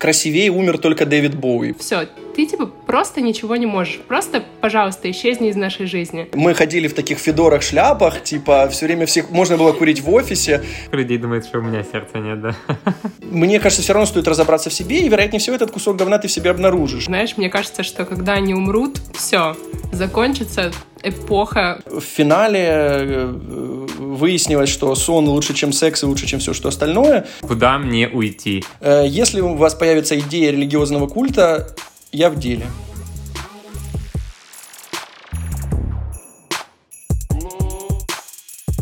красивее 0.00 0.50
умер 0.50 0.78
только 0.78 1.04
Дэвид 1.04 1.36
Боуи. 1.36 1.74
Все, 1.78 2.08
ты 2.34 2.46
типа 2.46 2.64
просто 2.64 3.20
ничего 3.20 3.54
не 3.56 3.66
можешь. 3.66 4.00
Просто, 4.08 4.42
пожалуйста, 4.62 5.10
исчезни 5.10 5.50
из 5.50 5.56
нашей 5.56 5.84
жизни. 5.84 6.26
Мы 6.32 6.54
ходили 6.54 6.88
в 6.88 6.94
таких 6.94 7.18
федорах, 7.18 7.60
шляпах, 7.60 8.24
типа 8.24 8.70
все 8.70 8.86
время 8.86 9.04
всех 9.04 9.30
можно 9.30 9.58
было 9.58 9.72
курить 9.72 10.00
в 10.00 10.10
офисе. 10.10 10.64
Людей 10.90 11.18
думают, 11.18 11.44
что 11.44 11.58
у 11.58 11.62
меня 11.62 11.84
сердца 11.84 12.16
нет, 12.18 12.40
да. 12.40 12.54
Мне 13.20 13.60
кажется, 13.60 13.82
все 13.82 13.92
равно 13.92 14.06
стоит 14.06 14.26
разобраться 14.26 14.70
в 14.70 14.72
себе, 14.72 15.00
и, 15.00 15.08
вероятнее 15.08 15.38
всего, 15.38 15.54
этот 15.54 15.70
кусок 15.70 15.98
говна 15.98 16.18
ты 16.18 16.28
в 16.28 16.32
себе 16.32 16.50
обнаружишь. 16.50 17.04
Знаешь, 17.04 17.36
мне 17.36 17.50
кажется, 17.50 17.82
что 17.82 18.06
когда 18.06 18.32
они 18.32 18.54
умрут, 18.54 19.00
все, 19.14 19.54
закончится 19.92 20.72
эпоха. 21.02 21.80
В 21.86 22.00
финале 22.00 22.66
э, 22.66 23.26
выяснилось, 23.98 24.68
что 24.68 24.94
сон 24.94 25.28
лучше, 25.28 25.54
чем 25.54 25.72
секс 25.72 26.02
и 26.02 26.06
лучше, 26.06 26.26
чем 26.26 26.40
все, 26.40 26.52
что 26.52 26.68
остальное. 26.68 27.26
Куда 27.40 27.78
мне 27.78 28.08
уйти? 28.08 28.64
Э, 28.80 29.04
если 29.06 29.40
у 29.40 29.54
вас 29.54 29.74
появится 29.74 30.18
идея 30.18 30.50
религиозного 30.50 31.06
культа, 31.06 31.74
я 32.12 32.30
в 32.30 32.38
деле. 32.38 32.66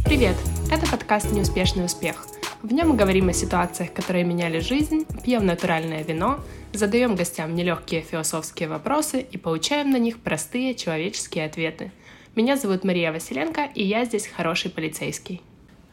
Привет! 0.04 0.36
Это 0.72 0.86
подкаст 0.90 1.30
«Неуспешный 1.32 1.84
успех». 1.84 2.26
В 2.62 2.72
нем 2.72 2.88
мы 2.88 2.96
говорим 2.96 3.28
о 3.28 3.32
ситуациях, 3.32 3.92
которые 3.92 4.24
меняли 4.24 4.58
жизнь, 4.58 5.06
пьем 5.22 5.46
натуральное 5.46 6.02
вино, 6.02 6.40
задаем 6.72 7.14
гостям 7.14 7.54
нелегкие 7.54 8.02
философские 8.02 8.68
вопросы 8.68 9.20
и 9.20 9.38
получаем 9.38 9.90
на 9.90 9.96
них 9.98 10.18
простые 10.18 10.74
человеческие 10.74 11.46
ответы. 11.46 11.92
Меня 12.38 12.56
зовут 12.56 12.84
Мария 12.84 13.10
Василенко, 13.10 13.68
и 13.74 13.82
я 13.82 14.04
здесь 14.04 14.28
хороший 14.28 14.70
полицейский. 14.70 15.42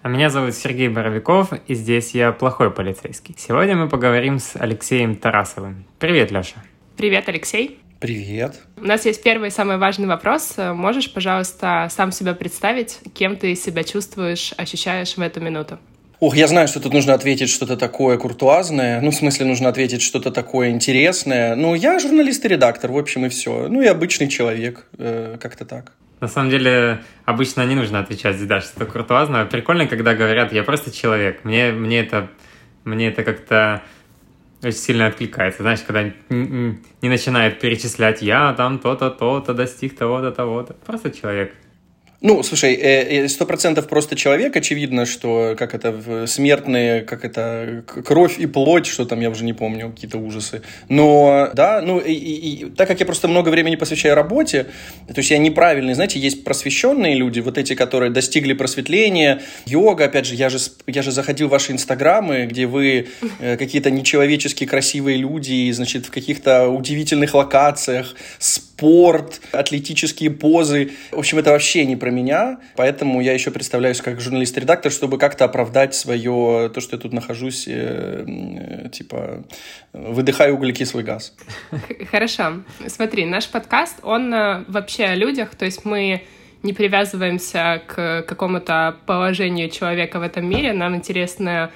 А 0.04 0.10
меня 0.10 0.30
зовут 0.30 0.54
Сергей 0.54 0.90
Боровиков, 0.90 1.50
и 1.66 1.74
здесь 1.74 2.12
я 2.12 2.32
плохой 2.34 2.70
полицейский. 2.70 3.34
Сегодня 3.36 3.76
мы 3.76 3.90
поговорим 3.90 4.38
с 4.38 4.56
Алексеем 4.56 5.16
Тарасовым. 5.16 5.88
Привет, 5.98 6.30
Леша. 6.30 6.64
Привет, 6.98 7.28
Алексей. 7.30 7.80
Привет. 8.00 8.62
У 8.78 8.84
нас 8.86 9.08
есть 9.08 9.24
первый 9.24 9.50
самый 9.50 9.80
важный 9.80 10.06
вопрос. 10.06 10.54
Можешь, 10.58 11.12
пожалуйста, 11.12 11.88
сам 11.90 12.12
себя 12.12 12.36
представить, 12.36 13.00
кем 13.16 13.38
ты 13.38 13.56
себя 13.56 13.84
чувствуешь, 13.84 14.54
ощущаешь 14.56 15.18
в 15.18 15.22
эту 15.22 15.42
минуту? 15.42 15.80
Ох, 16.20 16.36
я 16.36 16.46
знаю, 16.46 16.68
что 16.68 16.80
тут 16.80 16.94
нужно 16.94 17.16
ответить 17.16 17.50
что-то 17.50 17.76
такое 17.76 18.20
куртуазное. 18.20 19.02
Ну, 19.02 19.10
в 19.10 19.16
смысле, 19.16 19.48
нужно 19.48 19.70
ответить 19.70 20.04
что-то 20.04 20.30
такое 20.30 20.70
интересное. 20.70 21.56
Ну, 21.56 21.74
я 21.74 21.98
журналист 21.98 22.46
и 22.46 22.50
редактор, 22.50 22.92
в 22.92 22.98
общем, 23.00 23.26
и 23.26 23.30
все. 23.30 23.68
Ну, 23.68 23.82
и 23.82 23.88
обычный 23.88 24.28
человек, 24.28 24.86
э, 25.00 25.38
как-то 25.42 25.66
так. 25.66 25.94
На 26.22 26.28
самом 26.28 26.50
деле, 26.50 27.04
обычно 27.26 27.66
не 27.66 27.76
нужно 27.76 28.00
отвечать 28.00 28.46
да, 28.48 28.62
что-то 28.62 28.86
куртуазное. 28.86 29.46
Прикольно, 29.46 29.88
когда 29.88 30.16
говорят, 30.16 30.54
я 30.54 30.64
просто 30.64 30.92
человек. 30.92 31.44
Мне, 31.44 31.72
мне 31.72 32.00
это, 32.00 32.30
мне 32.84 33.10
это 33.10 33.24
как-то 33.24 33.84
очень 34.64 34.78
сильно 34.78 35.08
откликается. 35.08 35.62
Знаешь, 35.62 35.82
когда 35.82 36.04
не 36.30 37.10
начинает 37.10 37.60
перечислять, 37.60 38.22
я 38.22 38.54
там 38.54 38.80
то-то, 38.80 39.10
то-то 39.12 39.54
достиг 39.54 39.98
того-то, 39.98 40.32
того-то. 40.32 40.74
Просто 40.86 41.12
человек. 41.12 41.54
Ну, 42.28 42.42
слушай, 42.42 42.74
э, 42.74 43.26
э, 43.26 43.28
сто 43.28 43.46
процентов 43.46 43.88
просто 43.88 44.16
человек, 44.16 44.56
очевидно, 44.56 45.06
что 45.06 45.54
как 45.56 45.76
это 45.76 46.26
смертные, 46.26 47.04
как 47.04 47.24
это 47.24 47.84
кровь 47.86 48.40
и 48.40 48.48
плоть, 48.48 48.88
что 48.88 49.06
там, 49.06 49.22
я 49.22 49.30
уже 49.30 49.44
не 49.44 49.54
помню, 49.54 49.92
какие-то 49.92 50.18
ужасы. 50.18 50.64
Но, 50.90 51.52
да, 51.54 51.84
ну, 51.84 52.00
и, 52.00 52.14
и, 52.14 52.66
так 52.72 52.88
как 52.88 53.00
я 53.00 53.06
просто 53.06 53.28
много 53.28 53.50
времени 53.50 53.76
посвящаю 53.76 54.16
работе, 54.16 54.66
то 55.08 55.18
есть 55.18 55.30
я 55.30 55.38
неправильный, 55.38 55.94
знаете, 55.94 56.18
есть 56.18 56.44
просвещенные 56.44 57.14
люди, 57.14 57.42
вот 57.42 57.60
эти, 57.60 57.76
которые 57.76 58.10
достигли 58.10 58.54
просветления, 58.54 59.44
йога, 59.68 60.06
опять 60.06 60.26
же, 60.26 60.34
я 60.34 60.50
же, 60.50 60.58
я 60.88 61.04
же 61.04 61.12
заходил 61.12 61.48
в 61.48 61.52
ваши 61.52 61.74
инстаграмы, 61.74 62.48
где 62.48 62.66
вы 62.66 63.06
э, 63.40 63.56
какие-то 63.56 63.92
нечеловеческие 63.92 64.68
красивые 64.68 65.18
люди, 65.18 65.70
значит, 65.70 66.08
в 66.08 66.10
каких-то 66.10 66.70
удивительных 66.70 67.36
локациях, 67.36 68.16
спорт, 68.40 69.42
атлетические 69.52 70.32
позы. 70.32 70.92
В 71.12 71.20
общем, 71.20 71.38
это 71.38 71.52
вообще 71.52 71.86
не 71.86 71.96
про 71.96 72.15
меня, 72.16 72.60
поэтому 72.76 73.22
я 73.22 73.34
еще 73.34 73.52
представляюсь 73.52 74.02
как 74.02 74.20
журналист-редактор, 74.20 74.92
чтобы 74.92 75.18
как-то 75.18 75.46
оправдать 75.46 75.94
свое, 75.94 76.70
то, 76.74 76.82
что 76.82 76.96
я 76.96 77.02
тут 77.02 77.14
нахожусь, 77.14 77.68
э, 77.68 78.26
э, 78.26 78.90
типа, 78.90 79.44
выдыхаю 79.94 80.56
углекислый 80.56 81.04
газ. 81.04 81.34
Хорошо. 82.12 82.64
Смотри, 82.88 83.26
наш 83.26 83.48
подкаст, 83.48 84.00
он 84.04 84.34
э, 84.34 84.64
вообще 84.68 85.06
о 85.06 85.16
людях, 85.16 85.56
то 85.56 85.66
есть 85.66 85.86
мы 85.86 86.24
не 86.64 86.74
привязываемся 86.74 87.82
к 87.86 88.24
какому-то 88.24 88.96
положению 89.06 89.70
человека 89.70 90.20
в 90.20 90.24
этом 90.24 90.50
мире, 90.50 90.74
нам 90.74 90.96
интересно 90.96 91.72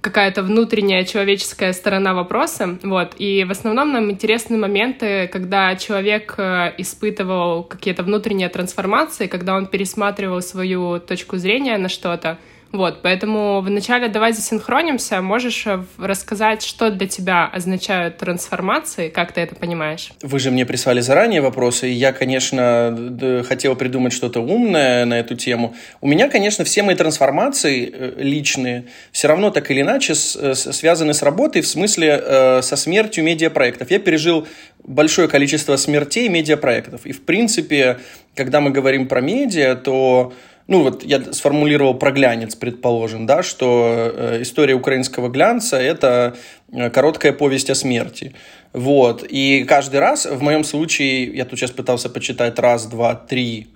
какая-то 0.00 0.42
внутренняя 0.42 1.04
человеческая 1.04 1.72
сторона 1.72 2.14
вопроса, 2.14 2.78
вот, 2.82 3.14
и 3.18 3.44
в 3.44 3.50
основном 3.50 3.92
нам 3.92 4.10
интересны 4.10 4.56
моменты, 4.56 5.28
когда 5.28 5.74
человек 5.76 6.34
э, 6.38 6.74
испытывал 6.78 7.64
какие-то 7.64 8.02
внутренние 8.02 8.48
трансформации, 8.48 9.26
когда 9.26 9.56
он 9.56 9.66
пересматривал 9.66 10.40
свою 10.42 11.00
точку 11.00 11.36
зрения 11.36 11.76
на 11.78 11.88
что-то, 11.88 12.38
вот, 12.70 13.00
поэтому 13.00 13.62
вначале 13.62 14.08
давай 14.08 14.34
засинхронимся. 14.34 15.22
Можешь 15.22 15.66
э, 15.66 15.82
рассказать, 15.96 16.62
что 16.62 16.90
для 16.90 17.06
тебя 17.06 17.46
означают 17.46 18.18
трансформации, 18.18 19.08
как 19.08 19.32
ты 19.32 19.40
это 19.40 19.54
понимаешь? 19.54 20.10
Вы 20.20 20.38
же 20.38 20.50
мне 20.50 20.66
прислали 20.66 21.00
заранее 21.00 21.40
вопросы, 21.40 21.88
и 21.88 21.92
я, 21.92 22.12
конечно, 22.12 23.44
хотел 23.48 23.74
придумать 23.74 24.12
что-то 24.12 24.40
умное 24.40 25.06
на 25.06 25.18
эту 25.18 25.34
тему. 25.34 25.74
У 26.02 26.06
меня, 26.06 26.28
конечно, 26.28 26.64
все 26.64 26.82
мои 26.82 26.94
трансформации 26.94 27.90
э, 27.90 28.12
личные 28.18 28.84
все 29.12 29.28
равно 29.28 29.50
так 29.50 29.70
или 29.70 29.80
иначе 29.80 30.12
э, 30.12 30.54
связаны 30.54 31.14
с 31.14 31.22
работой, 31.22 31.62
в 31.62 31.66
смысле 31.66 32.60
со 32.62 32.76
смертью 32.76 33.24
медиапроектов. 33.24 33.90
Я 33.90 33.98
пережил 33.98 34.46
большое 34.84 35.28
количество 35.28 35.76
смертей 35.76 36.28
медиапроектов. 36.28 37.06
И, 37.06 37.12
в 37.12 37.22
принципе, 37.22 37.98
когда 38.34 38.60
мы 38.60 38.70
говорим 38.70 39.08
про 39.08 39.20
медиа, 39.20 39.74
то 39.74 40.32
ну 40.68 40.82
вот 40.82 41.02
я 41.02 41.32
сформулировал 41.32 41.94
про 41.94 42.12
глянец, 42.12 42.54
предположим, 42.54 43.24
да, 43.24 43.42
что 43.42 44.12
э, 44.14 44.42
история 44.42 44.74
украинского 44.74 45.30
глянца– 45.30 45.76
это 45.78 46.36
э, 46.70 46.90
короткая 46.90 47.32
повесть 47.32 47.70
о 47.70 47.74
смерти. 47.74 48.34
Вот. 48.74 49.24
И 49.26 49.64
каждый 49.64 49.98
раз, 49.98 50.26
в 50.26 50.42
моем 50.42 50.64
случае, 50.64 51.24
я 51.34 51.46
тут 51.46 51.58
сейчас 51.58 51.70
пытался 51.70 52.10
почитать 52.10 52.58
раз, 52.58 52.86
два, 52.86 53.14
три, 53.14 53.68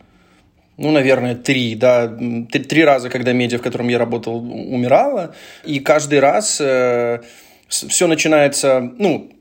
ну, 0.76 0.90
наверное, 0.90 1.34
три, 1.34 1.74
да, 1.74 2.06
три, 2.06 2.62
три 2.62 2.84
раза, 2.84 3.08
когда 3.08 3.32
медиа, 3.32 3.56
в 3.56 3.62
котором 3.62 3.88
я 3.88 3.98
работал, 3.98 4.36
умирала, 4.36 5.34
и 5.64 5.80
каждый 5.80 6.20
раз 6.20 6.60
э, 6.60 7.20
все 7.68 8.06
начинается, 8.06 8.92
ну, 8.98 9.32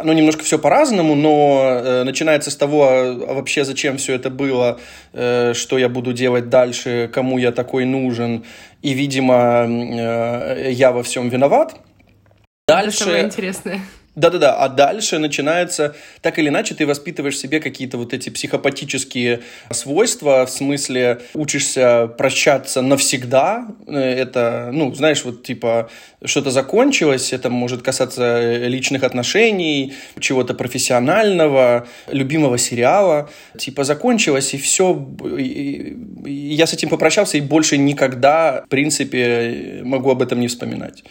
оно 0.00 0.12
немножко 0.12 0.44
все 0.44 0.58
по-разному, 0.58 1.14
но 1.14 1.62
э, 1.64 2.04
начинается 2.04 2.50
с 2.50 2.56
того, 2.56 2.88
а 2.88 3.34
вообще 3.34 3.64
зачем 3.64 3.96
все 3.96 4.14
это 4.14 4.30
было, 4.30 4.78
э, 5.12 5.52
что 5.54 5.78
я 5.78 5.88
буду 5.88 6.12
делать 6.12 6.48
дальше, 6.48 7.10
кому 7.12 7.38
я 7.38 7.52
такой 7.52 7.84
нужен, 7.84 8.44
и, 8.82 8.92
видимо, 8.92 9.66
э, 9.66 10.70
я 10.72 10.92
во 10.92 11.02
всем 11.02 11.28
виноват. 11.28 11.76
Дальше... 12.66 12.96
Это 12.96 13.04
самое 13.04 13.24
интересное. 13.24 13.80
Да-да-да, 14.16 14.54
а 14.54 14.68
дальше 14.68 15.18
начинается, 15.18 15.96
так 16.20 16.38
или 16.38 16.48
иначе, 16.48 16.76
ты 16.76 16.86
воспитываешь 16.86 17.34
в 17.34 17.38
себе 17.38 17.58
какие-то 17.58 17.98
вот 17.98 18.14
эти 18.14 18.30
психопатические 18.30 19.40
свойства, 19.70 20.46
в 20.46 20.50
смысле 20.50 21.20
учишься 21.34 22.06
прощаться 22.06 22.80
навсегда, 22.80 23.66
э, 23.88 23.98
это, 23.98 24.70
ну, 24.72 24.94
знаешь, 24.94 25.24
вот 25.24 25.42
типа 25.42 25.90
что-то 26.24 26.52
закончилось, 26.52 27.32
это 27.32 27.50
может 27.50 27.82
касаться 27.82 28.66
личных 28.68 29.02
отношений, 29.02 29.94
чего-то 30.20 30.54
профессионального, 30.54 31.88
любимого 32.06 32.56
сериала, 32.56 33.28
типа 33.58 33.82
закончилось, 33.82 34.54
и 34.54 34.58
все, 34.58 35.08
и 35.36 35.96
я 36.54 36.68
с 36.68 36.72
этим 36.72 36.88
попрощался, 36.88 37.36
и 37.36 37.40
больше 37.40 37.78
никогда, 37.78 38.62
в 38.64 38.68
принципе, 38.68 39.80
могу 39.82 40.10
об 40.10 40.22
этом 40.22 40.38
не 40.38 40.46
вспоминать. 40.46 41.02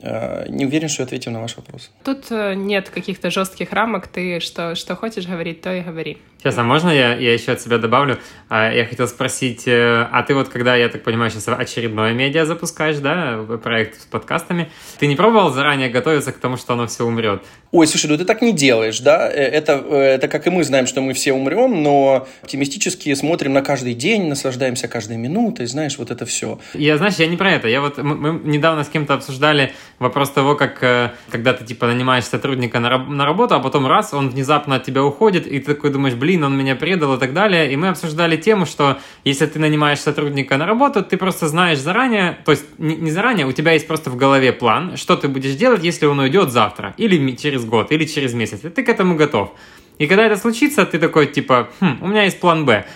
Э, 0.00 0.44
не 0.48 0.64
уверен, 0.64 0.88
что 0.88 1.02
я 1.02 1.06
ответил 1.06 1.32
на 1.32 1.40
ваш 1.40 1.56
вопрос. 1.56 1.90
Тут 2.04 2.26
э, 2.30 2.54
нет 2.54 2.88
каких-то 2.88 3.30
жестких 3.30 3.72
рамок. 3.72 4.06
Ты 4.06 4.38
что, 4.38 4.76
что 4.76 4.94
хочешь 4.94 5.26
говорить, 5.26 5.60
то 5.60 5.72
и 5.74 5.80
говори. 5.80 6.18
Сейчас, 6.38 6.56
а 6.56 6.62
можно 6.62 6.90
я, 6.90 7.16
я 7.16 7.32
еще 7.32 7.50
от 7.50 7.60
себя 7.60 7.78
добавлю? 7.78 8.18
А, 8.48 8.72
я 8.72 8.86
хотел 8.86 9.08
спросить, 9.08 9.66
э, 9.66 10.06
а 10.12 10.22
ты 10.22 10.34
вот, 10.34 10.50
когда, 10.50 10.76
я 10.76 10.88
так 10.88 11.02
понимаю, 11.02 11.32
сейчас 11.32 11.48
очередное 11.48 12.12
медиа 12.12 12.46
запускаешь, 12.46 12.98
да, 12.98 13.44
проект 13.60 14.02
с 14.02 14.04
подкастами, 14.04 14.70
ты 15.00 15.08
не 15.08 15.16
пробовал 15.16 15.50
заранее 15.50 15.88
готовиться 15.88 16.30
к 16.30 16.38
тому, 16.38 16.56
что 16.56 16.74
оно 16.74 16.86
все 16.86 17.04
умрет? 17.04 17.42
Ой, 17.72 17.88
слушай, 17.88 18.08
ну 18.08 18.16
ты 18.16 18.24
так 18.24 18.40
не 18.40 18.52
делаешь, 18.52 19.00
да? 19.00 19.28
Это, 19.28 19.72
это 19.72 20.28
как 20.28 20.46
и 20.46 20.50
мы 20.50 20.62
знаем, 20.62 20.86
что 20.86 21.00
мы 21.00 21.12
все 21.12 21.32
умрем, 21.32 21.82
но 21.82 22.28
оптимистически 22.42 23.12
смотрим 23.14 23.52
на 23.52 23.62
каждый 23.62 23.94
день, 23.94 24.28
наслаждаемся 24.28 24.86
каждой 24.86 25.16
минутой, 25.16 25.66
знаешь, 25.66 25.98
вот 25.98 26.12
это 26.12 26.24
все. 26.24 26.60
Я, 26.72 26.98
знаешь, 26.98 27.16
я 27.16 27.26
не 27.26 27.36
про 27.36 27.50
это. 27.50 27.66
Я 27.66 27.80
вот, 27.80 27.98
мы, 27.98 28.14
мы 28.14 28.48
недавно 28.48 28.84
с 28.84 28.88
кем-то 28.88 29.14
обсуждали 29.14 29.72
Вопрос 29.98 30.30
того, 30.30 30.54
как 30.54 30.82
э, 30.82 31.12
когда 31.30 31.52
ты 31.52 31.64
типа 31.64 31.88
нанимаешь 31.88 32.24
сотрудника 32.24 32.78
на, 32.78 32.98
на 32.98 33.24
работу, 33.24 33.56
а 33.56 33.58
потом 33.58 33.86
раз, 33.86 34.14
он 34.14 34.28
внезапно 34.30 34.76
от 34.76 34.84
тебя 34.84 35.02
уходит, 35.02 35.46
и 35.46 35.58
ты 35.58 35.74
такой 35.74 35.90
думаешь, 35.90 36.14
блин, 36.14 36.44
он 36.44 36.56
меня 36.56 36.76
предал 36.76 37.14
и 37.14 37.18
так 37.18 37.32
далее. 37.32 37.72
И 37.72 37.76
мы 37.76 37.88
обсуждали 37.88 38.36
тему, 38.36 38.64
что 38.64 38.98
если 39.24 39.46
ты 39.46 39.58
нанимаешь 39.58 39.98
сотрудника 39.98 40.56
на 40.56 40.66
работу, 40.66 41.02
ты 41.02 41.16
просто 41.16 41.48
знаешь 41.48 41.78
заранее, 41.78 42.38
то 42.44 42.52
есть 42.52 42.64
не, 42.78 42.94
не 42.94 43.10
заранее, 43.10 43.46
у 43.46 43.52
тебя 43.52 43.72
есть 43.72 43.88
просто 43.88 44.10
в 44.10 44.16
голове 44.16 44.52
план, 44.52 44.96
что 44.96 45.16
ты 45.16 45.26
будешь 45.26 45.54
делать, 45.54 45.82
если 45.82 46.06
он 46.06 46.20
уйдет 46.20 46.52
завтра, 46.52 46.94
или 46.96 47.34
через 47.34 47.64
год, 47.64 47.90
или 47.90 48.04
через 48.04 48.34
месяц. 48.34 48.64
И 48.64 48.68
ты 48.68 48.84
к 48.84 48.88
этому 48.88 49.16
готов. 49.16 49.52
И 49.98 50.06
когда 50.06 50.24
это 50.24 50.36
случится, 50.36 50.86
ты 50.86 51.00
такой 51.00 51.26
типа, 51.26 51.70
хм, 51.80 51.98
у 52.02 52.06
меня 52.06 52.22
есть 52.22 52.38
план 52.38 52.64
Б. 52.64 52.86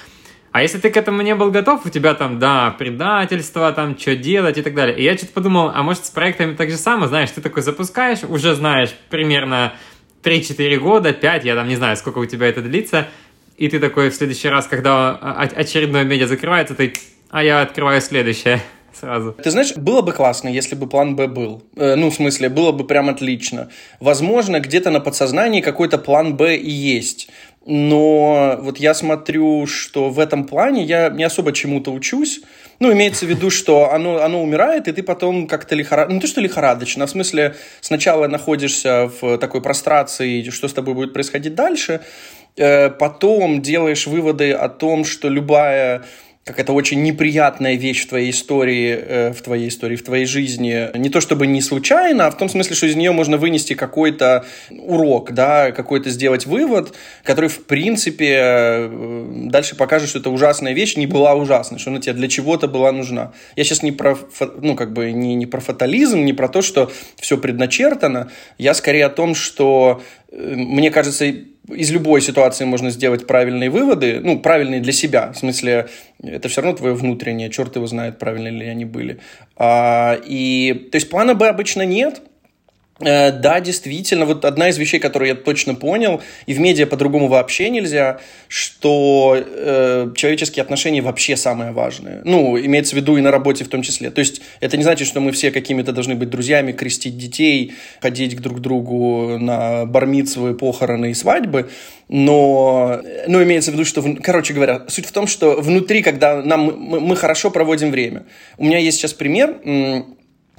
А 0.52 0.60
если 0.60 0.78
ты 0.78 0.90
к 0.90 0.96
этому 0.99 1.22
не 1.22 1.34
был 1.34 1.50
готов, 1.50 1.87
у 1.87 1.88
тебя 1.88 2.12
там, 2.14 2.38
да, 2.38 2.75
предательство, 2.78 3.72
там, 3.72 3.99
что 3.99 4.14
делать 4.14 4.58
и 4.58 4.62
так 4.62 4.75
далее. 4.75 4.96
И 4.99 5.02
я 5.02 5.16
что-то 5.16 5.32
подумал, 5.32 5.72
а 5.75 5.82
может 5.82 6.04
с 6.04 6.10
проектами 6.10 6.54
так 6.54 6.70
же 6.70 6.76
самое, 6.76 7.08
знаешь, 7.08 7.31
ты 7.31 7.40
такой 7.40 7.62
запускаешь, 7.62 8.22
уже 8.22 8.54
знаешь 8.54 8.94
примерно 9.08 9.72
3-4 10.22 10.76
года, 10.76 11.14
5, 11.14 11.44
я 11.46 11.54
там 11.54 11.69
не 11.69 11.76
знаю, 11.76 11.96
сколько 11.96 12.19
у 12.19 12.26
тебя 12.26 12.49
это 12.49 12.60
длится, 12.60 13.08
и 13.56 13.69
ты 13.69 13.78
такой 13.78 14.10
в 14.10 14.14
следующий 14.14 14.49
раз, 14.49 14.66
когда 14.66 15.16
очередное 15.56 16.04
медиа 16.04 16.26
закрывается, 16.26 16.75
ты, 16.75 16.93
а 17.31 17.43
я 17.43 17.62
открываю 17.62 18.02
следующее 18.02 18.60
сразу. 18.93 19.32
Ты 19.32 19.50
знаешь, 19.50 19.75
было 19.75 20.02
бы 20.02 20.12
классно, 20.12 20.48
если 20.48 20.75
бы 20.75 20.87
план 20.87 21.16
Б 21.16 21.28
был. 21.28 21.62
Э, 21.76 21.94
ну, 21.94 22.10
в 22.10 22.14
смысле, 22.14 22.50
было 22.50 22.72
бы 22.72 22.87
прям 22.87 23.08
отлично. 23.08 23.70
Возможно, 24.00 24.60
где-то 24.60 24.90
на 24.90 25.00
подсознании 25.00 25.62
какой-то 25.62 25.96
план 25.96 26.37
Б 26.37 26.56
и 26.56 26.70
есть. 26.70 27.31
Но 27.64 28.59
вот 28.61 28.79
я 28.79 28.93
смотрю, 28.93 29.67
что 29.67 30.11
в 30.11 30.19
этом 30.19 30.44
плане 30.44 30.82
я 30.82 31.09
не 31.11 31.23
особо 31.23 31.53
чему-то 31.53 31.93
учусь. 31.93 32.41
Ну, 32.81 32.93
имеется 32.93 33.26
в 33.26 33.29
виду, 33.29 33.50
что 33.50 33.93
оно, 33.93 34.23
оно 34.23 34.43
умирает, 34.43 34.88
и 34.88 34.93
ты 34.93 35.05
потом 35.05 35.47
как-то 35.47 35.76
лихорадочно, 35.76 36.09
ну, 36.09 36.14
не 36.17 36.20
то, 36.20 36.26
что 36.26 36.41
лихорадочно, 36.41 37.05
а 37.05 37.06
в 37.06 37.11
смысле 37.11 37.55
сначала 37.81 38.26
находишься 38.26 39.09
в 39.20 39.38
такой 39.38 39.61
прострации, 39.62 40.50
что 40.50 40.67
с 40.67 40.73
тобой 40.73 40.94
будет 40.94 41.12
происходить 41.12 41.55
дальше, 41.55 42.00
э, 42.56 42.91
потом 42.91 43.62
делаешь 43.62 44.08
выводы 44.08 44.50
о 44.50 44.69
том, 44.69 45.05
что 45.05 45.29
любая 45.29 46.03
какая-то 46.44 46.73
очень 46.73 47.03
неприятная 47.03 47.77
вещь 47.77 48.05
в 48.05 48.09
твоей 48.09 48.31
истории, 48.31 48.99
э, 49.00 49.33
в 49.33 49.43
твоей 49.43 49.69
истории, 49.69 49.94
в 49.94 50.03
твоей 50.03 50.27
жизни, 50.27 50.89
не 50.99 51.09
то 51.09 51.21
чтобы 51.21 51.47
не 51.47 51.61
случайно, 51.61 52.27
а 52.27 52.31
в 52.33 52.37
том 52.37 52.49
смысле, 52.49 52.75
что 52.75 52.87
из 52.87 52.97
нее 52.97 53.12
можно 53.12 53.37
вынести 53.37 53.75
какой-то 53.75 54.44
урок, 54.71 55.33
да, 55.33 55.71
какой-то 55.71 56.11
сделать 56.11 56.47
вывод, 56.47 56.94
который, 57.23 57.49
в 57.49 57.65
принципе, 57.67 58.39
э, 58.41 59.27
дальше 59.50 59.77
покажет, 59.77 60.09
что 60.09 60.19
эта 60.19 60.31
ужасная 60.31 60.73
вещь 60.73 60.97
не 60.97 61.06
была 61.06 61.35
ужасной, 61.35 61.79
что 61.79 61.91
она 61.91 62.00
тебе 62.00 62.15
для 62.15 62.29
чего-то 62.29 62.67
была 62.67 62.91
нужна. 62.91 63.33
Я 63.55 63.62
сейчас 63.62 63.85
не 63.85 63.93
про, 63.93 64.19
ну, 64.61 64.75
как 64.75 64.93
бы, 64.93 65.12
не, 65.12 65.37
не 65.37 65.47
про 65.47 65.61
фатализм, 65.61 66.25
не 66.25 66.33
про 66.33 66.49
то, 66.49 66.61
что 66.61 66.91
все 67.21 67.39
предначертано, 67.39 68.33
я 68.59 68.75
скорее 68.75 69.06
о 69.06 69.11
том, 69.11 69.37
что 69.37 70.03
мне 70.32 70.90
кажется, 70.90 71.26
из 71.26 71.90
любой 71.90 72.23
ситуации 72.23 72.64
можно 72.64 72.90
сделать 72.90 73.26
правильные 73.26 73.70
выводы, 73.70 74.20
ну, 74.20 74.40
правильные 74.40 74.81
для 74.81 74.93
себя, 74.93 75.32
в 75.32 75.38
смысле, 75.38 75.88
это 76.23 76.49
все 76.49 76.62
равно 76.62 76.76
твое 76.76 76.94
внутреннее, 76.94 77.50
черт 77.50 77.76
его 77.76 77.87
знает, 77.87 78.19
правильные 78.19 78.52
ли 78.52 78.67
они 78.67 78.84
были. 78.84 79.20
А, 79.56 80.19
и, 80.25 80.88
то 80.90 80.96
есть, 80.96 81.11
плана 81.11 81.34
Б 81.34 81.49
обычно 81.49 81.82
нет, 81.82 82.23
да, 83.02 83.60
действительно, 83.60 84.26
вот 84.26 84.44
одна 84.44 84.69
из 84.69 84.78
вещей, 84.78 85.00
которую 85.00 85.28
я 85.28 85.34
точно 85.34 85.75
понял, 85.75 86.22
и 86.46 86.54
в 86.54 86.60
медиа 86.60 86.87
по-другому 86.87 87.28
вообще 87.28 87.70
нельзя, 87.70 88.20
что 88.49 89.37
э, 89.37 90.12
человеческие 90.14 90.62
отношения 90.62 91.02
вообще 91.02 91.37
самое 91.37 91.72
важное. 91.72 92.22
Ну, 92.25 92.58
имеется 92.58 92.94
в 92.94 92.99
виду 92.99 93.16
и 93.16 93.20
на 93.20 93.31
работе 93.31 93.64
в 93.64 93.69
том 93.69 93.82
числе. 93.82 94.10
То 94.10 94.20
есть 94.20 94.43
это 94.60 94.76
не 94.76 94.82
значит, 94.82 95.08
что 95.08 95.20
мы 95.20 95.32
все 95.32 95.50
какими-то 95.50 95.93
должны 95.93 96.14
быть 96.14 96.31
друзьями, 96.31 96.72
крестить 96.72 97.16
детей, 97.19 97.72
ходить 98.00 98.40
друг 98.40 98.58
к 98.58 98.60
другу 98.60 99.38
на 99.38 99.87
бармитсовые 99.87 100.55
похороны 100.55 101.10
и 101.10 101.14
свадьбы, 101.14 101.70
но, 102.08 103.00
но 103.26 103.43
имеется 103.43 103.70
в 103.70 103.75
виду, 103.75 103.84
что, 103.84 104.05
короче 104.22 104.55
говоря, 104.55 104.82
суть 104.88 105.06
в 105.06 105.12
том, 105.12 105.26
что 105.26 105.60
внутри, 105.60 106.02
когда 106.02 106.43
нам, 106.43 106.64
мы, 106.78 107.00
мы 107.00 107.16
хорошо 107.16 107.50
проводим 107.50 107.90
время. 107.90 108.25
У 108.58 108.64
меня 108.64 108.78
есть 108.78 108.98
сейчас 108.98 109.12
пример, 109.12 109.56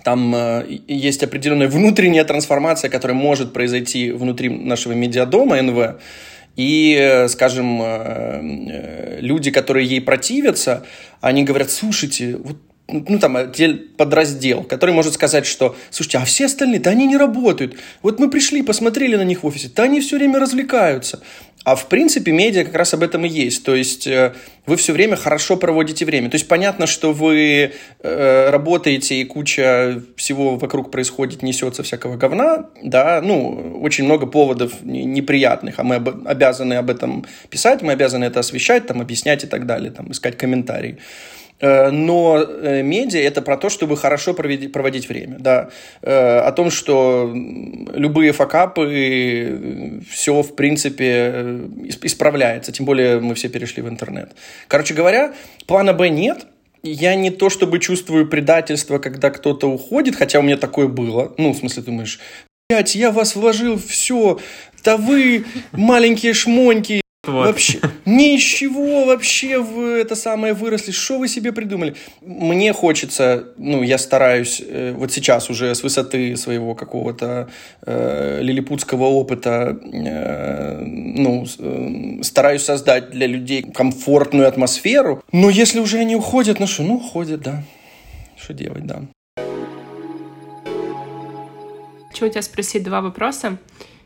там 0.03 0.35
э, 0.35 0.79
есть 0.87 1.23
определенная 1.23 1.67
внутренняя 1.67 2.25
трансформация, 2.25 2.89
которая 2.89 3.17
может 3.17 3.53
произойти 3.53 4.11
внутри 4.11 4.49
нашего 4.49 4.93
медиадома 4.93 5.61
НВ. 5.61 5.95
И, 6.55 6.95
э, 6.99 7.27
скажем, 7.29 7.81
э, 7.81 8.41
э, 8.69 9.17
люди, 9.21 9.49
которые 9.49 9.87
ей 9.87 10.01
противятся, 10.01 10.85
они 11.21 11.43
говорят, 11.43 11.71
слушайте, 11.71 12.35
вот 12.35 12.57
ну, 12.87 13.17
там, 13.17 13.37
подраздел, 13.97 14.63
который 14.63 14.93
может 14.93 15.13
сказать, 15.13 15.45
что, 15.45 15.75
слушайте, 15.89 16.17
а 16.17 16.25
все 16.25 16.45
остальные, 16.45 16.81
да 16.81 16.91
они 16.91 17.07
не 17.07 17.17
работают. 17.17 17.77
Вот 18.01 18.19
мы 18.19 18.29
пришли, 18.29 18.61
посмотрели 18.61 19.15
на 19.15 19.23
них 19.23 19.43
в 19.43 19.47
офисе, 19.47 19.71
да 19.73 19.83
они 19.83 20.01
все 20.01 20.17
время 20.17 20.39
развлекаются. 20.39 21.21
А 21.63 21.75
в 21.75 21.87
принципе 21.87 22.31
медиа 22.31 22.65
как 22.65 22.75
раз 22.75 22.93
об 22.93 23.03
этом 23.03 23.25
и 23.25 23.29
есть. 23.29 23.63
То 23.63 23.73
есть 23.73 24.05
э, 24.05 24.33
вы 24.65 24.75
все 24.75 24.91
время 24.91 25.15
хорошо 25.15 25.55
проводите 25.55 26.05
время. 26.05 26.29
То 26.29 26.35
есть 26.35 26.47
понятно, 26.47 26.87
что 26.87 27.13
вы 27.13 27.71
э, 27.99 28.49
работаете 28.49 29.15
и 29.15 29.23
куча 29.23 30.01
всего 30.17 30.57
вокруг 30.57 30.91
происходит, 30.91 31.41
несется 31.41 31.81
всякого 31.83 32.17
говна, 32.17 32.69
да, 32.83 33.21
ну, 33.21 33.79
очень 33.81 34.03
много 34.03 34.25
поводов 34.25 34.81
неприятных, 34.83 35.79
а 35.79 35.83
мы 35.83 35.95
об, 35.95 36.27
обязаны 36.27 36.73
об 36.73 36.89
этом 36.89 37.25
писать, 37.49 37.81
мы 37.81 37.93
обязаны 37.93 38.25
это 38.25 38.41
освещать, 38.41 38.85
там, 38.87 38.99
объяснять 38.99 39.43
и 39.45 39.47
так 39.47 39.65
далее, 39.65 39.91
там, 39.91 40.11
искать 40.11 40.37
комментарии. 40.37 40.97
Э, 41.63 41.91
но 41.91 42.39
э, 42.39 42.81
медиа– 42.83 43.21
это 43.21 43.41
про 43.41 43.55
то, 43.55 43.69
чтобы 43.69 43.95
хорошо 43.95 44.33
проводить 44.33 45.07
время, 45.07 45.37
да. 45.39 45.69
Э, 46.01 46.39
о 46.39 46.51
том, 46.51 46.69
что 46.69 47.31
любые 47.33 48.33
факапы, 48.33 50.01
все, 50.09 50.41
в 50.41 50.55
принципе, 50.55 51.61
исправляется. 52.01 52.73
Тем 52.73 52.85
более 52.85 53.21
мы 53.21 53.33
все 53.35 53.47
перешли 53.47 53.81
в 53.81 53.87
интернет. 53.87 54.33
Короче 54.67 54.93
говоря, 54.93 55.33
плана 55.65 55.93
«Б» 55.93 56.09
нет, 56.09 56.47
я 56.83 57.15
не 57.15 57.31
то 57.31 57.49
чтобы 57.49 57.79
чувствую 57.79 58.27
предательство, 58.27 58.97
когда 58.99 59.29
кто-то 59.29 59.67
уходит, 59.67 60.17
хотя 60.17 60.39
у 60.39 60.41
меня 60.41 60.57
такое 60.57 60.89
было. 60.89 61.33
Ну, 61.37 61.53
в 61.53 61.57
смысле, 61.57 61.83
думаешь, 61.83 62.19
блядь, 62.69 62.93
я 62.95 63.11
вас 63.11 63.37
вложил 63.37 63.79
все, 63.79 64.37
да 64.83 64.97
вы 64.97 65.45
маленькие 65.71 66.33
шмоньки, 66.33 67.02
вот. 67.25 67.47
Вообще, 67.47 67.79
ни 68.05 68.35
из 68.35 68.41
чего 68.41 69.05
вообще 69.05 69.57
в 69.57 69.79
это 69.79 70.13
самое 70.13 70.53
выросли. 70.53 70.91
Что 70.91 71.19
вы 71.19 71.29
себе 71.29 71.53
придумали? 71.53 71.95
Мне 72.19 72.73
хочется, 72.73 73.53
ну, 73.57 73.81
я 73.81 73.97
стараюсь 73.97 74.61
э, 74.65 74.91
вот 74.91 75.13
сейчас 75.13 75.49
уже 75.49 75.73
с 75.73 75.83
высоты 75.83 76.35
своего 76.35 76.75
какого-то 76.75 77.49
э, 77.85 78.41
лилипутского 78.41 79.05
опыта, 79.05 79.79
э, 79.81 80.83
ну, 80.83 81.45
э, 81.59 82.23
стараюсь 82.23 82.63
создать 82.63 83.11
для 83.11 83.27
людей 83.27 83.63
комфортную 83.63 84.45
атмосферу. 84.45 85.23
Но 85.31 85.49
если 85.49 85.79
уже 85.79 85.99
они 85.99 86.17
уходят, 86.17 86.59
ну 86.59 86.67
что, 86.67 86.83
ну, 86.83 86.95
уходят, 86.95 87.39
да. 87.39 87.63
Что 88.35 88.53
делать, 88.53 88.85
да. 88.85 89.01
Хочу 92.09 92.25
у 92.25 92.29
тебя 92.29 92.41
спросить 92.41 92.83
два 92.83 92.99
вопроса, 92.99 93.57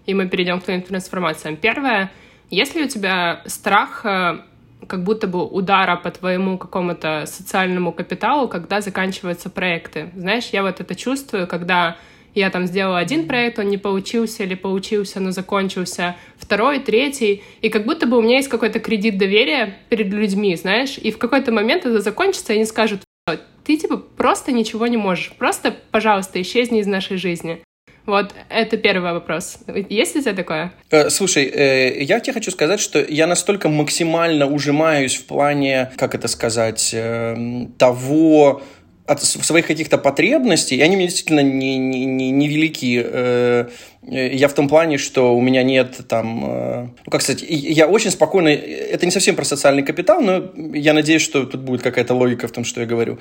и 0.06 0.14
мы 0.14 0.28
перейдем 0.28 0.62
к 0.62 0.66
твоим 0.66 0.84
трансформациям. 0.84 1.58
Первое— 1.58 2.12
есть 2.50 2.76
ли 2.76 2.84
у 2.84 2.88
тебя 2.88 3.42
страх 3.46 4.06
э, 4.06 4.40
как 4.88 5.04
будто 5.04 5.28
бы 5.28 5.46
удара 5.46 5.96
по 5.98 6.12
твоему 6.12 6.58
какому-то 6.58 7.26
социальному 7.26 7.92
капиталу, 7.92 8.48
когда 8.48 8.82
заканчиваются 8.82 9.50
проекты? 9.50 10.12
Знаешь, 10.16 10.50
я 10.52 10.64
вот 10.64 10.80
это 10.80 10.96
чувствую, 10.96 11.48
когда 11.48 11.98
я 12.36 12.50
там 12.50 12.68
сделала 12.68 13.00
один 13.00 13.28
проект, 13.28 13.58
он 13.58 13.70
не 13.70 13.78
получился 13.78 14.44
или 14.44 14.54
получился, 14.54 15.20
но 15.20 15.32
закончился, 15.32 16.16
второй, 16.38 16.80
третий, 16.80 17.44
и 17.62 17.70
как 17.70 17.86
будто 17.86 18.06
бы 18.06 18.18
у 18.18 18.22
меня 18.22 18.38
есть 18.38 18.50
какой-то 18.50 18.80
кредит 18.80 19.18
доверия 19.18 19.80
перед 19.90 20.08
людьми, 20.08 20.56
знаешь, 20.56 20.98
и 20.98 21.12
в 21.12 21.18
какой-то 21.18 21.52
момент 21.52 21.86
это 21.86 22.00
закончится, 22.00 22.54
и 22.54 22.58
они 22.58 22.66
скажут, 22.66 23.02
ты 23.64 23.76
типа 23.76 23.98
просто 23.98 24.52
ничего 24.52 24.88
не 24.88 24.98
можешь, 24.98 25.34
просто, 25.38 25.76
пожалуйста, 25.92 26.40
исчезни 26.42 26.80
из 26.80 26.88
нашей 26.88 27.18
жизни. 27.18 27.64
Вот, 28.08 28.34
это 28.48 28.78
первый 28.78 29.12
вопрос. 29.12 29.58
Есть 29.90 30.16
ли 30.16 30.22
у 30.22 30.24
тебя 30.24 30.34
такое? 30.34 30.72
Э, 30.90 31.10
слушай, 31.10 31.44
э, 31.44 32.02
я 32.04 32.22
тебе 32.22 32.34
хочу 32.34 32.52
сказать, 32.52 32.80
что 32.80 33.04
я 33.06 33.28
настолько 33.28 33.68
максимально 33.68 34.48
ужимаюсь 34.48 35.16
в 35.16 35.26
плане, 35.26 35.92
как 35.98 36.16
это 36.16 36.30
сказать, 36.30 36.92
э, 36.94 37.68
того, 37.78 38.62
от 39.06 39.22
своих 39.22 39.68
каких-то 39.68 39.98
потребностей, 39.98 40.78
и 40.78 40.82
они 40.82 40.96
мне 40.96 41.08
действительно 41.08 41.42
не, 41.42 41.78
не, 41.78 42.06
не, 42.06 42.32
не 42.32 42.48
велики. 42.48 43.06
Я 44.10 44.48
в 44.48 44.54
том 44.54 44.70
плане, 44.70 44.98
что 44.98 45.36
у 45.36 45.42
меня 45.42 45.64
нет 45.64 45.98
там... 46.08 46.94
Ну, 47.06 47.12
как 47.12 47.22
сказать, 47.22 47.44
я 47.48 47.88
очень 47.88 48.10
спокойно... 48.10 48.48
Это 48.48 49.06
не 49.06 49.12
совсем 49.12 49.36
про 49.36 49.44
социальный 49.44 49.84
капитал, 49.84 50.22
но 50.22 50.50
я 50.74 50.94
надеюсь, 50.94 51.22
что 51.22 51.46
тут 51.46 51.62
будет 51.62 51.82
какая-то 51.82 52.14
логика 52.14 52.48
в 52.48 52.52
том, 52.52 52.64
что 52.64 52.80
я 52.80 52.88
говорю. 52.88 53.20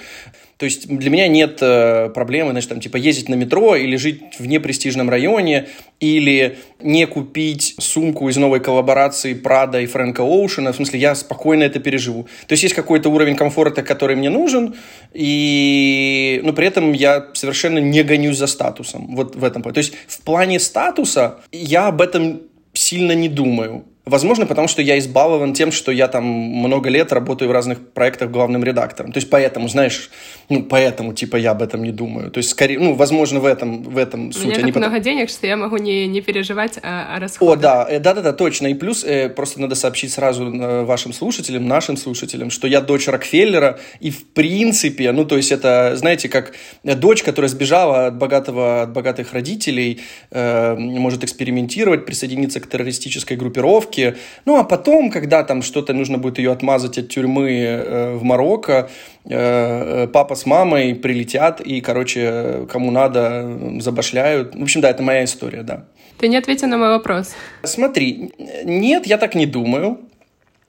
То 0.58 0.64
есть 0.64 0.88
для 0.88 1.10
меня 1.10 1.28
нет 1.28 1.58
э, 1.60 2.08
проблемы, 2.14 2.52
значит, 2.52 2.70
там, 2.70 2.80
типа, 2.80 2.96
ездить 2.96 3.28
на 3.28 3.34
метро 3.34 3.76
или 3.76 3.96
жить 3.96 4.22
в 4.38 4.46
непрестижном 4.46 5.10
районе, 5.10 5.66
или 6.00 6.56
не 6.80 7.06
купить 7.06 7.74
сумку 7.78 8.28
из 8.28 8.36
новой 8.36 8.60
коллаборации 8.60 9.34
Прада 9.34 9.80
и 9.80 9.86
Фрэнка 9.86 10.22
Оушена. 10.22 10.72
В 10.72 10.76
смысле, 10.76 11.00
я 11.00 11.14
спокойно 11.14 11.64
это 11.64 11.80
переживу. 11.80 12.24
То 12.46 12.52
есть 12.52 12.62
есть 12.62 12.74
какой-то 12.74 13.08
уровень 13.08 13.34
комфорта, 13.34 13.82
который 13.82 14.16
мне 14.16 14.30
нужен, 14.30 14.74
И, 15.12 16.40
ну, 16.42 16.52
при 16.52 16.66
этом 16.66 16.92
я 16.92 17.26
совершенно 17.34 17.78
не 17.78 18.02
гонюсь 18.02 18.36
за 18.36 18.46
статусом. 18.46 19.14
Вот 19.16 19.36
в 19.36 19.44
этом. 19.44 19.62
То 19.62 19.78
есть 19.78 19.94
в 20.06 20.20
плане 20.20 20.60
статуса 20.76 21.38
я 21.52 21.88
об 21.88 22.02
этом 22.02 22.42
сильно 22.74 23.12
не 23.12 23.30
думаю. 23.30 23.84
Возможно, 24.08 24.46
потому 24.46 24.68
что 24.68 24.82
я 24.82 24.98
избалован 25.00 25.52
тем, 25.52 25.72
что 25.72 25.90
я 25.90 26.06
там 26.06 26.24
много 26.24 26.88
лет 26.90 27.12
работаю 27.12 27.48
в 27.48 27.52
разных 27.52 27.90
проектах 27.90 28.30
главным 28.30 28.62
редактором. 28.62 29.10
То 29.10 29.16
есть 29.16 29.28
поэтому, 29.28 29.66
знаешь, 29.68 30.10
ну, 30.48 30.62
поэтому, 30.62 31.12
типа, 31.12 31.34
я 31.34 31.50
об 31.50 31.60
этом 31.60 31.82
не 31.82 31.90
думаю. 31.90 32.30
То 32.30 32.38
есть, 32.38 32.50
скорее, 32.50 32.78
ну, 32.78 32.94
возможно, 32.94 33.40
в 33.40 33.44
этом, 33.44 33.82
в 33.82 33.98
этом 33.98 34.30
суть. 34.30 34.44
У 34.44 34.46
меня 34.46 34.60
так 34.60 34.66
потому... 34.66 34.86
много 34.86 35.00
денег, 35.00 35.28
что 35.28 35.48
я 35.48 35.56
могу 35.56 35.78
не, 35.78 36.06
не 36.06 36.20
переживать 36.20 36.78
о, 36.84 37.16
о 37.16 37.18
расходах. 37.18 37.58
О, 37.58 37.60
да, 37.60 37.86
э, 37.90 37.98
да-да-да, 37.98 38.32
точно. 38.32 38.68
И 38.68 38.74
плюс, 38.74 39.02
э, 39.02 39.28
просто 39.28 39.60
надо 39.60 39.74
сообщить 39.74 40.12
сразу 40.12 40.54
э, 40.54 40.84
вашим 40.84 41.12
слушателям, 41.12 41.66
нашим 41.66 41.96
слушателям, 41.96 42.50
что 42.50 42.68
я 42.68 42.80
дочь 42.80 43.08
Рокфеллера, 43.08 43.80
и 43.98 44.12
в 44.12 44.24
принципе, 44.24 45.10
ну, 45.10 45.24
то 45.24 45.36
есть 45.36 45.50
это, 45.50 45.96
знаете, 45.96 46.28
как 46.28 46.52
дочь, 46.84 47.24
которая 47.24 47.48
сбежала 47.48 48.06
от, 48.06 48.16
богатого, 48.18 48.82
от 48.82 48.92
богатых 48.92 49.32
родителей, 49.32 50.00
э, 50.30 50.76
может 50.76 51.24
экспериментировать, 51.24 52.06
присоединиться 52.06 52.60
к 52.60 52.68
террористической 52.68 53.36
группировке, 53.36 53.95
ну, 54.44 54.58
а 54.58 54.64
потом, 54.64 55.10
когда 55.10 55.42
там 55.42 55.62
что-то 55.62 55.92
нужно 55.92 56.18
будет 56.18 56.38
ее 56.38 56.52
отмазать 56.52 56.98
от 56.98 57.08
тюрьмы 57.08 57.50
э, 57.50 58.14
в 58.14 58.22
Марокко, 58.22 58.88
э, 59.24 60.08
папа 60.12 60.34
с 60.34 60.46
мамой 60.46 60.94
прилетят 60.94 61.60
и, 61.60 61.80
короче, 61.80 62.66
кому 62.70 62.90
надо, 62.90 63.80
забашляют. 63.80 64.54
В 64.54 64.62
общем, 64.62 64.80
да, 64.80 64.90
это 64.90 65.02
моя 65.02 65.24
история, 65.24 65.62
да. 65.62 65.84
Ты 66.18 66.28
не 66.28 66.36
ответил 66.36 66.68
на 66.68 66.78
мой 66.78 66.88
вопрос. 66.88 67.34
Смотри, 67.62 68.32
нет, 68.64 69.06
я 69.06 69.18
так 69.18 69.34
не 69.34 69.46
думаю. 69.46 69.98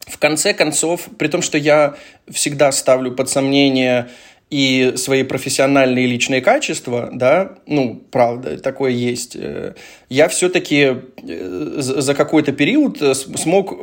В 0.05 0.17
конце 0.19 0.53
концов, 0.53 1.07
при 1.17 1.27
том, 1.27 1.41
что 1.41 1.57
я 1.57 1.96
всегда 2.29 2.72
ставлю 2.72 3.12
под 3.12 3.29
сомнение 3.29 4.07
и 4.50 4.94
свои 4.96 5.24
профессиональные 5.24 6.06
и 6.06 6.08
личные 6.08 6.42
качества, 6.42 7.10
да, 7.12 7.56
ну, 7.66 8.01
правда, 8.12 8.58
такое 8.58 8.92
есть, 8.92 9.36
э, 9.36 9.74
я 10.10 10.30
все-таки 10.30 10.96
э, 11.22 11.74
за 11.77 12.16
какой-то 12.16 12.54
период 12.54 13.01
э, 13.01 13.13
смог 13.13 13.75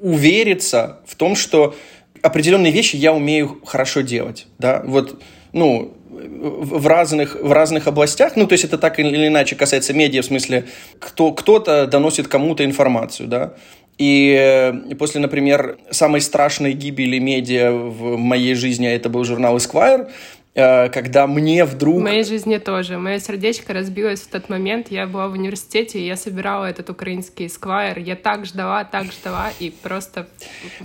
увериться 0.00 1.00
в 1.06 1.16
том, 1.16 1.34
что 1.34 1.74
определенные 2.22 2.72
вещи 2.72 2.94
я 2.94 3.12
умею 3.12 3.60
хорошо 3.64 4.02
делать, 4.02 4.46
да, 4.58 4.82
вот, 4.86 5.20
ну, 5.52 5.94
в 6.10 6.86
разных, 6.86 7.34
в 7.40 7.50
разных 7.50 7.88
областях, 7.88 8.36
ну, 8.36 8.46
то 8.46 8.52
есть 8.52 8.64
это 8.64 8.78
так 8.78 9.00
или 9.00 9.26
иначе 9.26 9.56
касается 9.56 9.94
медиа, 9.94 10.22
в 10.22 10.26
смысле, 10.26 10.64
кто, 11.00 11.32
кто-то 11.32 11.86
доносит 11.86 12.28
кому-то 12.28 12.64
информацию, 12.64 13.28
да, 13.28 13.54
и 13.98 14.94
после, 14.98 15.20
например, 15.20 15.78
самой 15.90 16.20
страшной 16.20 16.72
гибели 16.72 17.18
медиа 17.18 17.72
в 17.72 18.16
моей 18.16 18.54
жизни, 18.54 18.86
а 18.86 18.90
это 18.90 19.08
был 19.08 19.24
журнал 19.24 19.56
Esquire, 19.56 20.10
э, 20.54 20.88
когда 20.88 21.26
мне 21.26 21.64
вдруг... 21.64 22.00
В 22.00 22.02
моей 22.02 22.24
жизни 22.24 22.58
тоже. 22.58 22.98
Мое 22.98 23.20
сердечко 23.20 23.72
разбилось 23.72 24.20
в 24.22 24.28
тот 24.28 24.48
момент. 24.48 24.88
Я 24.90 25.06
была 25.06 25.28
в 25.28 25.32
университете, 25.32 26.00
и 26.00 26.06
я 26.06 26.16
собирала 26.16 26.64
этот 26.64 26.90
украинский 26.90 27.46
Esquire. 27.46 28.00
Я 28.00 28.16
так 28.16 28.46
ждала, 28.46 28.84
так 28.84 29.12
ждала, 29.12 29.52
и 29.60 29.70
просто... 29.70 30.26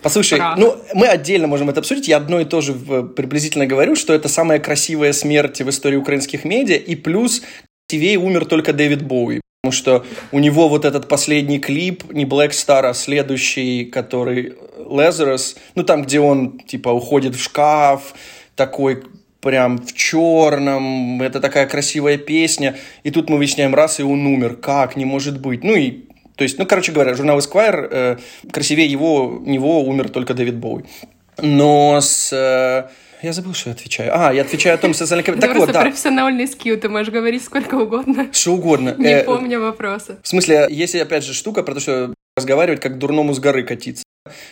Послушай, 0.04 0.38
прах. 0.38 0.58
ну, 0.58 0.76
мы 0.94 1.08
отдельно 1.08 1.48
можем 1.48 1.70
это 1.70 1.80
обсудить. 1.80 2.08
Я 2.08 2.18
одно 2.18 2.40
и 2.40 2.46
то 2.46 2.62
же 2.62 2.74
приблизительно 2.74 3.66
говорю, 3.66 3.96
что 3.96 4.14
это 4.14 4.30
самая 4.30 4.60
красивая 4.60 5.14
смерть 5.14 5.62
в 5.62 5.70
истории 5.70 5.98
украинских 5.98 6.46
медиа, 6.46 6.78
и 6.78 6.96
плюс 6.96 7.42
красивее 7.90 8.20
умер 8.20 8.46
только 8.46 8.72
Дэвид 8.72 9.02
Боуи. 9.02 9.42
Потому 9.62 9.74
что 9.74 10.06
у 10.32 10.40
него 10.40 10.70
вот 10.70 10.86
этот 10.86 11.10
последний 11.10 11.60
клип, 11.60 12.14
не 12.14 12.24
Black 12.24 12.52
Star, 12.52 12.86
а 12.86 12.94
следующий, 12.94 13.84
который 13.84 14.54
Lazarus, 14.78 15.58
ну 15.76 15.84
там, 15.84 16.04
где 16.04 16.22
он 16.22 16.60
типа 16.60 16.88
уходит 16.88 17.36
в 17.36 17.44
шкаф, 17.44 18.14
такой 18.56 19.04
прям 19.42 19.78
в 19.78 19.94
черном, 19.94 21.22
это 21.22 21.42
такая 21.42 21.68
красивая 21.68 22.18
песня, 22.18 22.78
и 23.04 23.12
тут 23.12 23.30
мы 23.30 23.36
выясняем 23.36 23.76
раз, 23.76 24.00
и 24.00 24.04
он 24.04 24.26
умер, 24.28 24.56
как, 24.56 24.96
не 24.96 25.04
может 25.04 25.42
быть. 25.42 25.62
Ну 25.62 25.76
и, 25.76 26.06
то 26.38 26.44
есть, 26.46 26.58
ну, 26.58 26.66
короче 26.66 26.94
говоря, 26.94 27.14
журнал 27.14 27.40
Esquire, 27.40 27.88
э, 27.92 28.18
красивее 28.54 28.88
его, 28.88 29.42
него 29.46 29.84
умер 29.84 30.08
только 30.08 30.36
Дэвид 30.36 30.56
Боуи. 30.56 30.86
Но 31.38 32.00
с... 32.00 32.32
Э, 32.32 32.90
я 33.22 33.34
забыл, 33.34 33.54
что 33.54 33.70
я 33.70 33.76
отвечаю. 33.76 34.12
А, 34.14 34.34
я 34.34 34.42
отвечаю 34.42 34.76
о 34.76 34.78
том, 34.78 34.94
социальный 34.94 35.24
капитал. 35.24 35.50
Так 35.50 35.58
вот, 35.58 35.72
да. 35.72 35.82
профессиональный 35.82 36.48
скилл, 36.48 36.78
ты 36.78 36.90
можешь 36.90 37.12
говорить 37.12 37.44
сколько 37.44 37.76
угодно. 37.76 38.30
Что 38.32 38.54
угодно. 38.54 38.96
Не 38.98 39.22
э, 39.22 39.24
помню 39.24 39.60
вопроса. 39.60 40.20
В 40.24 40.28
смысле, 40.28 40.68
есть 40.70 40.96
опять 40.96 41.24
же 41.24 41.34
штука 41.34 41.64
про 41.64 41.74
то, 41.74 41.80
что 41.80 42.14
разговаривать 42.38 42.80
как 42.80 42.98
дурному 42.98 43.34
с 43.34 43.40
горы 43.40 43.64
катиться. 43.64 44.04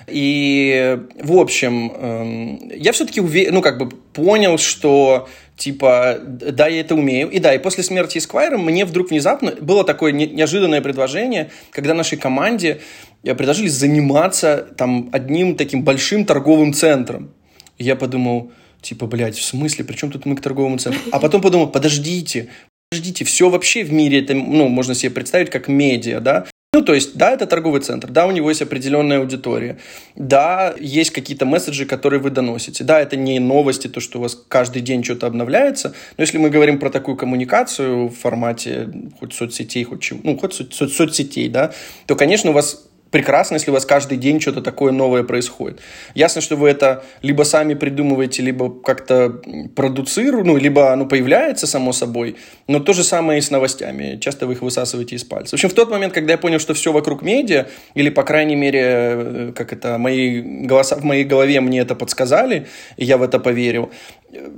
И, 0.07 0.99
в 1.21 1.37
общем, 1.37 1.91
эм, 1.91 2.71
я 2.75 2.91
все-таки 2.91 3.21
уве... 3.21 3.51
ну, 3.51 3.61
как 3.61 3.77
бы 3.77 3.89
понял, 3.89 4.57
что 4.57 5.27
типа, 5.55 6.19
да, 6.21 6.67
я 6.67 6.81
это 6.81 6.95
умею. 6.95 7.29
И 7.29 7.39
да, 7.39 7.53
и 7.53 7.57
после 7.57 7.83
смерти 7.83 8.19
Эсквайра 8.19 8.57
мне 8.57 8.85
вдруг 8.85 9.09
внезапно 9.09 9.53
было 9.59 9.83
такое 9.83 10.11
неожиданное 10.11 10.81
предложение, 10.81 11.51
когда 11.71 11.93
нашей 11.93 12.17
команде 12.17 12.81
э, 13.23 13.33
предложили 13.35 13.67
заниматься 13.67 14.67
там 14.77 15.09
одним 15.11 15.55
таким 15.55 15.83
большим 15.83 16.25
торговым 16.25 16.73
центром. 16.73 17.33
Я 17.77 17.95
подумал, 17.95 18.51
типа, 18.81 19.07
блядь, 19.07 19.37
в 19.37 19.43
смысле, 19.43 19.85
при 19.85 19.95
чем 19.95 20.11
тут 20.11 20.25
мы 20.25 20.35
к 20.35 20.41
торговому 20.41 20.77
центру? 20.77 21.01
А 21.11 21.19
потом 21.19 21.41
подумал, 21.41 21.67
подождите, 21.67 22.49
подождите, 22.89 23.25
все 23.25 23.49
вообще 23.49 23.83
в 23.83 23.91
мире, 23.91 24.19
это, 24.19 24.33
ну, 24.33 24.67
можно 24.67 24.95
себе 24.95 25.11
представить 25.11 25.49
как 25.49 25.67
медиа, 25.67 26.19
да? 26.19 26.45
Ну, 26.73 26.83
то 26.83 26.93
есть, 26.93 27.15
да, 27.15 27.31
это 27.31 27.47
торговый 27.47 27.81
центр, 27.81 28.09
да, 28.09 28.27
у 28.27 28.31
него 28.31 28.49
есть 28.49 28.61
определенная 28.61 29.19
аудитория, 29.19 29.77
да, 30.15 30.75
есть 30.79 31.11
какие-то 31.11 31.45
месседжи, 31.45 31.85
которые 31.85 32.19
вы 32.19 32.29
доносите, 32.29 32.83
да, 32.83 32.99
это 32.99 33.15
не 33.15 33.39
новости, 33.39 33.87
то, 33.87 33.99
что 33.99 34.19
у 34.19 34.21
вас 34.21 34.35
каждый 34.47 34.81
день 34.81 35.03
что-то 35.03 35.27
обновляется, 35.27 35.95
но 36.17 36.21
если 36.21 36.37
мы 36.37 36.49
говорим 36.49 36.77
про 36.77 36.89
такую 36.89 37.15
коммуникацию 37.15 38.09
в 38.09 38.15
формате 38.15 38.89
хоть 39.17 39.33
соцсетей, 39.33 39.85
хоть 39.85 40.01
чего, 40.01 40.19
ну, 40.23 40.37
хоть 40.37 40.59
соц- 40.59 40.89
соцсетей, 40.89 41.47
да, 41.47 41.73
то, 42.05 42.15
конечно, 42.15 42.51
у 42.51 42.53
вас 42.53 42.86
прекрасно, 43.11 43.55
если 43.55 43.71
у 43.71 43.73
вас 43.73 43.85
каждый 43.85 44.17
день 44.17 44.39
что-то 44.41 44.61
такое 44.61 44.91
новое 44.91 45.23
происходит. 45.23 45.79
Ясно, 46.13 46.41
что 46.41 46.55
вы 46.55 46.69
это 46.69 47.03
либо 47.21 47.43
сами 47.43 47.73
придумываете, 47.73 48.41
либо 48.41 48.69
как-то 48.81 49.41
продуцируете, 49.75 50.47
ну, 50.47 50.57
либо 50.57 50.91
оно 50.91 51.05
появляется 51.05 51.67
само 51.67 51.93
собой, 51.93 52.35
но 52.67 52.79
то 52.79 52.93
же 52.93 53.03
самое 53.03 53.39
и 53.39 53.41
с 53.41 53.51
новостями. 53.51 54.17
Часто 54.19 54.47
вы 54.47 54.53
их 54.53 54.61
высасываете 54.61 55.15
из 55.15 55.23
пальца. 55.23 55.51
В 55.51 55.53
общем, 55.53 55.69
в 55.69 55.73
тот 55.73 55.89
момент, 55.89 56.13
когда 56.13 56.33
я 56.33 56.37
понял, 56.37 56.59
что 56.59 56.73
все 56.73 56.91
вокруг 56.91 57.21
медиа, 57.21 57.67
или, 57.95 58.09
по 58.09 58.23
крайней 58.23 58.55
мере, 58.55 58.81
э, 58.83 59.51
как 59.55 59.73
это, 59.73 59.97
мои 59.97 60.41
голоса, 60.41 60.95
в 60.95 61.03
моей 61.03 61.23
голове 61.23 61.61
мне 61.61 61.79
это 61.79 61.95
подсказали, 61.95 62.67
и 62.97 63.05
я 63.05 63.17
в 63.17 63.23
это 63.23 63.39
поверил, 63.39 63.91
э, 64.31 64.49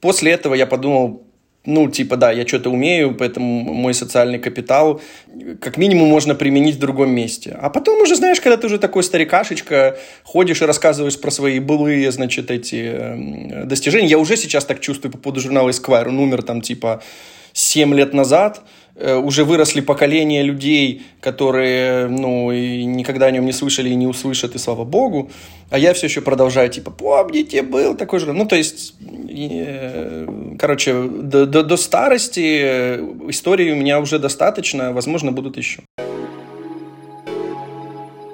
после 0.00 0.32
этого 0.32 0.54
я 0.54 0.66
подумал, 0.66 1.22
ну, 1.66 1.90
типа, 1.90 2.16
да, 2.16 2.32
я 2.32 2.46
что-то 2.46 2.70
умею, 2.70 3.14
поэтому 3.14 3.74
мой 3.74 3.92
социальный 3.92 4.38
капитал 4.38 5.00
как 5.60 5.76
минимум 5.76 6.08
можно 6.08 6.34
применить 6.34 6.76
в 6.76 6.78
другом 6.78 7.10
месте. 7.10 7.56
А 7.60 7.68
потом 7.68 8.00
уже, 8.00 8.16
знаешь, 8.16 8.40
когда 8.40 8.56
ты 8.56 8.66
уже 8.66 8.78
такой 8.78 9.02
старикашечка, 9.02 9.98
ходишь 10.22 10.62
и 10.62 10.64
рассказываешь 10.64 11.20
про 11.20 11.30
свои 11.30 11.58
былые, 11.60 12.10
значит, 12.12 12.50
эти 12.50 13.64
достижения. 13.64 14.08
Я 14.08 14.18
уже 14.18 14.36
сейчас 14.36 14.64
так 14.64 14.80
чувствую 14.80 15.12
по 15.12 15.18
поводу 15.18 15.40
журнала 15.40 15.68
Esquire. 15.68 16.08
Он 16.08 16.18
умер 16.18 16.42
там, 16.42 16.62
типа, 16.62 17.02
7 17.52 17.94
лет 17.94 18.14
назад– 18.14 18.62
уже 19.00 19.44
выросли 19.44 19.80
поколения 19.80 20.42
людей, 20.42 21.02
которые, 21.20 22.08
ну, 22.08 22.52
и 22.52 22.84
никогда 22.84 23.26
о 23.26 23.30
нем 23.30 23.46
не 23.46 23.52
слышали 23.52 23.88
и 23.88 23.94
не 23.94 24.06
услышат, 24.06 24.54
и 24.54 24.58
слава 24.58 24.84
богу. 24.84 25.30
А 25.70 25.78
я 25.78 25.94
все 25.94 26.06
еще 26.06 26.20
продолжаю, 26.20 26.68
типа, 26.68 26.90
помните, 26.90 27.62
был 27.62 27.96
такой 27.96 28.18
же... 28.18 28.32
Ну, 28.32 28.46
то 28.46 28.56
есть, 28.56 28.94
э, 29.00 30.26
короче, 30.58 30.92
до, 31.02 31.46
до, 31.46 31.62
до 31.62 31.76
старости 31.76 32.60
э, 32.62 32.96
истории 33.28 33.72
у 33.72 33.76
меня 33.76 34.00
уже 34.00 34.18
достаточно, 34.18 34.92
возможно, 34.92 35.32
будут 35.32 35.56
еще. 35.56 35.82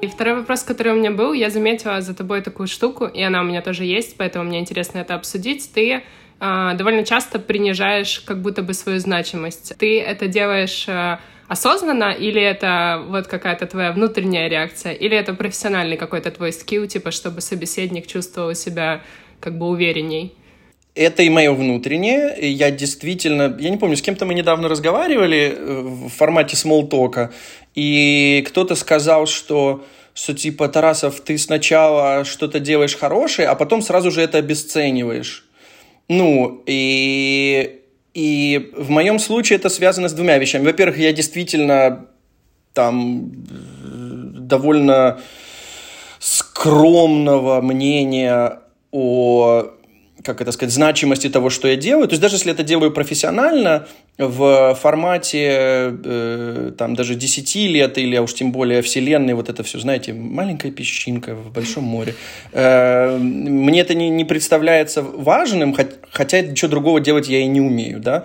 И 0.01 0.09
второй 0.09 0.37
вопрос, 0.37 0.63
который 0.63 0.93
у 0.93 0.97
меня 0.97 1.11
был, 1.11 1.33
я 1.33 1.51
заметила 1.51 2.01
за 2.01 2.15
тобой 2.15 2.41
такую 2.41 2.69
штуку, 2.69 3.07
и 3.07 3.23
она 3.23 3.41
у 3.41 3.45
меня 3.45 3.61
тоже 3.61 3.85
есть, 3.85 4.17
поэтому 4.17 4.45
мне 4.45 4.59
интересно 4.59 4.99
это 4.99 5.15
обсудить. 5.15 5.71
Ты 5.75 6.03
довольно 6.41 7.05
часто 7.05 7.39
принижаешь 7.39 8.21
как 8.21 8.43
будто 8.43 8.63
бы 8.63 8.75
свою 8.75 8.99
значимость. 8.99 9.75
Ты 9.79 10.01
это 10.01 10.27
делаешь 10.27 10.85
э, 10.87 11.19
осознанно, 11.49 12.13
или 12.13 12.43
это 12.43 13.03
вот 13.09 13.27
какая-то 13.27 13.67
твоя 13.67 13.93
внутренняя 13.93 14.49
реакция, 14.49 14.93
или 14.93 15.17
это 15.17 15.35
профессиональный 15.35 15.97
какой-то 15.97 16.31
твой 16.31 16.53
скилл, 16.53 16.87
типа, 16.87 17.11
чтобы 17.11 17.41
собеседник 17.41 18.07
чувствовал 18.07 18.55
себя 18.55 19.03
как 19.41 19.59
бы 19.59 19.67
уверенней? 19.67 20.35
Это 20.95 21.23
и 21.23 21.29
мое 21.29 21.53
внутреннее. 21.53 22.35
Я 22.41 22.71
действительно... 22.71 23.55
Я 23.59 23.71
не 23.71 23.77
помню, 23.77 23.97
с 23.97 24.03
кем-то 24.03 24.25
мы 24.25 24.35
недавно 24.35 24.69
разговаривали 24.69 25.55
э, 25.57 25.81
в 25.83 26.09
формате 26.09 26.57
смолтока, 26.57 27.33
и 27.75 28.45
кто-то 28.49 28.75
сказал, 28.75 29.27
что 29.27 29.85
что 30.15 30.33
типа, 30.33 30.69
Тарасов, 30.69 31.21
ты 31.21 31.37
сначала 31.37 32.25
что-то 32.25 32.59
делаешь 32.59 32.97
хорошее, 32.97 33.49
а 33.49 33.55
потом 33.55 33.83
сразу 33.83 34.11
же 34.11 34.23
это 34.23 34.39
обесцениваешь. 34.39 35.46
Ну, 36.09 36.63
и, 36.67 37.83
и 38.15 38.73
в 38.77 38.91
моем 38.91 39.19
случае 39.19 39.59
это 39.59 39.69
связано 39.69 40.09
с 40.09 40.13
двумя 40.13 40.39
вещами. 40.39 40.65
Во-первых, 40.65 40.99
я 40.99 41.13
действительно 41.13 42.07
там 42.73 43.33
довольно 44.47 45.21
скромного 46.19 47.61
мнения 47.61 48.61
о 48.93 49.73
как 50.27 50.41
это 50.41 50.53
сказать, 50.53 50.75
значимости 50.75 51.29
того, 51.29 51.51
что 51.51 51.69
я 51.69 51.77
делаю. 51.77 52.09
То 52.09 52.13
есть 52.13 52.21
даже 52.21 52.35
если 52.35 52.53
это 52.53 52.63
делаю 52.63 52.91
профессионально, 52.91 53.87
в 54.19 54.75
формате 54.81 55.95
э, 56.05 56.73
там 56.77 56.95
даже 56.95 57.15
10 57.15 57.55
лет 57.57 57.99
или, 57.99 58.17
а 58.17 58.23
уж 58.23 58.35
тем 58.35 58.51
более 58.51 58.83
вселенной, 58.83 59.35
вот 59.35 59.49
это 59.49 59.63
все, 59.63 59.79
знаете, 59.79 60.13
маленькая 60.13 60.71
песчинка 60.71 61.35
в 61.35 61.53
большом 61.53 61.85
море, 61.85 62.15
э, 62.53 63.17
мне 63.19 63.81
это 63.81 63.95
не, 63.95 64.11
не 64.11 64.25
представляется 64.25 65.03
важным, 65.03 65.75
хотя 66.11 66.41
ничего 66.41 66.71
другого 66.71 67.01
делать 67.01 67.29
я 67.29 67.41
и 67.41 67.47
не 67.47 67.61
умею, 67.61 68.01
да. 68.01 68.25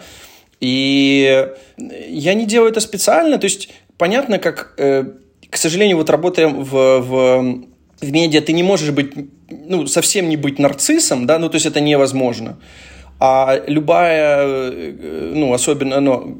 И 0.59 1.47
я 1.77 2.33
не 2.33 2.45
делаю 2.45 2.71
это 2.71 2.79
специально, 2.79 3.37
то 3.37 3.45
есть 3.45 3.69
понятно, 3.97 4.39
как, 4.39 4.73
э, 4.77 5.05
к 5.49 5.57
сожалению, 5.57 5.97
вот 5.97 6.09
работая 6.09 6.47
в, 6.47 6.99
в 6.99 7.70
в 8.01 8.11
медиа 8.11 8.41
ты 8.41 8.53
не 8.53 8.63
можешь 8.63 8.91
быть, 8.91 9.13
ну, 9.49 9.87
совсем 9.87 10.29
не 10.29 10.37
быть 10.37 10.59
нарциссом, 10.59 11.25
да, 11.25 11.39
ну, 11.39 11.49
то 11.49 11.55
есть 11.55 11.65
это 11.65 11.79
невозможно. 11.79 12.57
А 13.19 13.61
любая, 13.67 14.71
э, 14.71 15.31
ну, 15.35 15.53
особенно, 15.53 15.99
ну, 15.99 16.37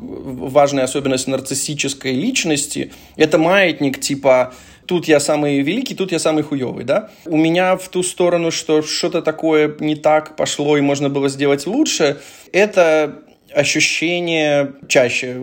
важная 0.50 0.86
особенность 0.86 1.27
нарциссической 1.27 2.13
личности– 2.13 2.91
это 3.15 3.38
маятник 3.38 4.00
типа 4.00 4.53
тут 4.88 5.08
я 5.08 5.20
самый 5.20 5.62
великий, 5.62 5.96
тут 5.96 6.12
я 6.12 6.20
самый 6.20 6.44
хуевый, 6.44 6.84
да? 6.84 7.12
У 7.25 7.38
меня 7.38 7.77
в 7.77 7.88
ту 7.88 8.03
сторону, 8.03 8.51
что 8.51 8.82
что-то 8.82 9.22
такое 9.22 9.75
не 9.80 9.96
так 9.96 10.36
пошло 10.36 10.75
и 10.75 10.82
можно 10.82 11.08
было 11.08 11.30
сделать 11.30 11.68
лучше, 11.68 12.20
это 12.51 13.24
ощущение 13.53 14.74
чаще, 14.88 15.41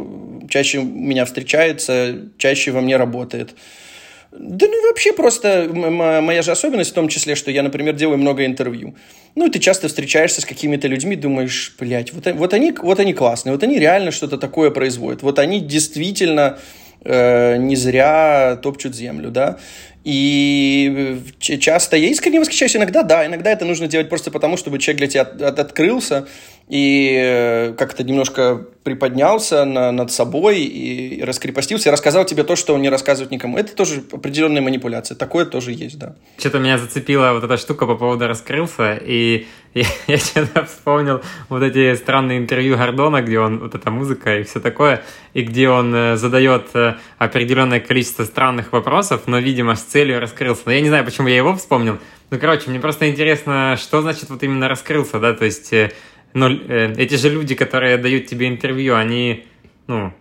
чаще 0.49 0.83
меня 0.83 1.25
встречается, 1.25 2.31
чаще 2.37 2.73
во 2.73 2.81
мне 2.81 2.97
работает. 2.97 3.55
Да 4.31 4.67
ну 4.67 4.89
вообще 4.89 5.13
просто 5.15 5.71
моя 5.73 6.43
же 6.43 6.51
особенность 6.51 6.91
в 6.91 6.95
том 6.95 7.09
числе, 7.09 7.35
что 7.35 7.51
я, 7.51 7.63
например, 7.63 7.95
делаю 7.95 8.19
много 8.19 8.45
интервью. 8.45 8.95
Ну, 9.35 9.47
и 9.47 9.51
ты 9.51 9.59
часто 9.59 9.89
встречаешься 9.89 10.43
с 10.43 10.45
какими-то 10.45 10.87
людьми, 10.87 11.17
думаешь, 11.17 11.75
блядь, 11.79 12.13
вот, 12.13 12.27
вот, 12.35 12.53
они, 12.53 12.73
вот 12.73 13.01
они 13.01 13.15
классные, 13.15 13.53
вот 13.53 13.63
они 13.63 13.79
реально 13.79 14.11
что-то 14.11 14.37
такое 14.37 14.71
производят. 14.71 15.23
Вот 15.23 15.39
они 15.39 15.61
действительно 15.61 16.59
э, 17.05 17.57
не 17.57 17.77
зря 17.77 18.59
топчут 18.63 18.95
землю, 18.95 19.31
да. 19.31 19.59
И 20.11 21.21
часто 21.39 21.99
я 21.99 22.09
искренне 22.09 22.41
восхищаюсь. 22.41 22.75
Иногда 22.75 23.03
да, 23.03 23.27
иногда 23.27 23.53
это 23.53 23.67
нужно 23.67 23.89
делать 23.89 24.09
просто 24.09 24.31
потому, 24.31 24.57
чтобы 24.57 24.79
человек 24.79 25.01
для 25.01 25.07
тебя 25.07 25.21
от, 25.21 25.43
от, 25.43 25.59
открылся 25.59 26.27
и 26.67 27.15
э, 27.15 27.75
как-то 27.77 28.05
немножко 28.05 28.65
приподнялся 28.85 29.67
на, 29.67 29.93
над 29.93 30.11
собой 30.11 30.61
и 30.61 31.23
раскрепостился, 31.23 31.91
и 31.91 31.93
рассказал 31.93 32.25
тебе 32.25 32.43
то, 32.43 32.57
что 32.57 32.73
он 32.73 32.81
не 32.81 32.89
рассказывает 32.89 33.31
никому. 33.31 33.59
Это 33.59 33.77
тоже 33.77 34.03
определенная 34.11 34.63
манипуляция. 34.63 35.15
Такое 35.15 35.45
тоже 35.45 35.73
есть, 35.73 35.99
да. 35.99 36.15
Что-то 36.39 36.59
меня 36.59 36.79
зацепила 36.79 37.33
вот 37.35 37.45
эта 37.45 37.59
штука 37.59 37.85
по 37.85 37.95
поводу 37.95 38.27
раскрылся, 38.29 38.95
и 38.95 39.47
я, 39.75 39.87
я 40.07 40.19
что-то 40.19 40.65
вспомнил 40.65 41.23
вот 41.49 41.63
эти 41.63 41.95
странные 41.95 42.39
интервью 42.39 42.77
Гордона, 42.77 43.23
где 43.23 43.39
он, 43.39 43.59
вот 43.59 43.75
эта 43.75 43.91
музыка 43.91 44.39
и 44.39 44.43
все 44.45 44.61
такое, 44.61 45.03
и 45.35 45.43
где 45.43 45.69
он 45.69 45.95
э, 45.95 46.17
задает 46.17 46.69
э, 46.75 46.97
определенное 47.19 47.81
количество 47.81 48.25
странных 48.25 48.73
вопросов, 48.73 49.23
но, 49.27 49.39
видимо, 49.39 49.77
с 49.77 49.83
целью 49.83 50.21
раскрылся. 50.21 50.63
Но 50.67 50.73
я 50.73 50.81
не 50.81 50.89
знаю, 50.89 51.05
почему 51.05 51.29
я 51.29 51.37
его 51.37 51.55
вспомнил. 51.55 51.99
Ну, 52.31 52.39
короче, 52.39 52.71
мне 52.71 52.81
просто 52.81 53.09
интересно, 53.11 53.77
что 53.81 54.03
значит 54.03 54.31
вот 54.31 54.43
именно 54.43 54.69
раскрылся, 54.69 55.19
да, 55.19 55.33
то 55.33 55.45
есть 55.45 55.73
э, 55.73 55.93
эти 56.35 57.15
же 57.15 57.31
люди, 57.31 57.55
которые 57.55 57.97
дают 57.97 58.27
тебе 58.27 58.49
интервью, 58.49 58.95
они, 58.95 59.47
ну, 59.87 60.13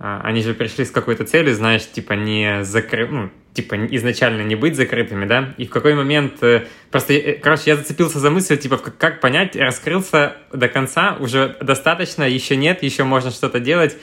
они 0.00 0.42
же 0.42 0.54
пришли 0.54 0.86
с 0.86 0.90
какой-то 0.90 1.24
целью, 1.24 1.54
знаешь, 1.54 1.86
типа 1.86 2.14
не 2.14 2.64
закры... 2.64 3.06
ну, 3.06 3.30
типа 3.52 3.86
изначально 3.96 4.42
не 4.42 4.54
быть 4.54 4.76
закрытыми, 4.76 5.26
да, 5.26 5.54
и 5.58 5.66
в 5.66 5.70
какой 5.70 5.94
момент, 5.94 6.42
э, 6.42 6.66
просто, 6.90 7.12
э, 7.14 7.34
короче, 7.34 7.64
я 7.66 7.76
зацепился 7.76 8.18
за 8.18 8.30
мысль, 8.30 8.56
типа, 8.56 8.78
как 8.78 9.20
понять, 9.20 9.56
раскрылся 9.56 10.36
до 10.52 10.68
конца, 10.68 11.16
уже 11.18 11.56
достаточно, 11.60 12.22
еще 12.22 12.56
нет, 12.56 12.82
еще 12.82 13.04
можно 13.04 13.30
что-то 13.30 13.60
делать, 13.60 13.98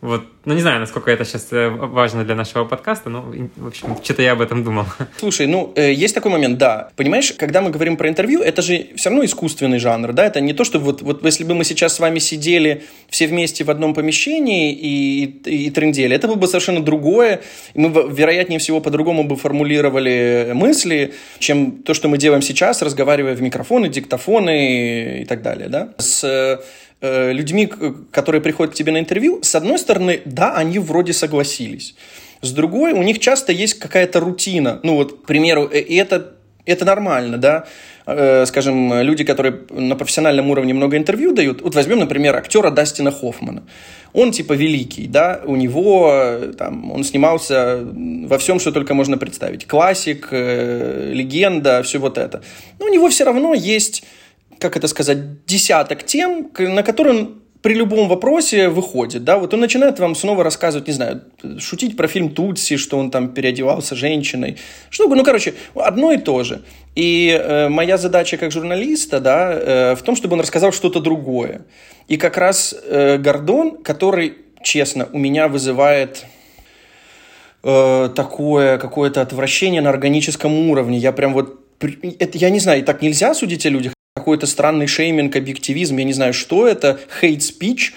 вот, 0.00 0.24
ну 0.46 0.54
не 0.54 0.62
знаю, 0.62 0.80
насколько 0.80 1.10
это 1.10 1.26
сейчас 1.26 1.48
э, 1.52 1.68
важно 1.68 2.24
для 2.24 2.34
нашего 2.34 2.64
подкаста, 2.64 3.10
но, 3.10 3.20
в 3.56 3.66
общем, 3.66 3.96
что-то 4.02 4.22
я 4.22 4.32
об 4.32 4.40
этом 4.40 4.64
думал. 4.64 4.86
Слушай, 5.18 5.46
ну, 5.46 5.74
э, 5.76 5.92
есть 5.92 6.14
такой 6.14 6.32
момент, 6.32 6.56
да. 6.56 6.88
Понимаешь, 6.96 7.34
когда 7.36 7.60
мы 7.60 7.70
говорим 7.70 7.98
про 7.98 8.08
интервью, 8.08 8.40
это 8.40 8.62
же 8.62 8.88
все 8.96 9.10
равно 9.10 9.26
искусственный 9.26 9.78
жанр, 9.78 10.14
да, 10.14 10.24
это 10.24 10.40
не 10.40 10.54
то, 10.54 10.64
что 10.64 10.78
вот, 10.78 11.02
вот 11.02 11.22
если 11.22 11.44
бы 11.44 11.54
мы 11.54 11.64
сейчас 11.64 11.96
с 11.96 12.00
вами 12.00 12.18
сидели 12.18 12.84
все 13.10 13.26
вместе 13.26 13.62
в 13.62 13.70
одном 13.70 13.92
помещении 13.92 14.72
и, 14.72 15.24
и, 15.44 15.66
и 15.66 15.70
трендели, 15.70 16.16
это 16.16 16.28
было 16.28 16.36
бы 16.36 16.46
совершенно 16.46 16.82
другое, 16.82 17.42
и 17.74 17.80
мы, 17.80 17.90
вероятнее 18.10 18.58
всего, 18.58 18.80
по-другому 18.80 19.24
бы 19.24 19.36
формулировали 19.36 20.52
мысли, 20.54 21.12
чем 21.40 21.82
то, 21.82 21.92
что 21.92 22.08
мы 22.08 22.16
делаем 22.16 22.40
сейчас, 22.40 22.80
разговаривая 22.80 23.34
в 23.34 23.42
микрофоны, 23.42 23.90
диктофоны 23.90 25.18
и, 25.18 25.22
и 25.22 25.24
так 25.26 25.42
далее, 25.42 25.68
да. 25.68 25.92
С 25.98 26.58
Э, 27.02 27.32
людьми, 27.32 27.66
которые 28.10 28.42
приходят 28.42 28.74
к 28.74 28.76
тебе 28.76 28.92
на 28.92 28.98
интервью, 28.98 29.38
с 29.42 29.54
одной 29.54 29.78
стороны, 29.78 30.20
да, 30.26 30.54
они 30.54 30.78
вроде 30.78 31.14
согласились. 31.14 31.94
С 32.42 32.52
другой, 32.52 32.92
у 32.92 33.02
них 33.02 33.20
часто 33.20 33.52
есть 33.52 33.78
какая-то 33.78 34.20
рутина. 34.20 34.80
Ну 34.82 34.96
вот, 34.96 35.22
к 35.22 35.26
примеру, 35.26 35.66
э, 35.72 35.80
и 35.80 35.94
это, 35.94 36.34
это 36.66 36.84
нормально, 36.84 37.38
да. 37.38 37.64
Э, 38.04 38.44
скажем, 38.44 39.00
люди, 39.00 39.24
которые 39.24 39.60
на 39.70 39.96
профессиональном 39.96 40.50
уровне 40.50 40.74
много 40.74 40.98
интервью 40.98 41.32
дают. 41.32 41.62
Вот 41.62 41.74
возьмем, 41.74 42.00
например, 42.00 42.36
актера 42.36 42.70
Дастина 42.70 43.10
Хоффмана. 43.10 43.62
Он 44.12 44.30
типа 44.30 44.52
великий, 44.52 45.06
да, 45.06 45.40
у 45.46 45.56
него 45.56 46.38
там, 46.58 46.92
он 46.92 47.02
снимался 47.02 47.80
во 47.82 48.36
всем, 48.36 48.60
что 48.60 48.72
только 48.72 48.92
можно 48.92 49.16
представить. 49.16 49.66
Классик, 49.66 50.28
легенда, 50.32 51.82
все 51.82 51.98
вот 51.98 52.18
это. 52.18 52.42
Но 52.78 52.86
у 52.86 52.88
него 52.90 53.08
все 53.08 53.24
равно 53.24 53.54
есть 53.54 54.04
как 54.60 54.76
это 54.76 54.88
сказать, 54.88 55.44
десяток 55.46 56.04
тем, 56.04 56.50
на 56.58 56.82
которые 56.82 57.18
он 57.18 57.40
при 57.62 57.74
любом 57.74 58.08
вопросе 58.08 58.68
выходит, 58.68 59.24
да, 59.24 59.38
вот 59.38 59.52
он 59.52 59.60
начинает 59.60 59.98
вам 59.98 60.14
снова 60.14 60.42
рассказывать, 60.42 60.88
не 60.88 60.94
знаю, 60.94 61.22
шутить 61.58 61.96
про 61.96 62.08
фильм 62.08 62.30
Тутси, 62.30 62.76
что 62.76 62.98
он 62.98 63.10
там 63.10 63.28
переодевался 63.28 63.94
женщиной, 63.94 64.56
чтобы, 64.88 65.14
ну, 65.14 65.24
короче, 65.24 65.54
одно 65.74 66.12
и 66.12 66.16
то 66.16 66.42
же. 66.42 66.62
И 66.94 67.28
э, 67.28 67.68
моя 67.68 67.98
задача 67.98 68.38
как 68.38 68.50
журналиста, 68.50 69.20
да, 69.20 69.52
э, 69.52 69.94
в 69.94 70.02
том, 70.02 70.16
чтобы 70.16 70.34
он 70.34 70.40
рассказал 70.40 70.72
что-то 70.72 71.00
другое. 71.00 71.62
И 72.08 72.16
как 72.16 72.38
раз 72.38 72.74
э, 72.74 73.18
Гордон, 73.18 73.82
который, 73.82 74.38
честно, 74.62 75.08
у 75.12 75.18
меня 75.18 75.48
вызывает 75.48 76.24
э, 77.62 78.08
такое 78.16 78.78
какое-то 78.78 79.20
отвращение 79.20 79.82
на 79.82 79.90
органическом 79.90 80.70
уровне. 80.70 80.96
Я 80.96 81.12
прям 81.12 81.34
вот 81.34 81.60
это, 82.18 82.38
я 82.38 82.50
не 82.50 82.58
знаю, 82.58 82.80
и 82.80 82.82
так 82.82 83.02
нельзя 83.02 83.34
судить 83.34 83.66
о 83.66 83.68
людях, 83.68 83.92
какой-то 84.20 84.46
странный 84.46 84.86
шейминг, 84.86 85.34
объективизм, 85.34 85.96
я 85.96 86.04
не 86.04 86.12
знаю, 86.12 86.32
что 86.32 86.66
это, 86.68 87.00
speech, 87.22 87.92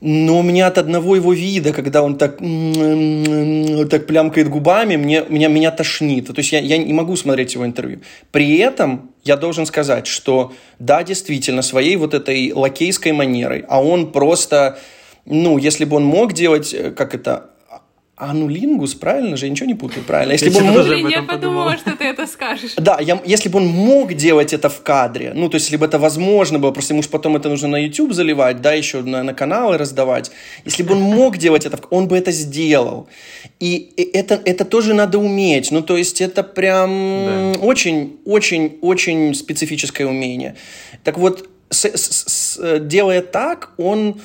но 0.00 0.38
у 0.38 0.42
меня 0.42 0.68
от 0.68 0.78
одного 0.78 1.16
его 1.16 1.32
вида, 1.32 1.72
когда 1.72 2.02
он 2.02 2.16
так, 2.16 2.38
так 2.38 4.06
плямкает 4.06 4.48
губами, 4.48 4.96
мне, 4.96 5.24
меня, 5.28 5.48
меня 5.48 5.70
тошнит. 5.72 6.28
То 6.28 6.34
есть 6.36 6.52
я, 6.52 6.60
я 6.60 6.78
не 6.78 6.92
могу 6.92 7.16
смотреть 7.16 7.54
его 7.54 7.66
интервью. 7.66 8.00
При 8.30 8.58
этом 8.58 9.10
я 9.24 9.36
должен 9.36 9.66
сказать, 9.66 10.06
что 10.06 10.52
да, 10.78 11.02
действительно, 11.02 11.62
своей 11.62 11.96
вот 11.96 12.14
этой 12.14 12.52
лакейской 12.52 13.12
манерой, 13.12 13.64
а 13.68 13.82
он 13.82 14.12
просто, 14.12 14.78
ну, 15.26 15.58
если 15.58 15.84
бы 15.84 15.96
он 15.96 16.04
мог 16.04 16.32
делать, 16.32 16.72
э, 16.72 16.92
как 16.92 17.14
это, 17.14 17.50
Анулингус, 18.18 18.94
правильно 18.94 19.36
же? 19.36 19.46
Я 19.46 19.50
ничего 19.50 19.66
не 19.66 19.74
путаю, 19.74 20.04
правильно? 20.04 20.32
Если 20.32 20.50
бы 20.50 20.58
он 20.58 20.66
мог... 20.66 20.86
Блин, 20.86 21.08
я 21.08 21.22
подумала, 21.22 21.76
что 21.76 21.96
ты 21.96 22.04
это 22.04 22.26
скажешь. 22.26 22.72
Да, 22.76 22.98
я, 23.00 23.20
если 23.24 23.48
бы 23.48 23.58
он 23.58 23.66
мог 23.66 24.14
делать 24.14 24.52
это 24.52 24.68
в 24.68 24.82
кадре, 24.82 25.32
ну, 25.34 25.48
то 25.48 25.54
есть, 25.54 25.66
если 25.66 25.76
бы 25.76 25.86
это 25.86 25.98
возможно 25.98 26.58
было, 26.58 26.72
просто 26.72 26.94
ему 26.94 27.02
же 27.02 27.08
потом 27.08 27.36
это 27.36 27.48
нужно 27.48 27.68
на 27.68 27.76
YouTube 27.76 28.12
заливать, 28.12 28.60
да, 28.60 28.72
еще 28.72 29.02
на, 29.02 29.22
на 29.22 29.34
каналы 29.34 29.78
раздавать. 29.78 30.32
Если 30.64 30.82
бы 30.82 30.94
он 30.94 31.00
мог 31.00 31.38
делать 31.38 31.64
это, 31.64 31.78
он 31.90 32.08
бы 32.08 32.16
это 32.16 32.32
сделал. 32.32 33.08
И 33.60 33.92
это, 34.12 34.40
это 34.44 34.64
тоже 34.64 34.94
надо 34.94 35.18
уметь. 35.18 35.70
Ну, 35.70 35.82
то 35.82 35.96
есть, 35.96 36.20
это 36.20 36.42
прям 36.42 37.52
да. 37.54 37.60
очень, 37.60 38.18
очень, 38.24 38.78
очень 38.82 39.34
специфическое 39.34 40.06
умение. 40.06 40.56
Так 41.04 41.18
вот, 41.18 41.48
с, 41.70 41.84
с, 41.84 42.24
с, 42.26 42.78
делая 42.80 43.22
так, 43.22 43.70
он 43.76 44.20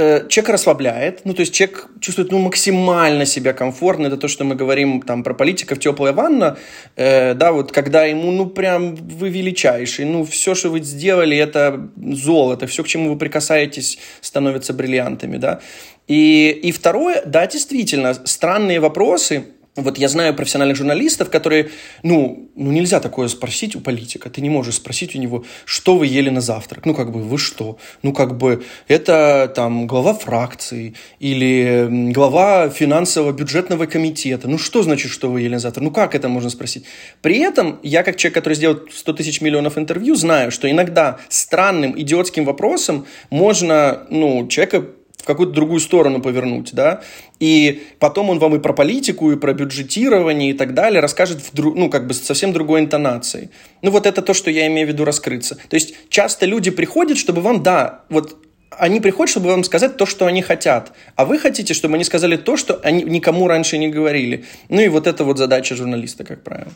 Э, 0.00 0.26
человек 0.28 0.48
расслабляет, 0.48 1.20
ну, 1.24 1.34
то 1.34 1.40
есть 1.40 1.52
человек 1.52 1.88
чувствует, 2.00 2.32
ну, 2.32 2.38
максимально 2.38 3.26
себя 3.26 3.52
комфортно, 3.52 4.06
это 4.06 4.16
то, 4.16 4.28
что 4.28 4.44
мы 4.44 4.54
говорим 4.54 5.02
там 5.02 5.22
про 5.22 5.34
политиков, 5.34 5.78
теплая 5.78 6.14
ванна, 6.14 6.56
э, 6.96 7.34
да, 7.34 7.52
вот 7.52 7.70
когда 7.70 8.06
ему, 8.06 8.30
ну, 8.30 8.46
прям 8.46 8.94
вы 8.94 9.28
величайший, 9.28 10.06
ну, 10.06 10.24
все, 10.24 10.54
что 10.54 10.70
вы 10.70 10.80
сделали, 10.80 11.36
это 11.36 11.90
золото, 12.14 12.66
все, 12.66 12.82
к 12.82 12.88
чему 12.88 13.10
вы 13.10 13.18
прикасаетесь, 13.18 13.98
становится 14.22 14.72
бриллиантами, 14.72 15.36
да, 15.36 15.60
и, 16.08 16.58
и 16.62 16.72
второе, 16.72 17.22
да, 17.26 17.46
действительно, 17.46 18.14
странные 18.24 18.80
вопросы, 18.80 19.44
Вот 19.76 19.98
я 19.98 20.08
знаю 20.08 20.34
профессиональных 20.34 20.76
журналистов, 20.76 21.30
которые, 21.30 21.70
ну, 22.02 22.50
ну, 22.56 22.72
нельзя 22.72 22.98
такое 22.98 23.28
спросить 23.28 23.76
у 23.76 23.80
политика. 23.80 24.28
Ты 24.28 24.40
не 24.40 24.50
можешь 24.50 24.74
спросить 24.74 25.14
у 25.14 25.18
него, 25.18 25.44
что 25.64 25.96
вы 25.96 26.08
ели 26.08 26.28
на 26.28 26.40
завтрак. 26.40 26.86
Ну, 26.86 26.94
как 26.94 27.12
бы, 27.12 27.22
вы 27.22 27.38
что? 27.38 27.78
Ну, 28.02 28.12
как 28.12 28.36
бы, 28.36 28.64
это 28.88 29.50
там 29.54 29.86
глава 29.86 30.12
фракции 30.12 30.94
или 31.20 31.86
глава 32.12 32.68
финансово-бюджетного 32.68 33.86
комитета. 33.86 34.48
Ну, 34.48 34.58
что 34.58 34.82
значит, 34.82 35.12
что 35.12 35.30
вы 35.30 35.42
ели 35.42 35.54
на 35.54 35.60
завтрак? 35.60 35.84
Ну, 35.84 35.90
как 35.92 36.16
это 36.16 36.28
можно 36.28 36.50
спросить? 36.50 36.84
При 37.22 37.38
этом 37.38 37.78
я, 37.84 38.02
как 38.02 38.16
человек, 38.16 38.34
который 38.34 38.54
сделал 38.54 38.80
100 38.92 39.12
тысяч 39.12 39.40
миллионов 39.40 39.78
интервью, 39.78 40.16
знаю, 40.16 40.50
что 40.50 40.68
иногда 40.68 41.18
странным, 41.28 41.96
идиотским 41.96 42.44
вопросом 42.44 43.06
можно, 43.30 44.04
ну, 44.10 44.48
человека 44.48 44.84
в 45.20 45.24
какую-то 45.24 45.52
другую 45.52 45.80
сторону 45.80 46.20
повернуть, 46.20 46.72
да, 46.72 47.02
и 47.38 47.82
потом 47.98 48.30
он 48.30 48.38
вам 48.38 48.56
и 48.56 48.58
про 48.58 48.72
политику, 48.72 49.32
и 49.32 49.36
про 49.36 49.52
бюджетирование 49.52 50.50
и 50.50 50.54
так 50.54 50.74
далее 50.74 51.00
расскажет 51.00 51.40
в 51.40 51.54
друг, 51.54 51.74
ну, 51.76 51.90
как 51.90 52.06
бы 52.06 52.14
совсем 52.14 52.52
другой 52.52 52.80
интонацией. 52.80 53.50
Ну, 53.82 53.90
вот 53.90 54.06
это 54.06 54.22
то, 54.22 54.34
что 54.34 54.50
я 54.50 54.66
имею 54.66 54.86
в 54.86 54.90
виду 54.90 55.04
раскрыться. 55.04 55.56
То 55.68 55.74
есть 55.74 55.94
часто 56.08 56.46
люди 56.46 56.70
приходят, 56.70 57.18
чтобы 57.18 57.40
вам, 57.40 57.62
да, 57.62 58.04
вот 58.08 58.36
они 58.70 59.00
приходят, 59.00 59.30
чтобы 59.30 59.48
вам 59.48 59.64
сказать 59.64 59.96
то, 59.96 60.06
что 60.06 60.26
они 60.26 60.42
хотят, 60.42 60.92
а 61.16 61.24
вы 61.24 61.38
хотите, 61.38 61.74
чтобы 61.74 61.94
они 61.96 62.04
сказали 62.04 62.36
то, 62.36 62.56
что 62.56 62.80
они 62.82 63.02
никому 63.02 63.48
раньше 63.48 63.78
не 63.78 63.88
говорили. 63.88 64.44
Ну 64.68 64.80
и 64.80 64.88
вот 64.88 65.06
это 65.06 65.24
вот 65.24 65.38
задача 65.38 65.74
журналиста, 65.74 66.24
как 66.24 66.42
правило. 66.42 66.72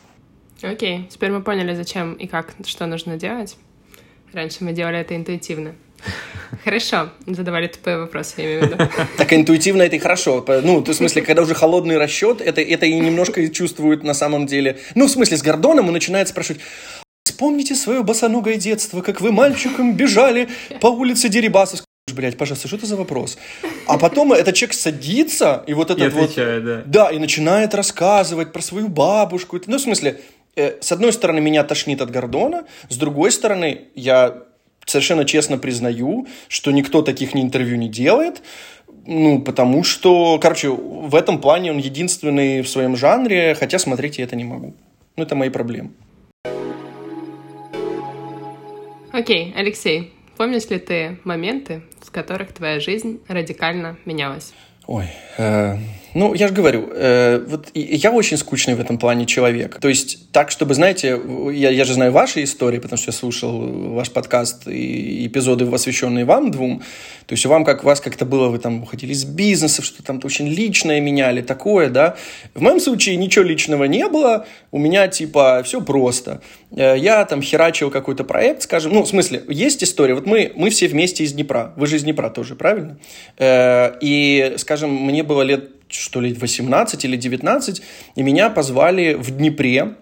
Окей, 0.61 1.07
теперь 1.09 1.31
мы 1.31 1.41
поняли, 1.41 1.75
зачем 1.75 2.13
и 2.13 2.27
как, 2.27 2.53
что 2.65 2.85
нужно 2.85 3.17
делать. 3.17 3.57
Раньше 4.33 4.63
мы 4.63 4.73
делали 4.73 4.99
это 4.99 5.15
интуитивно. 5.15 5.75
Хорошо, 6.63 7.09
задавали 7.27 7.67
тупые 7.67 7.97
вопросы, 7.97 8.33
я 8.37 8.45
имею 8.45 8.61
в 8.61 8.63
виду. 8.63 8.89
Так 9.17 9.33
интуитивно 9.33 9.83
это 9.83 9.95
и 9.95 9.99
хорошо. 9.99 10.43
Ну, 10.63 10.79
в 10.83 10.93
смысле, 10.93 11.21
когда 11.21 11.41
уже 11.41 11.53
холодный 11.53 11.97
расчет, 11.97 12.41
это, 12.41 12.61
это 12.61 12.85
и 12.85 12.99
немножко 12.99 13.47
чувствуют 13.49 14.03
на 14.03 14.13
самом 14.13 14.45
деле. 14.47 14.79
Ну, 14.95 15.05
в 15.05 15.09
смысле, 15.11 15.37
с 15.37 15.43
Гордоном 15.43 15.87
он 15.87 15.93
начинает 15.93 16.27
спрашивать, 16.27 16.61
Вспомните 17.25 17.73
свое 17.75 18.03
босоногое 18.03 18.55
детство, 18.55 19.01
как 19.01 19.19
вы 19.19 19.31
мальчиком 19.31 19.93
бежали 19.93 20.47
по 20.79 20.87
улице 20.87 21.27
Дерибасов. 21.27 21.81
Блять, 22.13 22.37
пожалуйста, 22.37 22.67
что 22.67 22.77
это 22.77 22.85
за 22.85 22.95
вопрос? 22.95 23.37
А 23.87 23.97
потом 23.97 24.31
этот 24.31 24.53
человек 24.55 24.75
садится 24.75 25.63
и 25.65 25.73
вот 25.73 25.89
этот 25.89 26.03
и 26.03 26.05
отвечает, 26.05 26.63
вот... 26.63 26.69
Да. 26.85 27.07
да, 27.07 27.11
и 27.11 27.17
начинает 27.17 27.73
рассказывать 27.73 28.53
про 28.53 28.61
свою 28.61 28.87
бабушку. 28.87 29.59
Ну, 29.65 29.77
в 29.77 29.81
смысле, 29.81 30.21
э, 30.55 30.79
с 30.79 30.91
одной 30.91 31.11
стороны, 31.11 31.41
меня 31.41 31.63
тошнит 31.63 31.99
от 31.99 32.11
Гордона, 32.11 32.65
с 32.89 32.95
другой 32.95 33.31
стороны, 33.31 33.87
я 33.95 34.44
совершенно 34.85 35.25
честно 35.25 35.57
признаю, 35.57 36.27
что 36.47 36.71
никто 36.71 37.01
таких 37.01 37.33
ни 37.33 37.41
интервью 37.41 37.77
не 37.77 37.89
делает, 37.89 38.41
ну, 39.07 39.41
потому 39.41 39.83
что, 39.83 40.39
короче, 40.39 40.69
в 40.69 41.13
этом 41.13 41.39
плане 41.39 41.71
он 41.71 41.77
единственный 41.77 42.61
в 42.61 42.67
своем 42.67 42.95
жанре, 42.95 43.55
хотя 43.55 43.77
смотреть 43.77 44.17
я 44.17 44.23
это 44.23 44.35
не 44.35 44.43
могу. 44.43 44.73
Ну, 45.15 45.23
это 45.23 45.35
мои 45.35 45.49
проблемы. 45.49 45.91
Окей, 49.11 49.53
Алексей, 49.55 50.11
помнишь 50.35 50.69
ли 50.69 50.79
ты 50.79 51.19
моменты, 51.23 51.83
с 52.01 52.09
которых 52.09 52.51
твоя 52.53 52.79
жизнь 52.79 53.21
радикально 53.27 53.97
менялась? 54.05 54.53
Ой, 54.87 55.05
э, 55.37 55.77
ну, 56.15 56.33
я 56.33 56.47
же 56.47 56.53
говорю, 56.53 56.89
э, 56.93 57.43
вот 57.45 57.67
я 57.73 58.09
очень 58.11 58.37
скучный 58.37 58.75
в 58.75 58.79
этом 58.79 58.97
плане 58.97 59.25
человек. 59.25 59.79
То 59.81 59.89
есть 59.89 60.31
так, 60.31 60.49
чтобы, 60.49 60.73
знаете, 60.73 61.19
я, 61.51 61.69
я 61.69 61.83
же 61.83 61.93
знаю 61.93 62.13
ваши 62.13 62.41
истории, 62.43 62.79
потому 62.79 62.97
что 62.97 63.09
я 63.09 63.13
слушал 63.13 63.59
ваш 63.93 64.09
подкаст 64.11 64.65
и 64.65 65.27
эпизоды, 65.27 65.65
посвященные 65.65 66.23
вам 66.23 66.51
двум. 66.51 66.81
То 67.27 67.33
есть 67.33 67.45
вам, 67.45 67.65
как 67.65 67.83
вас 67.83 67.99
как-то 67.99 68.23
было, 68.23 68.47
вы 68.47 68.59
там 68.59 68.83
уходили 68.83 69.11
из 69.11 69.25
бизнеса, 69.25 69.81
что 69.81 70.03
там 70.03 70.21
очень 70.23 70.47
личное 70.47 71.01
меняли, 71.01 71.41
такое, 71.41 71.89
да. 71.89 72.15
В 72.53 72.61
моем 72.61 72.79
случае 72.79 73.17
ничего 73.17 73.43
личного 73.43 73.83
не 73.83 74.07
было, 74.07 74.45
у 74.71 74.77
меня 74.77 75.09
типа 75.09 75.63
все 75.65 75.81
просто. 75.81 76.41
Э, 76.71 76.95
я 76.97 77.25
там 77.25 77.41
херачил 77.41 77.91
какой-то 77.91 78.23
проект, 78.23 78.61
скажем, 78.61 78.93
ну, 78.93 79.03
в 79.03 79.07
смысле, 79.07 79.43
есть 79.49 79.83
история, 79.83 80.13
вот 80.13 80.25
мы, 80.25 80.53
мы 80.55 80.69
все 80.69 80.87
вместе 80.87 81.25
из 81.25 81.33
Днепра, 81.33 81.73
вы 81.75 81.87
же 81.87 81.97
из 81.97 82.03
Днепра 82.03 82.29
тоже, 82.29 82.55
правильно? 82.55 82.97
Э, 83.37 83.97
и, 83.99 84.53
скажем, 84.57 84.93
мне 84.93 85.21
было 85.21 85.41
лет, 85.41 85.74
что 85.87 86.21
ли, 86.21 86.33
18 86.33 87.05
или 87.05 87.15
19, 87.15 87.81
и 88.15 88.23
меня 88.23 88.49
позвали 88.49 89.13
в 89.13 89.31
Днепре, 89.31 89.95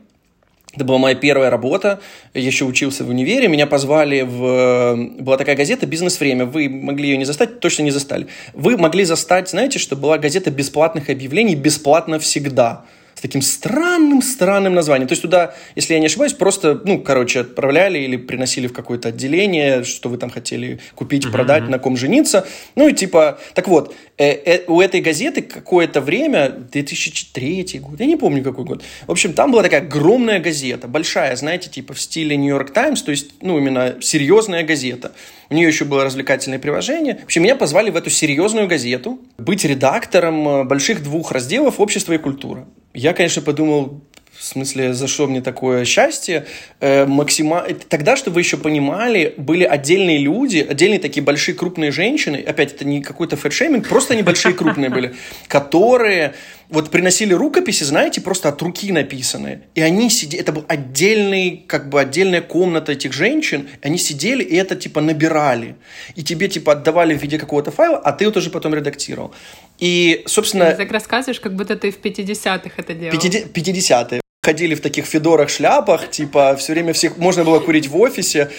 это 0.75 0.85
была 0.85 0.97
моя 0.97 1.13
первая 1.13 1.51
работа. 1.51 1.99
Я 2.33 2.41
еще 2.41 2.65
учился 2.65 3.03
в 3.03 3.09
универе. 3.09 3.47
Меня 3.47 3.67
позвали 3.67 4.21
в... 4.21 4.95
Была 5.21 5.37
такая 5.37 5.55
газета 5.55 5.85
«Бизнес-время». 5.85 6.45
Вы 6.45 6.67
могли 6.67 7.09
ее 7.09 7.17
не 7.17 7.25
застать, 7.25 7.59
точно 7.59 7.83
не 7.83 7.91
застали. 7.91 8.25
Вы 8.53 8.75
могли 8.75 9.03
застать, 9.03 9.49
знаете, 9.49 9.77
что 9.77 9.95
была 9.95 10.17
газета 10.17 10.49
бесплатных 10.49 11.11
объявлений 11.11 11.55
«Бесплатно 11.55 12.17
всегда» 12.17 12.85
таким 13.23 13.41
странным-странным 13.41 14.73
названием. 14.73 15.07
То 15.07 15.13
есть 15.13 15.21
туда, 15.21 15.55
если 15.75 15.93
я 15.93 16.01
не 16.01 16.07
ошибаюсь, 16.07 16.33
просто, 16.33 16.81
ну, 16.83 16.99
короче, 16.99 17.39
отправляли 17.39 17.99
или 17.99 18.17
приносили 18.17 18.67
в 18.67 18.73
какое-то 18.73 19.09
отделение, 19.09 19.86
что 19.86 20.09
вы 20.09 20.17
там 20.17 20.29
хотели 20.29 20.81
купить, 20.93 21.31
продать, 21.31 21.63
uh-huh. 21.63 21.69
на 21.69 21.79
ком 21.79 21.95
жениться. 21.95 22.45
Ну 22.75 22.89
и 22.89 22.93
типа, 22.93 23.39
так 23.53 23.69
вот, 23.69 23.95
э, 24.17 24.25
э, 24.25 24.63
у 24.67 24.81
этой 24.81 24.99
газеты 24.99 25.41
какое-то 25.41 26.01
время, 26.01 26.49
2003 26.49 27.79
год, 27.79 27.97
я 28.01 28.07
не 28.07 28.17
помню 28.17 28.43
какой 28.43 28.65
год. 28.65 28.83
В 29.07 29.12
общем, 29.12 29.31
там 29.31 29.53
была 29.53 29.63
такая 29.63 29.81
огромная 29.81 30.41
газета, 30.41 30.89
большая, 30.89 31.33
знаете, 31.38 31.69
типа 31.69 31.93
в 31.93 32.01
стиле 32.01 32.36
Нью-Йорк 32.36 32.71
Таймс, 32.71 33.03
то 33.03 33.12
есть, 33.12 33.31
ну, 33.41 33.57
именно 33.57 33.95
серьезная 34.01 34.63
газета. 34.63 35.13
У 35.53 35.55
нее 35.55 35.67
еще 35.67 35.85
было 35.85 36.03
развлекательное 36.03 36.57
приложение. 36.57 37.19
Общем, 37.23 37.43
меня 37.43 37.55
позвали 37.55 37.91
в 37.91 37.95
эту 37.95 38.09
серьезную 38.09 38.67
газету 38.67 39.19
быть 39.37 39.63
редактором 39.63 40.47
э, 40.47 40.63
больших 40.63 41.03
двух 41.03 41.31
разделов 41.31 41.79
«Общество 41.79 42.13
и 42.13 42.17
культура». 42.17 42.67
Я, 42.95 43.13
конечно, 43.13 43.43
подумал, 43.43 44.01
в 44.43 44.45
смысле, 44.45 44.93
за 44.93 45.08
что 45.08 45.25
мне 45.25 45.41
такое 45.41 45.86
счастье? 45.86 46.45
Э, 46.82 47.06
максима... 47.06 47.65
Тогда, 47.88 48.17
чтобы 48.17 48.36
вы 48.36 48.41
еще 48.41 48.58
понимали, 48.58 49.34
были 49.38 49.63
отдельные 49.63 50.17
люди, 50.17 50.58
отдельные 50.69 50.99
такие 50.99 51.23
большие 51.23 51.56
крупные 51.56 51.91
женщины, 51.91 52.43
опять, 52.45 52.73
это 52.73 52.84
не 52.84 53.01
какой-то 53.01 53.38
фэтшейминг, 53.38 53.88
просто 53.88 54.13
они 54.13 54.21
большие 54.21 54.53
крупные 54.53 54.89
были, 54.89 55.15
которые 55.47 56.34
вот 56.67 56.91
приносили 56.91 57.34
рукописи, 57.34 57.86
знаете, 57.86 58.19
просто 58.19 58.49
от 58.49 58.62
руки 58.62 58.91
написанные. 58.91 59.62
И 59.75 59.82
они 59.82 60.10
сидели, 60.10 60.41
это 60.41 60.51
был 60.51 60.65
отдельный, 60.67 61.63
как 61.65 61.88
бы 61.88 62.01
отдельная 62.01 62.41
комната 62.41 62.91
этих 62.91 63.13
женщин, 63.13 63.69
они 63.82 63.97
сидели 63.97 64.43
и 64.43 64.58
это 64.58 64.75
типа 64.75 64.99
набирали. 64.99 65.77
И 66.15 66.23
тебе 66.23 66.49
типа 66.49 66.73
отдавали 66.73 67.15
в 67.17 67.21
виде 67.21 67.38
какого-то 67.38 67.71
файла, 67.71 67.97
а 67.97 68.12
ты 68.12 68.25
вот 68.25 68.36
уже 68.36 68.49
потом 68.49 68.75
редактировал. 68.75 69.34
И, 69.79 70.23
собственно... 70.25 70.71
Ты 70.71 70.77
так 70.77 70.91
рассказываешь, 70.91 71.39
как 71.39 71.56
будто 71.56 71.77
ты 71.77 71.91
в 71.91 72.01
50-х 72.01 72.71
это 72.75 72.93
делал. 72.93 73.13
50-е 73.15 74.23
ходили 74.43 74.75
в 74.75 74.82
таких 74.82 75.06
федорах, 75.06 75.49
шляпах, 75.49 76.12
типа 76.12 76.56
все 76.58 76.73
время 76.73 76.93
всех 76.93 77.17
можно 77.17 77.43
было 77.43 77.60
курить 77.60 77.88
в 77.88 77.97
офисе, 77.97 78.51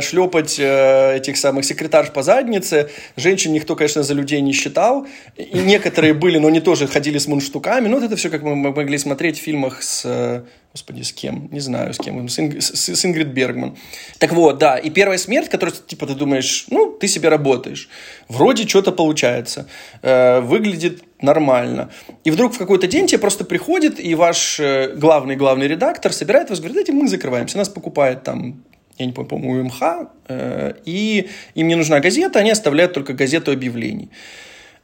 шлепать 0.00 0.58
э, 0.58 1.16
этих 1.16 1.36
самых 1.36 1.66
секретарш 1.66 2.10
по 2.10 2.22
заднице. 2.22 2.88
Женщин 3.16 3.52
никто, 3.52 3.76
конечно, 3.76 4.02
за 4.02 4.14
людей 4.14 4.40
не 4.40 4.52
считал. 4.52 5.06
И 5.36 5.58
некоторые 5.58 6.14
были, 6.14 6.38
но 6.38 6.48
они 6.48 6.60
тоже 6.60 6.86
ходили 6.86 7.18
с 7.18 7.26
мундштуками. 7.26 7.86
Ну, 7.86 7.96
вот 7.96 8.04
это 8.06 8.16
все, 8.16 8.30
как 8.30 8.42
мы 8.42 8.56
могли 8.56 8.96
смотреть 8.96 9.38
в 9.38 9.42
фильмах 9.42 9.82
с... 9.82 10.02
Э, 10.06 10.44
господи, 10.72 11.02
с 11.02 11.12
кем? 11.12 11.50
Не 11.52 11.60
знаю, 11.60 11.92
с 11.92 11.98
кем. 11.98 12.26
С, 12.26 12.38
Инг... 12.38 12.62
с, 12.62 12.88
с 12.88 13.04
Ингрид 13.04 13.28
Бергман. 13.28 13.76
Так 14.18 14.32
вот, 14.32 14.56
да. 14.56 14.78
И 14.78 14.88
первая 14.88 15.18
смерть, 15.18 15.50
которую, 15.50 15.76
типа, 15.86 16.06
ты 16.06 16.14
думаешь, 16.14 16.64
ну, 16.70 16.92
ты 16.92 17.06
себе 17.06 17.28
работаешь. 17.28 17.90
Вроде 18.28 18.66
что-то 18.66 18.92
получается. 18.92 19.68
Э, 20.00 20.40
выглядит 20.40 21.02
нормально. 21.20 21.90
И 22.24 22.30
вдруг 22.30 22.54
в 22.54 22.58
какой-то 22.58 22.86
день 22.86 23.08
тебе 23.08 23.18
просто 23.18 23.44
приходит, 23.44 24.00
и 24.00 24.14
ваш 24.14 24.58
главный-главный 24.58 25.68
редактор 25.68 26.14
собирает 26.14 26.48
вас, 26.48 26.60
говорит, 26.60 26.76
давайте 26.76 26.92
мы 26.92 27.08
закрываемся. 27.08 27.58
Нас 27.58 27.68
покупает 27.68 28.22
там 28.22 28.64
я 28.98 29.06
не 29.06 29.12
помню, 29.12 29.28
по-моему, 29.28 29.64
МХ, 29.64 30.08
э, 30.28 30.72
и 30.84 31.28
им 31.54 31.68
не 31.68 31.74
нужна 31.74 32.00
газета, 32.00 32.38
они 32.38 32.50
оставляют 32.50 32.92
только 32.92 33.12
газету 33.12 33.52
объявлений. 33.52 34.10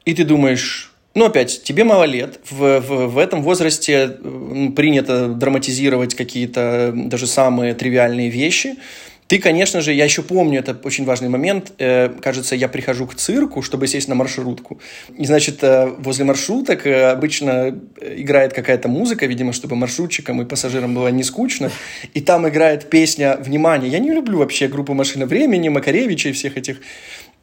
И 0.04 0.14
ты 0.14 0.24
думаешь, 0.24 0.92
ну, 1.14 1.26
опять, 1.26 1.62
тебе 1.62 1.84
мало 1.84 2.04
лет, 2.04 2.40
в, 2.50 2.80
в, 2.80 3.06
в 3.08 3.18
этом 3.18 3.42
возрасте 3.42 4.08
принято 4.76 5.28
драматизировать 5.28 6.14
какие-то 6.14 6.92
даже 6.94 7.26
самые 7.26 7.74
тривиальные 7.74 8.30
вещи– 8.30 8.76
ты, 9.32 9.38
конечно 9.38 9.80
же, 9.80 9.94
я 9.94 10.04
еще 10.04 10.20
помню, 10.20 10.58
это 10.58 10.78
очень 10.84 11.06
важный 11.06 11.30
момент, 11.30 11.72
э, 11.78 12.10
кажется, 12.20 12.54
я 12.54 12.68
прихожу 12.68 13.06
к 13.06 13.14
цирку, 13.14 13.62
чтобы 13.62 13.86
сесть 13.86 14.06
на 14.08 14.14
маршрутку. 14.14 14.78
И, 15.16 15.24
значит, 15.24 15.64
э, 15.64 15.86
возле 15.86 16.26
маршруток 16.26 16.86
э, 16.86 17.12
обычно 17.12 17.80
играет 17.98 18.52
какая-то 18.52 18.88
музыка, 18.88 19.24
видимо, 19.24 19.54
чтобы 19.54 19.74
маршрутчикам 19.74 20.42
и 20.42 20.44
пассажирам 20.44 20.94
было 20.94 21.08
не 21.08 21.22
скучно. 21.22 21.70
И 22.12 22.20
там 22.20 22.46
играет 22.46 22.90
песня 22.90 23.38
«Внимание». 23.40 23.90
Я 23.90 24.00
не 24.00 24.10
люблю 24.10 24.36
вообще 24.36 24.68
группу 24.68 24.92
«Машина 24.92 25.24
времени», 25.24 25.70
Макаревича 25.70 26.28
и 26.28 26.32
всех 26.32 26.58
этих 26.58 26.82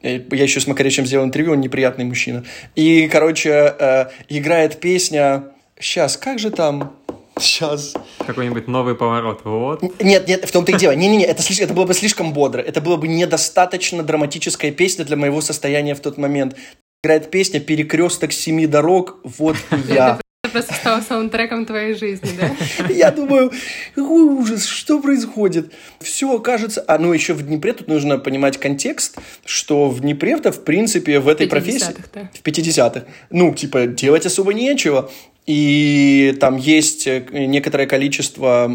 э, 0.00 0.20
я 0.30 0.44
еще 0.44 0.60
с 0.60 0.68
Макаревичем 0.68 1.06
сделал 1.06 1.24
интервью, 1.24 1.54
он 1.54 1.60
неприятный 1.60 2.04
мужчина. 2.04 2.44
И, 2.76 3.08
короче, 3.08 3.50
э, 3.50 4.06
играет 4.28 4.78
песня... 4.78 5.42
Сейчас, 5.82 6.18
как 6.18 6.38
же 6.38 6.50
там? 6.50 6.94
Сейчас. 7.40 7.94
Какой-нибудь 8.26 8.68
новый 8.68 8.94
поворот. 8.94 9.40
Вот. 9.44 9.82
Нет, 10.00 10.28
нет, 10.28 10.48
в 10.48 10.52
том-то 10.52 10.72
и 10.72 10.76
дело. 10.76 10.92
Не-не-не, 10.92 11.24
это, 11.24 11.42
слишком, 11.42 11.64
это 11.64 11.74
было 11.74 11.86
бы 11.86 11.94
слишком 11.94 12.32
бодро. 12.32 12.60
Это 12.60 12.80
было 12.80 12.96
бы 12.96 13.08
недостаточно 13.08 14.02
драматическая 14.02 14.70
песня 14.70 15.04
для 15.04 15.16
моего 15.16 15.40
состояния 15.40 15.94
в 15.94 16.00
тот 16.00 16.18
момент. 16.18 16.56
Играет 17.02 17.30
песня 17.30 17.60
«Перекресток 17.60 18.32
семи 18.32 18.66
дорог», 18.66 19.18
вот 19.24 19.56
я. 19.88 20.20
Это 20.42 20.52
просто 20.52 20.72
стало 20.72 21.02
саундтреком 21.02 21.66
твоей 21.66 21.94
жизни, 21.94 22.30
да? 22.40 22.88
Я 22.88 23.10
думаю, 23.10 23.52
какой 23.94 24.22
ужас, 24.22 24.64
что 24.64 24.98
происходит? 24.98 25.70
Все 26.00 26.38
кажется... 26.38 26.82
А, 26.88 26.96
ну, 26.96 27.12
еще 27.12 27.34
в 27.34 27.42
Днепре 27.46 27.74
тут 27.74 27.88
нужно 27.88 28.16
понимать 28.16 28.56
контекст, 28.56 29.18
что 29.44 29.90
в 29.90 30.00
Днепре-то, 30.00 30.50
в 30.50 30.64
принципе, 30.64 31.18
в 31.20 31.28
этой 31.28 31.46
профессии... 31.46 31.94
В 32.32 32.42
50-х. 32.42 33.04
Ну, 33.28 33.54
типа, 33.54 33.86
делать 33.86 34.24
особо 34.24 34.54
нечего. 34.54 35.10
И 35.44 36.34
там 36.40 36.56
есть 36.56 37.06
э, 37.06 37.22
некоторое 37.32 37.86
количество, 37.86 38.70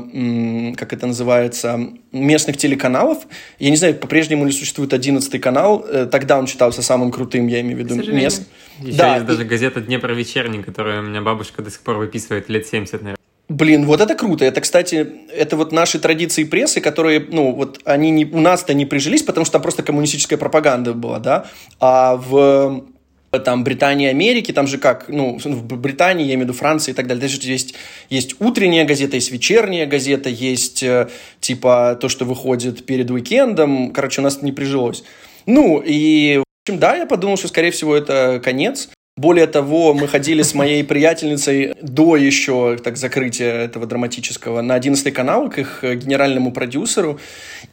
как 0.77 0.93
это 0.93 1.07
называется, 1.07 1.79
местных 2.11 2.57
телеканалов. 2.57 3.25
Я 3.57 3.71
не 3.71 3.77
знаю, 3.77 3.95
по-прежнему 3.95 4.45
ли 4.45 4.51
существует 4.51 4.93
11 4.93 5.41
канал. 5.41 5.83
Э, 5.87 6.05
тогда 6.05 6.37
он 6.37 6.45
считался 6.45 6.83
самым 6.83 7.11
крутым, 7.11 7.47
я 7.47 7.61
имею 7.61 7.77
в 7.77 7.79
виду, 7.79 7.95
мест. 8.11 8.43
Еще 8.81 8.97
да. 8.97 9.15
есть 9.15 9.25
даже 9.25 9.45
газета 9.45 9.81
«Днепр 9.81 10.11
вечерний», 10.11 10.61
которую 10.61 10.99
у 10.99 11.03
меня 11.03 11.21
бабушка 11.21 11.61
до 11.61 11.71
сих 11.71 11.81
пор 11.81 11.95
выписывает 11.97 12.49
лет 12.49 12.67
70, 12.67 12.93
наверное. 12.93 13.15
Блин, 13.47 13.85
вот 13.85 14.01
это 14.01 14.15
круто. 14.15 14.43
Это, 14.43 14.59
кстати, 14.59 15.07
это 15.31 15.55
вот 15.55 15.71
наши 15.71 15.99
традиции 15.99 16.45
прессы, 16.45 16.81
которые, 16.81 17.19
ну, 17.19 17.51
вот 17.51 17.79
они 17.85 18.09
не, 18.09 18.25
у 18.25 18.39
нас-то 18.39 18.73
не 18.73 18.85
прижились, 18.85 19.21
потому 19.21 19.45
что 19.45 19.53
там 19.53 19.61
просто 19.61 19.83
коммунистическая 19.83 20.37
пропаганда 20.37 20.93
была, 20.93 21.19
да, 21.19 21.45
а 21.79 22.15
в 22.15 22.85
там 23.39 23.63
Британии, 23.63 24.07
Америки, 24.07 24.51
там 24.51 24.65
же 24.65 24.77
как, 24.77 25.09
ну, 25.09 25.37
в 25.43 25.77
Британии, 25.77 26.25
я 26.25 26.35
имею 26.35 26.47
в 26.47 26.49
виду 26.49 26.53
Франции 26.53 26.91
и 26.91 26.93
так 26.93 27.05
далее, 27.05 27.21
даже 27.21 27.37
есть, 27.41 27.75
есть 28.09 28.35
утренняя 28.39 28.85
газета, 28.85 29.15
есть 29.15 29.31
вечерняя 29.31 29.85
газета, 29.85 30.29
есть 30.29 30.81
э, 30.83 31.09
типа 31.39 31.97
то, 31.99 32.07
что 32.07 32.23
выходит 32.25 32.85
перед 32.85 33.11
уикендом, 33.11 33.91
короче, 33.91 34.21
у 34.21 34.23
нас 34.23 34.41
не 34.41 34.53
прижилось. 34.53 35.03
Ну, 35.45 35.83
и, 35.85 36.41
общем, 36.65 36.79
да, 36.79 36.95
я 36.95 37.05
подумал, 37.05 37.37
что, 37.37 37.47
скорее 37.47 37.69
всего, 37.69 37.95
это 37.95 38.41
конец, 38.43 38.89
более 39.17 39.45
того, 39.45 39.93
мы 39.93 40.07
ходили 40.07 40.41
с 40.41 40.55
моей 40.55 40.83
приятельницей 40.83 41.74
до 41.85 42.15
еще 42.15 42.77
так, 42.77 42.97
закрытия 42.97 43.53
этого 43.53 43.85
драматического 43.85 44.61
на 44.61 44.75
11 44.75 45.13
канал 45.13 45.49
к 45.49 45.59
их 45.59 45.83
генеральному 45.83 46.51
продюсеру 46.51 47.19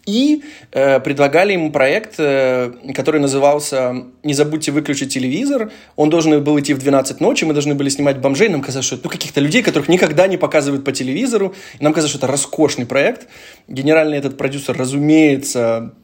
и 0.06 0.42
э, 0.72 1.00
предлагали 1.00 1.52
ему 1.52 1.70
проект, 1.70 2.14
э, 2.18 2.72
который 2.94 3.20
назывался 3.20 4.04
«Не 4.22 4.34
забудьте 4.34 4.72
выключить 4.72 5.12
телевизор». 5.12 5.70
Он 5.96 6.10
должен 6.10 6.42
был 6.42 6.58
идти 6.58 6.74
в 6.74 6.78
12 6.78 7.20
ночи, 7.20 7.44
мы 7.44 7.52
должны 7.52 7.74
были 7.74 7.88
снимать 7.88 8.18
бомжей. 8.18 8.48
Нам 8.48 8.62
казалось, 8.62 8.86
что 8.86 8.98
ну, 9.02 9.10
каких-то 9.10 9.40
людей, 9.40 9.62
которых 9.62 9.88
никогда 9.88 10.26
не 10.26 10.36
показывают 10.36 10.84
по 10.84 10.92
телевизору. 10.92 11.54
И 11.78 11.84
нам 11.84 11.92
казалось, 11.92 12.10
что 12.10 12.18
это 12.18 12.26
роскошный 12.26 12.86
проект. 12.86 13.28
Генеральный 13.68 14.18
этот 14.18 14.36
продюсер, 14.36 14.76
разумеется, 14.76 15.94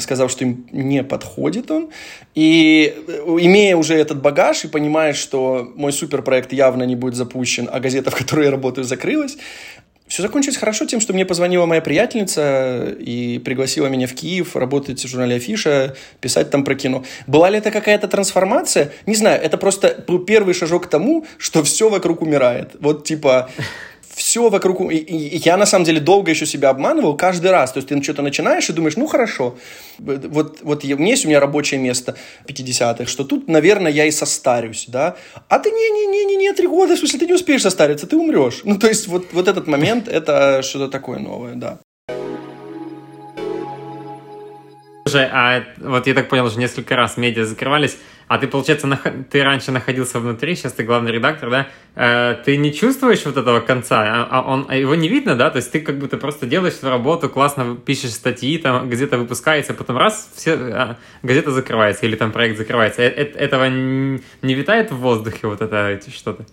сказал, 0.00 0.28
что 0.28 0.44
им 0.44 0.66
не 0.72 1.04
подходит 1.04 1.70
он. 1.70 1.90
И 2.34 2.94
э, 3.06 3.22
имея 3.40 3.76
уже 3.76 3.94
этот 3.94 4.20
багаж 4.20 4.64
и 4.64 4.68
понимая, 4.68 5.12
что 5.12 5.70
мой 5.76 5.92
суперпроект 5.92 6.52
явно 6.52 6.82
не 6.82 6.96
будет 6.96 7.14
запущен, 7.20 7.68
а 7.70 7.80
газета, 7.80 8.10
в 8.10 8.16
которой 8.16 8.46
я 8.46 8.50
работаю, 8.50 8.84
закрылась, 8.84 9.36
все 10.10 10.22
закончилось 10.22 10.56
хорошо 10.56 10.86
тем, 10.86 11.00
что 11.00 11.12
мне 11.12 11.24
позвонила 11.24 11.66
моя 11.66 11.80
приятельница 11.80 12.96
и 12.98 13.38
пригласила 13.38 13.86
меня 13.86 14.08
в 14.08 14.14
Киев 14.14 14.56
работать 14.56 15.04
в 15.04 15.08
журнале 15.08 15.36
Афиша, 15.36 15.94
писать 16.20 16.50
там 16.50 16.64
про 16.64 16.74
кино. 16.74 17.04
Была 17.28 17.48
ли 17.48 17.58
это 17.58 17.70
какая-то 17.70 18.08
трансформация? 18.08 18.90
Не 19.06 19.14
знаю, 19.14 19.40
это 19.40 19.56
просто 19.56 20.02
был 20.08 20.18
первый 20.24 20.52
шажок 20.52 20.86
к 20.86 20.90
тому, 20.90 21.26
что 21.38 21.62
все 21.62 21.88
вокруг 21.88 22.22
умирает. 22.22 22.70
Вот 22.80 23.04
типа 23.04 23.50
все 24.20 24.50
вокруг... 24.50 24.92
И, 24.92 24.96
и 24.96 25.38
я, 25.38 25.56
на 25.56 25.64
самом 25.66 25.86
деле, 25.86 25.98
долго 25.98 26.30
еще 26.30 26.44
себя 26.44 26.68
обманывал 26.68 27.16
каждый 27.16 27.50
раз. 27.50 27.72
То 27.72 27.78
есть 27.78 27.88
ты 27.88 28.02
что-то 28.02 28.22
начинаешь 28.22 28.68
и 28.68 28.72
думаешь, 28.72 28.96
ну, 28.96 29.06
хорошо. 29.06 29.56
Вот, 29.98 30.58
вот 30.60 30.84
есть 30.84 31.24
у 31.24 31.28
меня 31.28 31.40
рабочее 31.40 31.80
место 31.80 32.16
50-х, 32.46 33.06
что 33.06 33.24
тут, 33.24 33.48
наверное, 33.48 33.90
я 33.90 34.04
и 34.04 34.10
состарюсь, 34.10 34.84
да. 34.88 35.16
А 35.48 35.58
ты 35.58 35.70
не-не-не-не, 35.70 36.52
три 36.52 36.66
года, 36.66 36.96
в 36.96 36.98
смысле, 36.98 37.18
ты 37.18 37.26
не 37.26 37.32
успеешь 37.32 37.62
состариться, 37.62 38.06
ты 38.06 38.16
умрешь. 38.16 38.60
Ну, 38.64 38.78
то 38.78 38.88
есть 38.88 39.08
вот, 39.08 39.32
вот 39.32 39.48
этот 39.48 39.66
момент, 39.66 40.06
это 40.06 40.60
что-то 40.62 40.88
такое 40.88 41.18
новое, 41.18 41.54
да. 41.54 41.78
Слушай, 45.10 45.28
а 45.32 45.64
вот 45.78 46.06
я 46.06 46.14
так 46.14 46.28
понял, 46.28 46.48
что 46.48 46.60
несколько 46.60 46.94
раз 46.94 47.16
медиа 47.16 47.44
закрывались, 47.44 47.96
а 48.28 48.38
ты, 48.38 48.46
получается, 48.46 48.86
нах... 48.86 49.00
ты 49.28 49.42
раньше 49.42 49.72
находился 49.72 50.20
внутри, 50.20 50.54
сейчас 50.54 50.72
ты 50.74 50.84
главный 50.84 51.10
редактор, 51.10 51.50
да? 51.50 51.66
Э, 51.96 52.36
ты 52.44 52.56
не 52.58 52.72
чувствуешь 52.72 53.24
вот 53.24 53.36
этого 53.36 53.58
конца, 53.58 54.04
а, 54.04 54.28
а 54.30 54.42
он, 54.42 54.66
а 54.68 54.76
его 54.76 54.94
не 54.94 55.08
видно, 55.08 55.34
да? 55.34 55.50
То 55.50 55.56
есть 55.56 55.72
ты 55.72 55.80
как 55.80 55.98
будто 55.98 56.16
просто 56.16 56.46
делаешь 56.46 56.74
свою 56.74 56.94
работу, 56.94 57.28
классно 57.28 57.74
пишешь 57.74 58.12
статьи, 58.12 58.56
там 58.58 58.88
газета 58.88 59.18
выпускается, 59.18 59.74
потом 59.74 59.96
раз, 59.96 60.30
все, 60.36 60.52
а, 60.52 60.96
газета 61.24 61.50
закрывается 61.50 62.06
или 62.06 62.14
там 62.14 62.30
проект 62.30 62.56
закрывается. 62.56 63.02
Э 63.02 63.08
-э 63.08 63.36
этого 63.36 63.68
не 63.68 64.54
витает 64.54 64.92
в 64.92 64.98
воздухе 64.98 65.48
вот 65.48 65.60
это 65.60 65.98
что-то? 66.16 66.46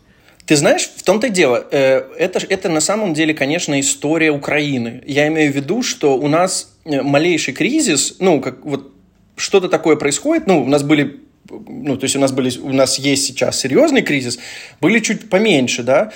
Ты 0.47 0.55
знаешь, 0.55 0.89
в 0.95 1.03
том-то 1.03 1.27
и 1.27 1.29
дело, 1.29 1.67
э, 1.71 1.97
это, 2.17 2.39
это 2.49 2.69
на 2.69 2.79
самом 2.79 3.13
деле, 3.13 3.33
конечно, 3.33 3.77
история 3.79 4.31
Украины. 4.31 5.03
Я 5.05 5.27
имею 5.27 5.51
в 5.51 5.55
виду, 5.55 5.83
что 5.83 6.17
у 6.17 6.29
нас 6.29 6.76
малейший 6.87 7.53
кризис, 7.53 8.17
ну, 8.19 8.41
как 8.41 8.65
вот 8.65 8.91
что-то 9.35 9.69
такое 9.69 9.95
происходит, 9.95 10.47
ну, 10.47 10.63
у 10.63 10.67
нас 10.67 10.83
были 10.83 11.21
ну, 11.49 11.95
то 11.95 12.03
есть 12.03 12.15
у 12.15 12.19
нас, 12.19 12.33
были, 12.33 12.51
у 12.59 12.73
нас 12.73 12.99
есть 12.99 13.25
сейчас 13.25 13.59
серьезный 13.59 14.01
кризис, 14.01 14.37
были 14.81 14.99
чуть 14.99 15.29
поменьше, 15.29 15.81
да, 15.83 16.11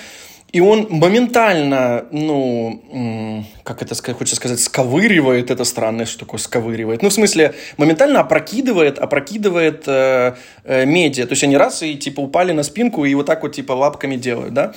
и 0.52 0.60
он 0.60 0.86
моментально, 0.90 2.04
ну, 2.10 3.46
как 3.62 3.80
это 3.80 3.94
сказать, 3.94 4.18
хочется 4.18 4.36
сказать, 4.36 4.60
сковыривает, 4.60 5.50
это 5.50 5.64
странное, 5.64 6.04
что 6.04 6.20
такое 6.20 6.38
сковыривает. 6.38 7.00
Ну, 7.00 7.08
в 7.08 7.12
смысле, 7.12 7.54
моментально 7.78 8.20
опрокидывает, 8.20 8.98
опрокидывает 8.98 9.84
э, 9.86 10.34
э, 10.64 10.84
медиа. 10.84 11.26
То 11.26 11.32
есть 11.32 11.42
они 11.42 11.56
раз 11.56 11.82
и, 11.82 11.94
типа, 11.94 12.20
упали 12.20 12.52
на 12.52 12.64
спинку 12.64 13.06
и 13.06 13.14
вот 13.14 13.24
так 13.24 13.42
вот, 13.42 13.54
типа, 13.54 13.72
лапками 13.72 14.16
делают, 14.16 14.52
да. 14.52 14.74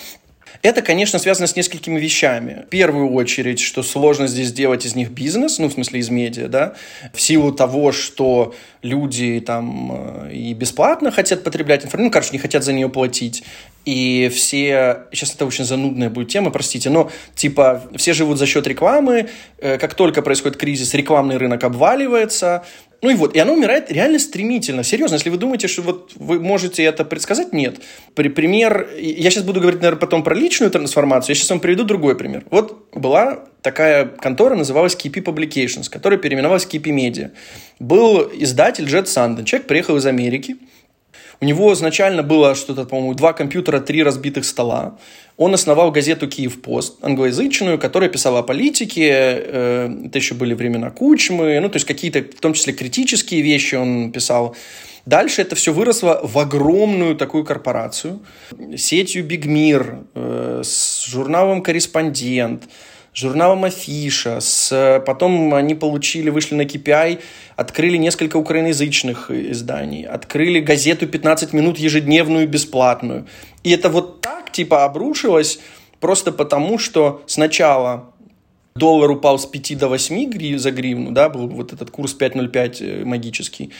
Это, 0.61 0.81
конечно, 0.81 1.19
связано 1.19 1.47
с 1.47 1.55
несколькими 1.55 1.99
вещами. 1.99 2.63
В 2.67 2.69
первую 2.69 3.11
очередь, 3.13 3.59
что 3.59 3.83
сложно 3.83 4.27
здесь 4.27 4.47
сделать 4.47 4.85
из 4.85 4.95
них 4.95 5.11
бизнес, 5.11 5.59
ну, 5.59 5.67
в 5.67 5.73
смысле, 5.73 5.99
из 5.99 6.09
медиа, 6.09 6.47
да, 6.47 6.73
в 7.13 7.21
силу 7.21 7.51
того, 7.51 7.91
что 7.91 8.53
люди 8.81 9.43
там 9.45 10.27
э, 10.27 10.33
и 10.33 10.53
бесплатно 10.53 11.11
хотят 11.11 11.43
потреблять 11.43 11.85
информацию, 11.85 12.05
ну, 12.05 12.11
короче, 12.11 12.29
не 12.33 12.39
хотят 12.39 12.63
за 12.63 12.73
нее 12.73 12.89
платить, 12.89 13.43
и 13.83 14.29
все, 14.33 15.05
сейчас 15.11 15.33
это 15.33 15.45
очень 15.45 15.65
занудная 15.65 16.09
будет 16.09 16.29
тема, 16.29 16.51
простите, 16.51 16.89
но 16.89 17.09
типа 17.35 17.83
все 17.95 18.13
живут 18.13 18.37
за 18.37 18.45
счет 18.45 18.67
рекламы, 18.67 19.29
э, 19.57 19.77
как 19.77 19.95
только 19.95 20.21
происходит 20.21 20.57
кризис, 20.57 20.93
рекламный 20.93 21.37
рынок 21.37 21.63
обваливается, 21.63 22.63
ну 23.05 23.11
и 23.11 23.13
вот, 23.13 23.35
и 23.35 23.39
оно 23.39 23.53
умирает 23.53 23.91
реально 23.91 24.17
стремительно. 24.17 24.83
Серьезно, 24.83 25.13
если 25.13 25.29
вы 25.29 25.37
думаете, 25.37 25.67
что 25.67 25.83
вот 25.83 26.13
вы 26.15 26.39
можете 26.39 26.81
это 26.81 27.05
предсказать, 27.05 27.53
нет. 27.53 27.75
При, 28.15 28.29
пример, 28.29 28.89
я 28.97 29.29
сейчас 29.29 29.43
буду 29.43 29.59
говорить, 29.61 29.79
наверное, 29.79 29.99
потом 29.99 30.23
про 30.23 30.33
личную 30.33 30.71
трансформацию, 30.71 31.35
я 31.35 31.35
сейчас 31.35 31.51
вам 31.51 31.59
приведу 31.59 31.83
другой 31.83 32.17
пример. 32.17 32.45
Вот 32.49 32.89
была 32.95 33.45
такая 33.61 34.05
контора, 34.05 34.55
называлась 34.55 34.95
KP 34.95 35.23
Publications, 35.23 35.87
которая 35.87 36.17
переименовалась 36.17 36.65
KP 36.65 36.85
Media. 36.85 37.29
Был 37.79 38.27
издатель 38.33 38.85
Джет 38.85 39.07
Санден. 39.07 39.45
Человек 39.45 39.67
приехал 39.67 39.97
из 39.97 40.07
Америки, 40.07 40.55
у 41.41 41.45
него 41.45 41.73
изначально 41.73 42.23
было 42.23 42.55
что-то, 42.55 42.85
по-моему, 42.85 43.13
два 43.13 43.33
компьютера, 43.33 43.79
три 43.79 44.03
разбитых 44.03 44.45
стола. 44.45 44.97
Он 45.37 45.53
основал 45.53 45.91
газету 45.91 46.27
«Киев 46.27 46.61
Пост», 46.61 46.97
англоязычную, 47.01 47.77
которая 47.77 48.09
писала 48.09 48.39
о 48.39 48.43
политике. 48.43 49.09
Э, 49.11 49.89
это 50.05 50.17
еще 50.17 50.33
были 50.33 50.53
времена 50.53 50.91
Кучмы. 50.91 51.59
Ну, 51.59 51.69
то 51.69 51.75
есть 51.75 51.85
какие-то, 51.85 52.19
в 52.19 52.39
том 52.39 52.53
числе, 52.53 52.73
критические 52.73 53.41
вещи 53.41 53.75
он 53.75 54.11
писал. 54.11 54.55
Дальше 55.05 55.41
это 55.41 55.55
все 55.55 55.71
выросло 55.73 56.21
в 56.23 56.37
огромную 56.39 57.15
такую 57.15 57.43
корпорацию. 57.43 58.21
Сетью 58.77 59.23
«Бигмир», 59.23 59.99
э, 60.15 60.61
с 60.63 61.05
журналом 61.05 61.61
«Корреспондент», 61.61 62.63
журналом 63.15 63.63
Афиша, 63.63 64.39
с... 64.41 65.01
потом 65.05 65.53
они 65.53 65.73
получили, 65.73 66.29
вышли 66.29 66.55
на 66.55 66.63
KPI, 66.63 67.19
открыли 67.55 67.97
несколько 67.97 68.37
украиноязычных 68.37 69.31
изданий, 69.31 70.03
открыли 70.03 70.59
газету 70.59 71.05
«15 71.05 71.55
минут» 71.55 71.79
ежедневную 71.79 72.47
бесплатную. 72.47 73.25
И 73.63 73.71
это 73.71 73.89
вот 73.89 74.21
так 74.21 74.51
типа 74.51 74.83
обрушилось 74.83 75.59
просто 75.99 76.31
потому, 76.31 76.77
что 76.77 77.23
сначала 77.25 78.13
доллар 78.75 79.09
упал 79.11 79.39
с 79.39 79.45
5 79.45 79.77
до 79.77 79.87
8 79.87 80.57
за 80.57 80.71
гривну, 80.71 81.11
да, 81.11 81.29
был 81.29 81.47
вот 81.47 81.71
этот 81.71 81.91
курс 81.91 82.15
5.05 82.19 82.77
э, 82.81 83.05
магический. 83.05 83.71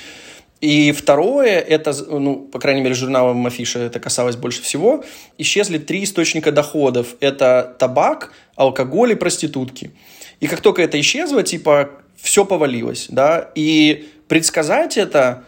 И 0.66 0.92
второе, 0.94 1.60
это, 1.60 1.94
ну, 2.10 2.38
по 2.38 2.58
крайней 2.58 2.82
мере, 2.82 2.96
журналом 2.96 3.46
Афиша 3.46 3.78
это 3.78 4.00
касалось 4.00 4.36
больше 4.36 4.64
всего, 4.64 5.04
исчезли 5.38 5.78
три 5.78 6.04
источника 6.04 6.52
доходов. 6.52 7.18
Это 7.20 7.76
табак, 7.78 8.32
алкоголь 8.56 9.12
и 9.12 9.16
проститутки. 9.16 9.92
И 10.40 10.48
как 10.48 10.62
только 10.62 10.82
это 10.82 11.00
исчезло, 11.00 11.44
типа, 11.44 11.92
все 12.18 12.46
повалилось, 12.46 13.06
да, 13.10 13.52
и 13.54 14.08
предсказать 14.28 14.98
это, 14.98 15.44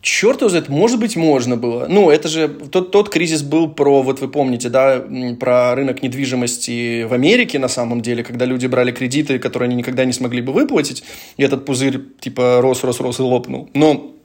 черт 0.00 0.40
его 0.40 0.48
знает, 0.48 0.70
может 0.70 0.98
быть, 0.98 1.16
можно 1.16 1.58
было. 1.58 1.84
Ну, 1.86 2.08
это 2.08 2.28
же, 2.28 2.48
тот, 2.48 2.92
тот 2.92 3.10
кризис 3.10 3.42
был 3.42 3.68
про, 3.68 4.00
вот 4.00 4.20
вы 4.22 4.28
помните, 4.28 4.70
да, 4.70 5.04
про 5.38 5.74
рынок 5.74 6.02
недвижимости 6.02 7.02
в 7.02 7.12
Америке, 7.12 7.58
на 7.58 7.68
самом 7.68 8.00
деле, 8.00 8.24
когда 8.24 8.46
люди 8.46 8.66
брали 8.66 8.90
кредиты, 8.90 9.38
которые 9.38 9.66
они 9.66 9.76
никогда 9.76 10.06
не 10.06 10.14
смогли 10.14 10.40
бы 10.40 10.54
выплатить, 10.54 11.04
и 11.36 11.42
этот 11.42 11.66
пузырь, 11.66 12.00
типа, 12.20 12.62
рос, 12.62 12.82
рос, 12.84 13.00
рос 13.00 13.18
и 13.18 13.22
лопнул. 13.22 13.68
Но 13.74 14.16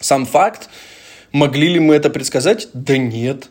сам 0.00 0.26
факт, 0.26 0.68
могли 1.32 1.68
ли 1.68 1.80
мы 1.80 1.94
это 1.94 2.10
предсказать? 2.10 2.68
Да 2.72 2.96
нет. 2.96 3.48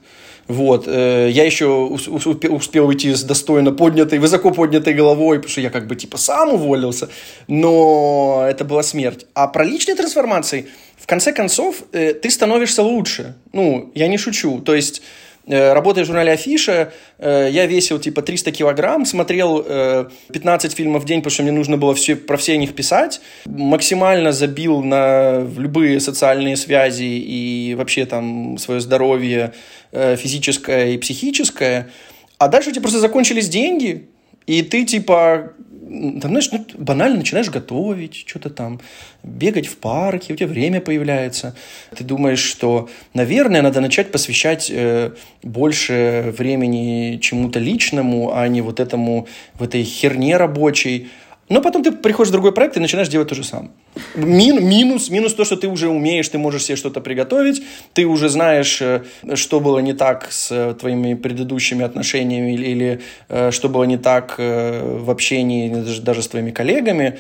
Вот. 0.49 0.87
Э, 0.87 1.29
я 1.31 1.45
еще 1.45 1.67
успел 1.67 2.87
уйти 2.87 3.13
с 3.13 3.23
достойно 3.23 3.71
поднятой, 3.71 4.17
высоко 4.17 4.49
поднятой 4.49 4.95
головой, 4.95 5.37
потому 5.37 5.51
что 5.51 5.61
я 5.61 5.69
как 5.69 5.85
бы 5.85 5.95
типа 5.95 6.17
сам 6.17 6.53
уволился, 6.53 7.09
но 7.47 8.45
это 8.49 8.65
была 8.65 8.81
смерть. 8.81 9.27
А 9.35 9.47
про 9.47 9.63
личные 9.63 9.95
трансформации, 9.95 10.67
в 10.97 11.05
конце 11.05 11.33
концов, 11.33 11.83
э, 11.91 12.13
ты 12.13 12.31
становишься 12.31 12.81
лучше. 12.81 13.35
Ну, 13.53 13.91
я 13.93 14.07
не 14.07 14.17
шучу. 14.17 14.59
То 14.59 14.73
есть 14.73 15.03
работая 15.49 16.03
в 16.03 16.07
журнале 16.07 16.31
Афиша, 16.31 16.93
э, 17.17 17.49
я 17.51 17.65
весил 17.65 17.99
типа 17.99 18.21
300 18.21 18.51
килограмм, 18.51 19.05
смотрел 19.05 19.63
15 19.63 20.71
э, 20.71 20.75
фильмов 20.75 21.03
в 21.03 21.05
день, 21.05 21.19
потому 21.19 21.31
что 21.31 21.43
мне 21.43 21.51
нужно 21.51 21.77
было 21.77 21.95
все, 21.95 22.15
про 22.15 22.37
все 22.37 22.57
них 22.57 22.75
писать. 22.75 23.21
Максимально 23.45 24.31
забил 24.31 24.81
на 24.81 25.47
любые 25.57 25.99
социальные 25.99 26.55
связи 26.55 27.03
и 27.03 27.75
вообще 27.77 28.05
там 28.05 28.57
свое 28.57 28.79
здоровье 28.79 29.53
физическое 29.91 30.89
и 30.89 30.97
психическое. 30.97 31.89
А 32.37 32.47
дальше 32.47 32.69
у 32.69 32.71
тебя 32.71 32.81
просто 32.81 32.99
закончились 32.99 33.49
деньги, 33.49 34.07
и 34.45 34.61
ты 34.61 34.85
типа 34.85 35.53
там, 35.89 36.31
знаешь, 36.31 36.51
ну, 36.51 36.65
банально 36.77 37.17
начинаешь 37.17 37.49
готовить, 37.49 38.23
что-то 38.27 38.49
там, 38.49 38.79
бегать 39.23 39.67
в 39.67 39.77
парке, 39.77 40.33
у 40.33 40.35
тебя 40.35 40.47
время 40.47 40.81
появляется. 40.81 41.55
Ты 41.95 42.03
думаешь, 42.03 42.39
что, 42.39 42.89
наверное, 43.13 43.61
надо 43.61 43.81
начать 43.81 44.11
посвящать 44.11 44.69
э, 44.71 45.11
больше 45.41 46.33
времени 46.37 47.17
чему-то 47.21 47.59
личному, 47.59 48.31
а 48.35 48.47
не 48.47 48.61
вот 48.61 48.79
этому, 48.79 49.27
в 49.55 49.63
этой 49.63 49.83
херне 49.83 50.37
рабочей. 50.37 51.09
Но 51.49 51.61
потом 51.61 51.83
ты 51.83 51.91
приходишь 51.91 52.29
в 52.29 52.31
другой 52.31 52.51
проект 52.51 52.77
и 52.77 52.79
начинаешь 52.79 53.09
делать 53.09 53.27
то 53.27 53.35
же 53.35 53.43
самое. 53.43 53.71
Мин, 54.15 54.63
минус, 54.63 55.09
минус 55.09 55.33
то, 55.33 55.43
что 55.43 55.55
ты 55.55 55.67
уже 55.67 55.89
умеешь, 55.89 56.29
ты 56.29 56.37
можешь 56.37 56.63
себе 56.63 56.75
что-то 56.75 57.01
приготовить, 57.01 57.63
ты 57.93 58.05
уже 58.05 58.29
знаешь, 58.29 58.79
э, 58.81 59.01
что 59.33 59.59
было 59.59 59.79
не 59.79 59.93
так 59.93 60.31
с 60.31 60.51
э, 60.51 60.75
твоими 60.79 61.15
предыдущими 61.15 61.83
отношениями 61.83 62.53
или, 62.53 62.67
или 62.67 63.01
э, 63.29 63.51
что 63.51 63.67
было 63.67 63.85
не 63.85 63.97
так 63.97 64.35
в 64.37 65.09
общении 65.09 65.69
даже, 65.73 66.01
даже 66.01 66.21
с 66.21 66.27
твоими 66.27 66.51
коллегами. 66.51 67.17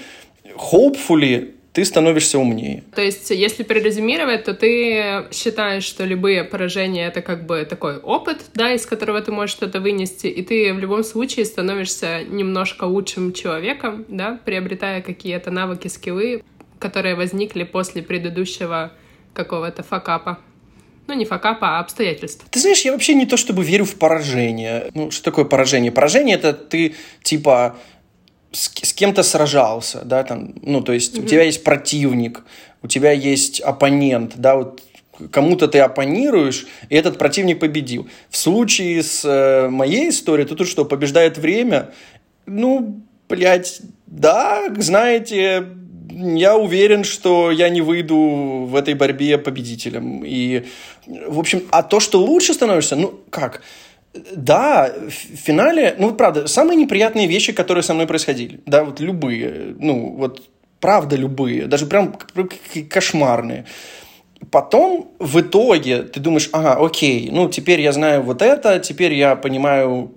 Hopefully, 0.71 1.53
ты 1.73 1.85
становишься 1.85 2.39
умнее. 2.39 2.83
То 2.95 3.01
есть, 3.01 3.29
если 3.29 3.63
перерезюмировать, 3.63 4.43
то 4.43 4.53
ты 4.53 5.25
считаешь, 5.31 5.83
что 5.83 6.03
любые 6.03 6.43
поражения— 6.43 7.07
это 7.07 7.21
как 7.21 7.45
бы 7.45 7.65
такой 7.65 7.97
опыт, 7.97 8.45
да, 8.53 8.73
из 8.73 8.85
которого 8.85 9.21
ты 9.21 9.31
можешь 9.31 9.55
что-то 9.55 9.79
вынести, 9.79 10.27
и 10.27 10.41
ты 10.41 10.73
в 10.73 10.79
любом 10.79 11.03
случае 11.03 11.45
становишься 11.45 12.23
немножко 12.23 12.85
лучшим 12.85 13.33
человеком, 13.33 14.05
да, 14.07 14.39
приобретая 14.45 15.01
какие-то 15.01 15.51
навыки, 15.51 15.87
скиллы, 15.87 16.43
которые 16.79 17.15
возникли 17.15 17.63
после 17.63 18.01
предыдущего 18.01 18.91
какого-то 19.33 19.83
факапа. 19.83 20.39
Ну, 21.07 21.15
не 21.15 21.25
факапа, 21.25 21.77
а 21.77 21.79
обстоятельств. 21.79 22.45
Ты 22.51 22.59
знаешь, 22.59 22.81
я 22.81 22.91
вообще 22.91 23.15
не 23.15 23.25
то 23.25 23.35
чтобы 23.35 23.63
верю 23.63 23.85
в 23.85 23.95
поражение. 23.95 24.91
Ну, 24.93 25.09
что 25.09 25.23
такое 25.23 25.45
поражение? 25.45 25.91
Поражение— 25.91 26.35
это 26.37 26.53
ты, 26.53 26.93
типа, 27.23 27.77
с, 28.51 28.71
с 28.81 28.93
кем-то 28.93 29.23
сражался, 29.23 30.01
да, 30.03 30.23
там, 30.23 30.53
ну, 30.61 30.81
то 30.81 30.93
есть 30.93 31.15
mm-hmm. 31.15 31.23
у 31.23 31.25
тебя 31.27 31.43
есть 31.43 31.63
противник, 31.63 32.43
у 32.81 32.87
тебя 32.87 33.11
есть 33.11 33.61
оппонент, 33.61 34.33
да, 34.37 34.55
вот 34.55 34.81
кому-то 35.31 35.67
ты 35.67 35.79
оппонируешь, 35.79 36.65
и 36.89 36.95
этот 36.95 37.17
противник 37.17 37.59
победил. 37.59 38.07
В 38.29 38.37
случае 38.37 39.03
с 39.03 39.25
э, 39.25 39.69
моей 39.69 40.09
историей, 40.09 40.47
то 40.47 40.55
тут 40.55 40.67
что, 40.67 40.85
побеждает 40.85 41.37
время? 41.37 41.91
Ну, 42.45 43.01
блядь, 43.27 43.81
да, 44.07 44.63
знаете, 44.77 45.67
я 46.11 46.57
уверен, 46.57 47.03
что 47.03 47.51
я 47.51 47.69
не 47.69 47.81
выйду 47.81 48.17
в 48.67 48.75
этой 48.75 48.93
борьбе 48.93 49.37
победителем. 49.37 50.23
И, 50.25 50.65
в 51.05 51.39
общем, 51.39 51.63
а 51.71 51.83
то, 51.83 51.99
что 51.99 52.19
лучше 52.19 52.53
становишься, 52.53 52.95
ну, 52.95 53.19
как? 53.29 53.61
Да, 54.13 54.91
в 55.07 55.11
финале, 55.11 55.95
ну, 55.99 56.15
правда, 56.15 56.47
самые 56.47 56.75
неприятные 56.75 57.27
вещи, 57.27 57.53
которые 57.53 57.83
со 57.83 57.93
мной 57.93 58.07
происходили, 58.07 58.59
да, 58.65 58.83
вот 58.83 58.99
любые, 58.99 59.75
ну, 59.77 60.15
вот 60.17 60.49
правда 60.79 61.15
любые, 61.15 61.67
даже 61.67 61.85
прям 61.85 62.15
кошмарные. 62.89 63.65
Потом 64.51 65.11
в 65.19 65.41
итоге 65.41 66.03
ты 66.03 66.19
думаешь, 66.19 66.49
ага, 66.53 66.83
окей, 66.83 67.29
ну, 67.31 67.49
теперь 67.49 67.81
я 67.81 67.91
знаю 67.91 68.23
вот 68.23 68.41
это, 68.41 68.79
теперь 68.79 69.13
я 69.13 69.35
понимаю, 69.35 70.11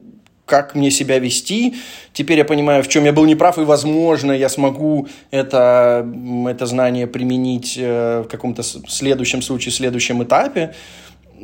как 0.47 0.75
мне 0.75 0.91
себя 0.91 1.19
вести, 1.19 1.75
теперь 2.13 2.39
я 2.39 2.45
понимаю, 2.45 2.83
в 2.83 2.89
чем 2.89 3.05
я 3.05 3.13
был 3.13 3.25
неправ, 3.25 3.59
и, 3.59 3.63
возможно, 3.63 4.33
я 4.33 4.49
смогу 4.49 5.09
это, 5.31 6.07
это 6.47 6.67
знание 6.67 7.07
применить 7.07 7.77
э, 7.79 8.23
в 8.25 8.29
каком-то 8.29 8.63
следующем 8.63 9.43
случае, 9.43 9.73
следующем 9.73 10.23
этапе. 10.23 10.75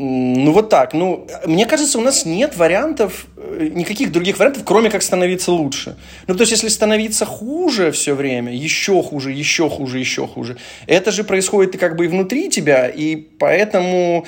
Ну, 0.01 0.53
вот 0.53 0.69
так. 0.69 0.95
Ну, 0.95 1.27
мне 1.45 1.67
кажется, 1.67 1.99
у 1.99 2.01
нас 2.01 2.25
нет 2.25 2.57
вариантов, 2.57 3.27
э, 3.37 3.69
никаких 3.75 4.13
других 4.13 4.39
вариантов, 4.39 4.63
кроме 4.65 4.91
как 4.91 5.03
становиться 5.03 5.51
лучше. 5.51 5.97
Ну, 6.29 6.35
то 6.35 6.43
есть, 6.43 6.53
если 6.53 6.69
становиться 6.69 7.27
хуже 7.27 7.91
все 7.91 8.15
время, 8.15 8.55
еще 8.55 9.03
хуже, 9.03 9.33
еще 9.33 9.69
хуже, 9.69 9.99
еще 9.99 10.29
хуже, 10.29 10.57
это 10.87 11.11
же 11.11 11.25
происходит 11.25 11.77
как 11.81 11.97
бы 11.97 12.05
и 12.05 12.09
внутри 12.09 12.49
тебя, 12.49 12.87
и 12.87 13.17
поэтому 13.17 14.25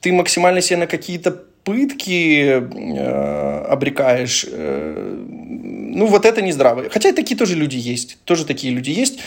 ты 0.00 0.12
максимально 0.12 0.60
себе 0.60 0.76
на 0.76 0.86
какие-то 0.86 1.32
пытки 1.64 2.44
э, 2.44 3.64
обрекаешь. 3.68 4.46
Э, 4.48 5.16
ну, 5.98 6.06
вот 6.06 6.24
это 6.24 6.42
не 6.42 6.52
здраво. 6.52 6.84
Хотя 6.90 7.12
такие 7.12 7.36
тоже 7.36 7.56
люди 7.56 7.76
есть. 7.76 8.18
Тоже 8.24 8.44
такие 8.44 8.72
люди 8.72 8.90
есть. 8.90 9.18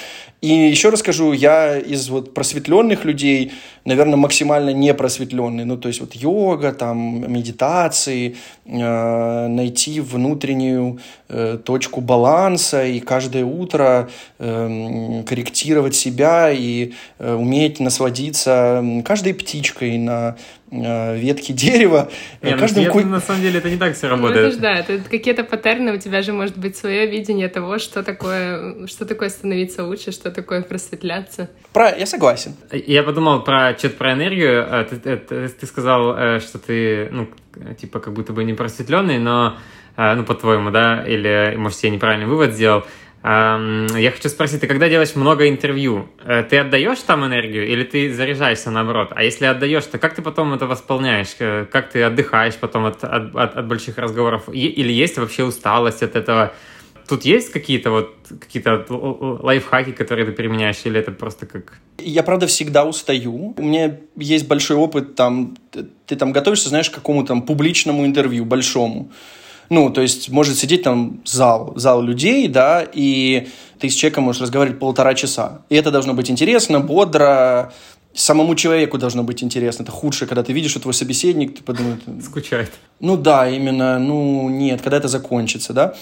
И 0.41 0.47
еще 0.47 0.89
расскажу, 0.89 1.33
я 1.33 1.77
из 1.77 2.09
вот 2.09 2.33
просветленных 2.33 3.05
людей, 3.05 3.51
наверное, 3.85 4.15
максимально 4.15 4.71
не 4.71 4.93
просветленный. 4.93 5.65
Ну, 5.65 5.77
то 5.77 5.89
есть 5.89 5.99
вот 5.99 6.13
йога, 6.15 6.71
там, 6.71 7.31
медитации, 7.31 8.37
э, 8.65 9.47
найти 9.47 9.99
внутреннюю 9.99 10.99
э, 11.29 11.59
точку 11.63 12.01
баланса 12.01 12.85
и 12.85 12.99
каждое 13.01 13.45
утро 13.45 14.09
э, 14.39 15.23
корректировать 15.27 15.93
себя 15.93 16.51
и 16.51 16.93
э, 17.19 17.33
уметь 17.33 17.79
насладиться 17.79 18.83
каждой 19.05 19.35
птичкой 19.35 19.97
на 19.97 20.37
э, 20.71 21.17
ветки 21.17 21.51
дерева. 21.63 22.09
Не, 22.41 22.57
каждым 22.57 22.85
ну, 22.85 22.91
ку... 22.91 23.01
на 23.01 23.19
самом 23.19 23.41
деле 23.41 23.59
это 23.59 23.69
не 23.69 23.77
так 23.77 23.95
все 23.95 24.07
работает. 24.07 24.41
Ну, 24.41 24.47
это 24.47 24.55
же, 24.55 24.61
да, 24.61 24.73
это 24.73 25.09
какие-то 25.09 25.43
паттерны, 25.43 25.93
у 25.93 25.97
тебя 25.97 26.23
же 26.23 26.33
может 26.33 26.57
быть 26.61 26.77
свое 26.77 27.07
видение 27.07 27.49
того, 27.49 27.79
что 27.79 28.03
такое, 28.03 28.87
что 28.87 29.05
такое 29.05 29.29
становиться 29.29 29.83
лучше, 29.83 30.11
что 30.11 30.31
такое 30.31 30.61
просветляться. 30.61 31.49
Про... 31.73 31.97
Я 31.97 32.05
согласен. 32.05 32.55
Я 32.71 33.03
подумал 33.03 33.43
про 33.43 33.77
что-то 33.77 33.97
про 33.97 34.13
энергию. 34.13 34.65
Э, 34.69 34.85
ты, 34.89 34.97
ты, 34.97 35.17
ты, 35.17 35.49
ты 35.49 35.65
сказал, 35.65 36.15
э, 36.17 36.39
что 36.39 36.59
ты, 36.59 37.09
ну, 37.11 37.27
типа, 37.79 37.99
как 37.99 38.13
будто 38.13 38.33
бы 38.33 38.43
не 38.43 38.53
просветленный, 38.53 39.19
но, 39.19 39.57
э, 39.97 40.13
ну, 40.15 40.23
по-твоему, 40.23 40.71
да, 40.71 41.03
или, 41.05 41.55
может, 41.57 41.83
я 41.83 41.89
неправильный 41.89 42.27
вывод 42.27 42.53
сделал. 42.53 42.83
Я 43.23 44.11
хочу 44.11 44.29
спросить, 44.29 44.61
ты 44.61 44.67
когда 44.67 44.89
делаешь 44.89 45.15
много 45.15 45.47
интервью, 45.47 46.09
э, 46.25 46.41
ты 46.41 46.57
отдаешь 46.57 46.99
там 47.01 47.23
энергию 47.23 47.67
или 47.67 47.83
ты 47.83 48.11
заряжаешься 48.11 48.71
наоборот? 48.71 49.09
А 49.11 49.23
если 49.23 49.45
отдаешь, 49.45 49.85
то 49.85 49.99
как 49.99 50.15
ты 50.15 50.23
потом 50.23 50.53
это 50.55 50.65
восполняешь? 50.65 51.35
Э, 51.37 51.67
как 51.71 51.91
ты 51.91 52.01
отдыхаешь 52.01 52.55
потом 52.55 52.85
от, 52.85 53.03
от, 53.03 53.35
от, 53.35 53.67
больших 53.67 53.99
разговоров? 53.99 54.49
Или 54.51 54.91
есть 54.91 55.19
вообще 55.19 55.43
усталость 55.43 56.01
от 56.01 56.15
этого? 56.15 56.51
Тут 57.07 57.23
есть 57.23 57.51
какие-то 57.51 57.91
вот 57.91 58.15
какие-то 58.39 58.85
лайфхаки, 58.89 59.91
которые 59.91 60.25
ты 60.25 60.31
применяешь, 60.31 60.77
или 60.85 60.99
это 60.99 61.11
просто 61.11 61.45
как... 61.45 61.73
Я, 61.99 62.23
правда, 62.23 62.47
всегда 62.47 62.85
устаю. 62.85 63.53
У 63.55 63.61
меня 63.61 63.99
есть 64.15 64.47
большой 64.47 64.77
опыт, 64.77 65.15
там, 65.15 65.57
ты 66.07 66.15
там 66.15 66.31
готовишься, 66.31 66.69
знаешь, 66.69 66.89
к 66.89 66.95
какому-то 66.95 67.27
там 67.27 67.43
публичному 67.43 68.03
интервью, 68.03 68.45
большому. 68.45 69.11
Ну, 69.71 69.89
то 69.89 70.01
есть 70.01 70.27
может 70.27 70.57
сидеть 70.57 70.83
там 70.83 71.21
зал, 71.23 71.71
зал 71.77 72.01
людей, 72.01 72.49
да, 72.49 72.85
и 72.93 73.47
ты 73.79 73.89
с 73.89 73.93
человеком 73.93 74.25
можешь 74.25 74.41
разговаривать 74.41 74.79
полтора 74.79 75.13
часа. 75.13 75.61
И 75.69 75.75
это 75.75 75.91
должно 75.91 76.13
быть 76.13 76.29
интересно, 76.29 76.81
бодро, 76.81 77.71
самому 78.13 78.55
человеку 78.55 78.97
должно 78.97 79.23
быть 79.23 79.41
интересно. 79.41 79.83
Это 79.83 79.91
худшее, 79.93 80.27
когда 80.27 80.43
ты 80.43 80.51
видишь, 80.51 80.71
что 80.71 80.81
твой 80.81 80.93
собеседник, 80.93 81.55
ты 81.55 81.63
подумаешь... 81.63 81.99
Скучает. 82.21 82.69
Ну 82.99 83.15
да, 83.15 83.49
именно, 83.49 83.97
ну 83.97 84.49
нет, 84.49 84.81
когда 84.81 84.97
это 84.97 85.07
закончится, 85.07 85.71
да. 85.71 85.95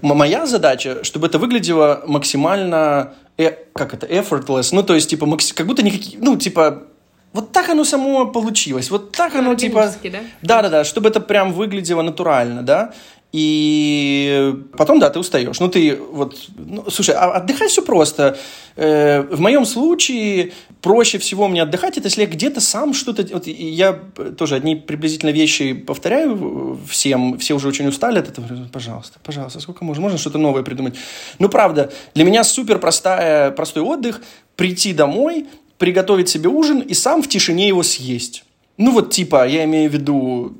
Моя 0.00 0.46
задача, 0.46 1.04
чтобы 1.04 1.26
это 1.26 1.38
выглядело 1.38 2.02
максимально, 2.06 3.12
э, 3.36 3.50
как 3.74 3.92
это, 3.92 4.06
effortless, 4.06 4.70
ну 4.72 4.82
то 4.82 4.94
есть 4.94 5.10
типа, 5.10 5.26
как 5.54 5.66
будто 5.66 5.82
никакие, 5.82 6.18
ну 6.18 6.38
типа, 6.38 6.84
вот 7.32 7.52
так 7.52 7.68
оно 7.68 7.84
само 7.84 8.26
получилось, 8.26 8.90
вот 8.90 9.12
так 9.12 9.34
оно 9.34 9.54
типа... 9.54 9.92
да? 10.02 10.20
Да-да-да, 10.42 10.84
чтобы 10.84 11.08
это 11.08 11.20
прям 11.20 11.52
выглядело 11.52 12.02
натурально, 12.02 12.62
да. 12.62 12.92
И 13.32 14.54
потом, 14.76 14.98
да, 14.98 15.08
ты 15.08 15.20
устаешь. 15.20 15.60
Ну, 15.60 15.68
ты 15.68 15.96
вот... 15.96 16.36
Ну, 16.56 16.90
слушай, 16.90 17.14
а 17.14 17.30
отдыхать 17.36 17.70
все 17.70 17.80
просто. 17.82 18.36
Э, 18.74 19.20
в 19.20 19.38
моем 19.38 19.64
случае 19.64 20.52
проще 20.82 21.18
всего 21.18 21.46
мне 21.46 21.62
отдыхать, 21.62 21.96
это 21.96 22.08
если 22.08 22.22
я 22.22 22.26
где-то 22.26 22.60
сам 22.60 22.92
что-то... 22.92 23.24
Вот 23.32 23.46
я 23.46 23.92
тоже 24.36 24.56
одни 24.56 24.74
приблизительно 24.74 25.30
вещи 25.30 25.74
повторяю 25.74 26.80
всем, 26.88 27.38
все 27.38 27.54
уже 27.54 27.68
очень 27.68 27.86
устали 27.86 28.18
от 28.18 28.28
этого. 28.28 28.48
Пожалуйста, 28.72 29.20
пожалуйста, 29.22 29.60
сколько 29.60 29.84
можно? 29.84 30.02
Можно 30.02 30.18
что-то 30.18 30.38
новое 30.38 30.64
придумать? 30.64 30.96
Ну, 31.38 31.48
правда, 31.48 31.92
для 32.14 32.24
меня 32.24 32.42
супер 32.42 32.80
простая, 32.80 33.52
простой 33.52 33.84
отдых– 33.84 34.22
прийти 34.56 34.92
домой, 34.92 35.46
приготовить 35.80 36.28
себе 36.28 36.50
ужин 36.50 36.80
и 36.80 36.94
сам 36.94 37.22
в 37.22 37.28
тишине 37.28 37.66
его 37.66 37.82
съесть. 37.82 38.44
Ну 38.76 38.92
вот 38.92 39.10
типа, 39.10 39.48
я 39.48 39.64
имею 39.64 39.90
в 39.90 39.94
виду 39.94 40.52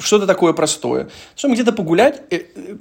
что-то 0.00 0.26
такое 0.26 0.54
простое. 0.54 1.10
Чтобы 1.36 1.54
где-то 1.54 1.72
погулять. 1.72 2.22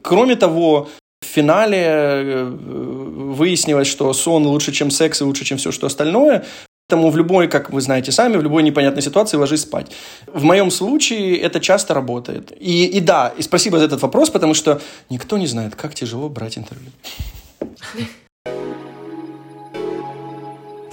Кроме 0.02 0.36
того, 0.38 0.88
в 1.22 1.26
финале 1.26 2.46
выяснилось, 2.46 3.88
что 3.88 4.14
сон 4.14 4.48
лучше, 4.48 4.72
чем 4.72 4.90
секс 4.90 5.22
и 5.22 5.26
лучше, 5.26 5.44
чем 5.44 5.58
все, 5.58 5.72
что 5.72 5.88
остальное. 5.88 6.46
Поэтому 6.88 7.10
в 7.10 7.18
любой, 7.18 7.50
как 7.50 7.72
вы 7.72 7.82
знаете 7.82 8.12
сами, 8.14 8.38
в 8.38 8.42
любой 8.42 8.64
непонятной 8.64 9.02
ситуации 9.02 9.38
ложись 9.38 9.62
спать. 9.62 9.92
В 10.28 10.44
моем 10.44 10.72
случае 10.72 11.38
это 11.38 11.60
часто 11.60 11.94
работает. 11.94 12.54
И, 12.58 12.86
и 12.86 13.02
да, 13.02 13.34
и 13.38 13.42
спасибо 13.42 13.80
за 13.80 13.86
этот 13.86 14.02
вопрос, 14.02 14.30
потому 14.30 14.54
что 14.54 14.82
никто 15.10 15.38
не 15.38 15.48
знает, 15.48 15.76
как 15.76 15.94
тяжело 15.94 16.30
брать 16.30 16.58
интервью. 16.58 16.92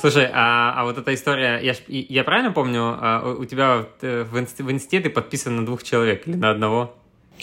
Слушай, 0.01 0.30
а, 0.32 0.74
а 0.76 0.84
вот 0.84 0.96
эта 0.96 1.12
история, 1.12 1.59
я, 1.61 1.74
я 1.88 2.24
правильно 2.24 2.53
помню, 2.53 2.96
а, 3.01 3.34
у 3.38 3.44
тебя 3.44 3.86
в, 4.01 4.38
инст, 4.38 4.61
в 4.61 4.70
инсте 4.70 5.01
ты 5.01 5.11
подписан 5.11 5.57
на 5.57 5.66
двух 5.66 5.82
человек 5.82 6.26
или 6.26 6.36
на 6.36 6.51
одного? 6.51 6.94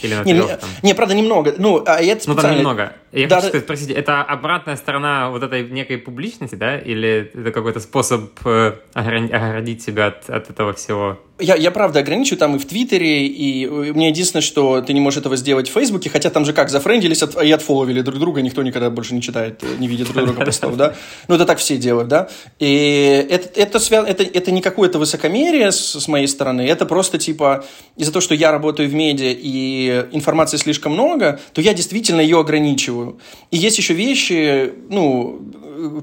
Или 0.01 0.13
на 0.13 0.23
не, 0.23 0.33
трех, 0.33 0.49
не, 0.49 0.57
там? 0.57 0.69
не, 0.83 0.93
правда, 0.93 1.15
немного. 1.15 1.53
Ну, 1.57 1.83
а 1.85 2.01
это 2.01 2.21
специально... 2.21 2.35
Ну, 2.35 2.41
там 2.41 2.57
немного. 2.57 2.93
Я 3.15 3.27
да, 3.27 3.39
хочу 3.39 3.59
спросить, 3.59 3.91
это 3.91 4.21
обратная 4.21 4.75
сторона 4.75 5.29
вот 5.29 5.41
этой 5.41 5.67
некой 5.69 5.97
публичности, 5.97 6.55
да? 6.55 6.77
Или 6.77 7.31
это 7.33 7.51
какой-то 7.51 7.79
способ 7.79 8.31
э, 8.45 8.73
оградить 8.93 9.81
себя 9.81 10.07
от, 10.07 10.29
от 10.29 10.49
этого 10.49 10.73
всего? 10.73 11.17
Я, 11.39 11.55
я 11.55 11.71
правда 11.71 11.99
ограничиваю 11.99 12.39
там 12.39 12.55
и 12.55 12.59
в 12.59 12.65
Твиттере, 12.65 13.27
и 13.27 13.67
мне 13.67 14.09
единственное, 14.09 14.41
что 14.41 14.81
ты 14.81 14.93
не 14.93 15.01
можешь 15.01 15.19
этого 15.19 15.35
сделать 15.35 15.69
в 15.69 15.73
Фейсбуке, 15.73 16.09
хотя 16.09 16.29
там 16.29 16.45
же 16.45 16.53
как, 16.53 16.69
зафрендились 16.69 17.23
от, 17.23 17.41
и 17.41 17.51
отфоловили 17.51 18.01
друг 18.01 18.19
друга, 18.19 18.41
никто 18.41 18.63
никогда 18.63 18.89
больше 18.89 19.13
не 19.13 19.21
читает, 19.21 19.61
не 19.77 19.87
видит 19.87 20.11
друг 20.13 20.25
друга 20.27 20.45
постов, 20.45 20.77
да? 20.77 20.95
Ну, 21.27 21.35
это 21.35 21.45
так 21.45 21.57
все 21.57 21.75
делают, 21.75 22.07
да? 22.07 22.29
И 22.59 23.27
это, 23.29 23.59
это, 23.59 23.79
свя... 23.79 24.03
это, 24.07 24.23
это 24.23 24.51
не 24.51 24.61
какое-то 24.61 24.97
высокомерие 24.97 25.73
с, 25.73 25.99
с 25.99 26.07
моей 26.07 26.27
стороны, 26.27 26.61
это 26.61 26.85
просто 26.85 27.17
типа 27.17 27.65
из-за 27.97 28.13
того, 28.13 28.21
что 28.21 28.33
я 28.33 28.51
работаю 28.51 28.89
в 28.89 28.93
медиа 28.93 29.35
и 29.37 30.05
информации 30.13 30.55
слишком 30.55 30.93
много, 30.93 31.41
то 31.53 31.59
я 31.59 31.73
действительно 31.73 32.21
ее 32.21 32.39
ограничиваю. 32.39 33.04
И 33.51 33.57
есть 33.57 33.77
еще 33.77 33.93
вещи, 33.93 34.73
ну, 34.89 35.41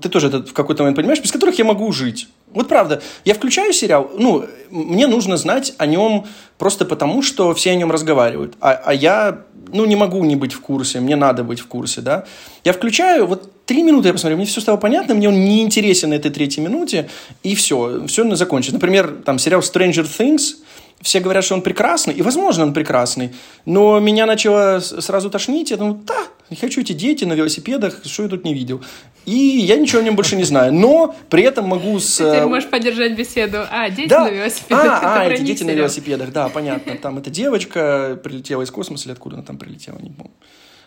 ты 0.00 0.08
тоже 0.08 0.28
это 0.28 0.44
в 0.44 0.52
какой-то 0.52 0.82
момент 0.82 0.96
понимаешь, 0.96 1.20
без 1.20 1.32
которых 1.32 1.58
я 1.58 1.64
могу 1.64 1.90
жить. 1.92 2.28
Вот 2.52 2.68
правда, 2.68 3.02
я 3.24 3.34
включаю 3.34 3.72
сериал, 3.72 4.10
ну, 4.18 4.44
мне 4.70 5.06
нужно 5.06 5.36
знать 5.36 5.74
о 5.78 5.86
нем 5.86 6.26
просто 6.58 6.84
потому, 6.84 7.22
что 7.22 7.54
все 7.54 7.70
о 7.70 7.74
нем 7.74 7.90
разговаривают. 7.90 8.54
А, 8.60 8.72
а 8.72 8.92
я, 8.92 9.42
ну, 9.72 9.86
не 9.86 9.96
могу 9.96 10.22
не 10.24 10.36
быть 10.36 10.52
в 10.52 10.60
курсе, 10.60 11.00
мне 11.00 11.16
надо 11.16 11.44
быть 11.44 11.60
в 11.60 11.66
курсе, 11.66 12.02
да. 12.02 12.24
Я 12.64 12.72
включаю, 12.72 13.26
вот 13.26 13.50
три 13.64 13.82
минуты 13.82 14.08
я 14.08 14.12
посмотрю, 14.12 14.36
мне 14.36 14.46
все 14.46 14.60
стало 14.60 14.76
понятно, 14.76 15.14
мне 15.14 15.28
он 15.28 15.44
не 15.44 15.62
интересен 15.62 16.10
на 16.10 16.14
этой 16.14 16.30
третьей 16.30 16.62
минуте, 16.62 17.08
и 17.42 17.54
все, 17.54 18.06
все 18.06 18.34
закончится. 18.34 18.74
Например, 18.74 19.22
там 19.24 19.38
сериал 19.38 19.60
Stranger 19.60 20.04
Things, 20.04 20.56
все 21.00 21.20
говорят, 21.20 21.44
что 21.44 21.54
он 21.54 21.62
прекрасный, 21.62 22.14
и, 22.14 22.22
возможно, 22.22 22.64
он 22.64 22.74
прекрасный, 22.74 23.34
но 23.64 23.98
меня 23.98 24.26
начало 24.26 24.80
сразу 24.80 25.30
тошнить, 25.30 25.70
я 25.70 25.76
думаю, 25.76 26.00
да, 26.06 26.22
не 26.52 26.56
хочу 26.56 26.82
эти 26.82 26.92
дети 26.92 27.24
на 27.24 27.32
велосипедах, 27.32 28.02
что 28.04 28.22
я 28.22 28.28
тут 28.28 28.44
не 28.44 28.54
видел. 28.54 28.82
И 29.24 29.34
я 29.34 29.76
ничего 29.76 30.00
о 30.00 30.04
нем 30.04 30.16
больше 30.16 30.36
не 30.36 30.44
знаю. 30.44 30.72
Но 30.72 31.14
при 31.30 31.42
этом 31.44 31.66
могу 31.66 31.98
с... 31.98 32.16
Ты 32.16 32.24
теперь 32.24 32.44
можешь 32.44 32.68
поддержать 32.68 33.16
беседу. 33.16 33.58
А, 33.70 33.88
дети 33.88 34.08
да. 34.08 34.24
на 34.24 34.30
велосипедах. 34.30 35.02
А, 35.02 35.22
а 35.22 35.28
эти 35.28 35.42
дети 35.42 35.64
на 35.64 35.70
велосипедах, 35.70 36.32
да, 36.32 36.48
понятно. 36.48 36.94
Там 36.96 37.18
эта 37.18 37.30
девочка 37.30 38.20
прилетела 38.22 38.62
из 38.62 38.70
космоса, 38.70 39.04
или 39.06 39.12
откуда 39.12 39.36
она 39.36 39.44
там 39.44 39.58
прилетела, 39.58 39.98
не 39.98 40.10
помню. 40.10 40.34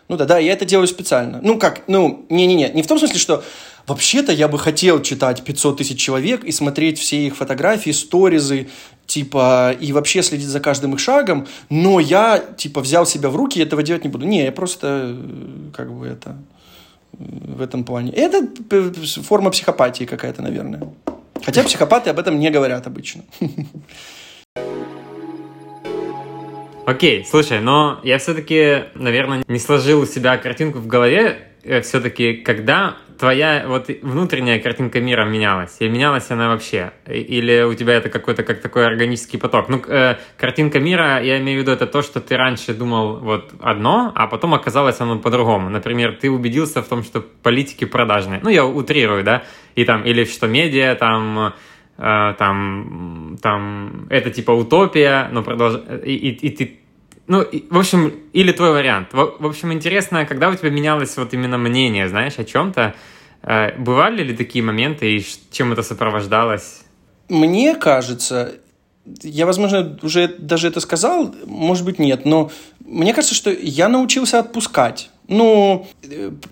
Ну 0.08 0.16
да, 0.16 0.24
да, 0.24 0.38
я 0.38 0.52
это 0.52 0.64
делаю 0.64 0.86
специально. 0.86 1.40
Ну 1.42 1.58
как, 1.58 1.82
ну, 1.88 2.26
не-не-не, 2.28 2.70
не 2.70 2.82
в 2.82 2.86
том 2.86 2.98
смысле, 2.98 3.18
что 3.18 3.42
вообще-то 3.86 4.32
я 4.32 4.48
бы 4.48 4.58
хотел 4.58 5.02
читать 5.02 5.42
500 5.42 5.78
тысяч 5.78 5.98
человек 5.98 6.44
и 6.44 6.52
смотреть 6.52 6.98
все 6.98 7.26
их 7.26 7.36
фотографии, 7.36 7.90
сторизы, 7.90 8.68
типа, 9.06 9.74
и 9.80 9.92
вообще 9.92 10.22
следить 10.22 10.48
за 10.48 10.60
каждым 10.60 10.94
их 10.94 11.00
шагом, 11.00 11.46
но 11.70 12.00
я, 12.00 12.38
типа, 12.38 12.80
взял 12.80 13.06
себя 13.06 13.30
в 13.30 13.36
руки 13.36 13.58
и 13.58 13.62
этого 13.62 13.82
делать 13.82 14.04
не 14.04 14.10
буду. 14.10 14.26
Не, 14.26 14.44
я 14.44 14.52
просто, 14.52 15.16
э, 15.16 15.70
как 15.74 15.92
бы, 15.92 16.06
это, 16.06 16.36
в 17.12 17.60
этом 17.60 17.84
плане. 17.84 18.12
Это 18.12 18.46
э, 18.70 18.92
форма 19.22 19.50
психопатии 19.50 20.04
какая-то, 20.04 20.42
наверное. 20.42 20.88
Хотя 21.44 21.62
психопаты 21.62 22.10
об 22.10 22.18
этом 22.18 22.38
не 22.38 22.50
говорят 22.50 22.86
обычно. 22.86 23.22
Окей, 26.86 27.24
слушай, 27.28 27.58
но 27.60 27.98
я 28.04 28.18
все-таки, 28.18 28.84
наверное, 28.94 29.42
не 29.48 29.58
сложил 29.58 30.02
у 30.02 30.06
себя 30.06 30.36
картинку 30.36 30.78
в 30.78 30.86
голове, 30.86 31.48
э, 31.64 31.80
все-таки, 31.80 32.34
когда 32.34 32.96
твоя 33.18 33.64
вот 33.66 33.88
внутренняя 34.02 34.60
картинка 34.60 35.00
мира 35.00 35.24
менялась? 35.24 35.78
И 35.80 35.88
менялась 35.88 36.30
она 36.30 36.48
вообще? 36.48 36.92
Или 37.08 37.62
у 37.62 37.74
тебя 37.74 37.94
это 37.94 38.08
какой-то 38.08 38.44
как 38.44 38.60
такой 38.60 38.86
органический 38.86 39.36
поток? 39.36 39.68
Ну, 39.68 39.82
э, 39.84 40.14
картинка 40.36 40.78
мира, 40.78 41.20
я 41.20 41.38
имею 41.38 41.58
в 41.58 41.62
виду, 41.62 41.72
это 41.72 41.88
то, 41.88 42.02
что 42.02 42.20
ты 42.20 42.36
раньше 42.36 42.72
думал 42.72 43.16
вот 43.16 43.52
одно, 43.58 44.12
а 44.14 44.28
потом 44.28 44.54
оказалось 44.54 45.00
оно 45.00 45.18
по-другому. 45.18 45.68
Например, 45.70 46.16
ты 46.16 46.30
убедился 46.30 46.82
в 46.82 46.88
том, 46.88 47.02
что 47.02 47.20
политики 47.20 47.84
продажные. 47.84 48.38
Ну, 48.44 48.48
я 48.48 48.64
утрирую, 48.64 49.24
да? 49.24 49.42
И 49.74 49.84
там, 49.84 50.04
или 50.04 50.24
что 50.24 50.46
медиа 50.46 50.94
там 50.94 51.52
там, 51.96 53.38
там, 53.40 54.06
это 54.10 54.30
типа 54.30 54.50
утопия, 54.50 55.28
но 55.32 55.42
продолж... 55.42 55.80
и, 56.04 56.14
и, 56.14 56.28
и 56.46 56.50
ты 56.50 56.80
ну, 57.28 57.44
в 57.70 57.78
общем, 57.78 58.12
или 58.32 58.52
твой 58.52 58.70
вариант. 58.70 59.12
В, 59.12 59.36
в 59.40 59.46
общем, 59.46 59.72
интересно, 59.72 60.24
когда 60.26 60.48
у 60.48 60.54
тебя 60.54 60.70
менялось 60.70 61.16
вот 61.16 61.34
именно 61.34 61.58
мнение, 61.58 62.08
знаешь, 62.08 62.38
о 62.38 62.44
чем-то, 62.44 62.94
э, 63.42 63.78
бывали 63.78 64.22
ли 64.22 64.36
такие 64.36 64.64
моменты 64.64 65.16
и 65.16 65.26
чем 65.50 65.72
это 65.72 65.82
сопровождалось? 65.82 66.84
Мне 67.28 67.74
кажется, 67.74 68.60
я, 69.22 69.46
возможно, 69.46 69.98
уже 70.02 70.28
даже 70.28 70.68
это 70.68 70.80
сказал, 70.80 71.34
может 71.46 71.84
быть, 71.84 71.98
нет, 71.98 72.24
но 72.24 72.50
мне 72.84 73.14
кажется, 73.14 73.34
что 73.34 73.50
я 73.50 73.88
научился 73.88 74.38
отпускать. 74.38 75.10
Ну, 75.28 75.86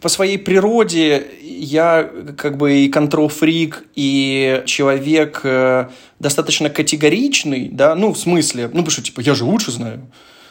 по 0.01 0.09
своей 0.09 0.39
природе 0.39 1.27
я 1.43 2.11
как 2.37 2.57
бы 2.57 2.79
и 2.79 2.89
контрол-фрик, 2.89 3.85
и 3.95 4.63
человек 4.67 5.41
э, 5.45 5.89
достаточно 6.19 6.71
категоричный, 6.71 7.69
да, 7.69 7.95
ну, 7.95 8.13
в 8.13 8.19
смысле, 8.19 8.65
ну, 8.65 8.83
потому 8.83 8.91
что, 8.91 9.03
типа, 9.03 9.21
я 9.21 9.35
же 9.35 9.45
лучше 9.45 9.71
знаю. 9.71 10.01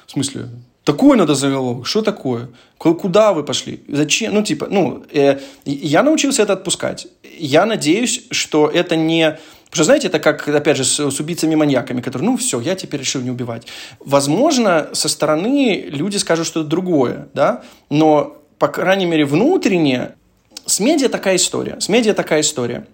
В 0.05 0.11
смысле? 0.11 0.49
Такое 0.83 1.17
надо 1.17 1.33
заголовок. 1.33 1.87
Что 1.87 2.01
такое? 2.01 2.49
Куда 2.77 3.31
вы 3.31 3.43
пошли? 3.43 3.81
Зачем? 3.87 4.33
Ну, 4.33 4.43
типа, 4.43 4.67
ну, 4.69 5.03
э, 5.13 5.39
я 5.65 6.03
научился 6.03 6.43
это 6.43 6.53
отпускать. 6.53 7.07
Я 7.37 7.65
надеюсь, 7.65 8.25
что 8.31 8.67
это 8.67 8.97
не... 8.97 9.37
Потому 9.73 9.85
что, 9.85 9.85
знаете, 9.85 10.07
это 10.07 10.19
как, 10.19 10.47
опять 10.47 10.77
же, 10.77 10.83
с, 10.83 10.99
с 10.99 11.19
убийцами-маньяками, 11.19 11.99
которые, 11.99 12.29
ну, 12.29 12.37
все, 12.37 12.61
я 12.61 12.75
теперь 12.75 12.99
решил 12.99 13.23
не 13.23 13.31
убивать. 13.31 13.65
Возможно, 13.99 14.89
со 14.93 15.09
стороны 15.09 15.85
люди 15.87 16.17
скажут 16.17 16.45
что-то 16.45 16.69
другое, 16.69 17.27
да, 17.33 17.63
но, 17.89 18.37
по 18.59 18.67
крайней 18.67 19.07
мере, 19.07 19.25
внутренне 19.25 20.11
с 20.67 20.79
медиа 20.79 21.09
такая 21.09 21.37
история. 21.37 21.79
С 21.79 21.89
медиа 21.89 22.13
такая 22.13 22.41
история. 22.41 22.85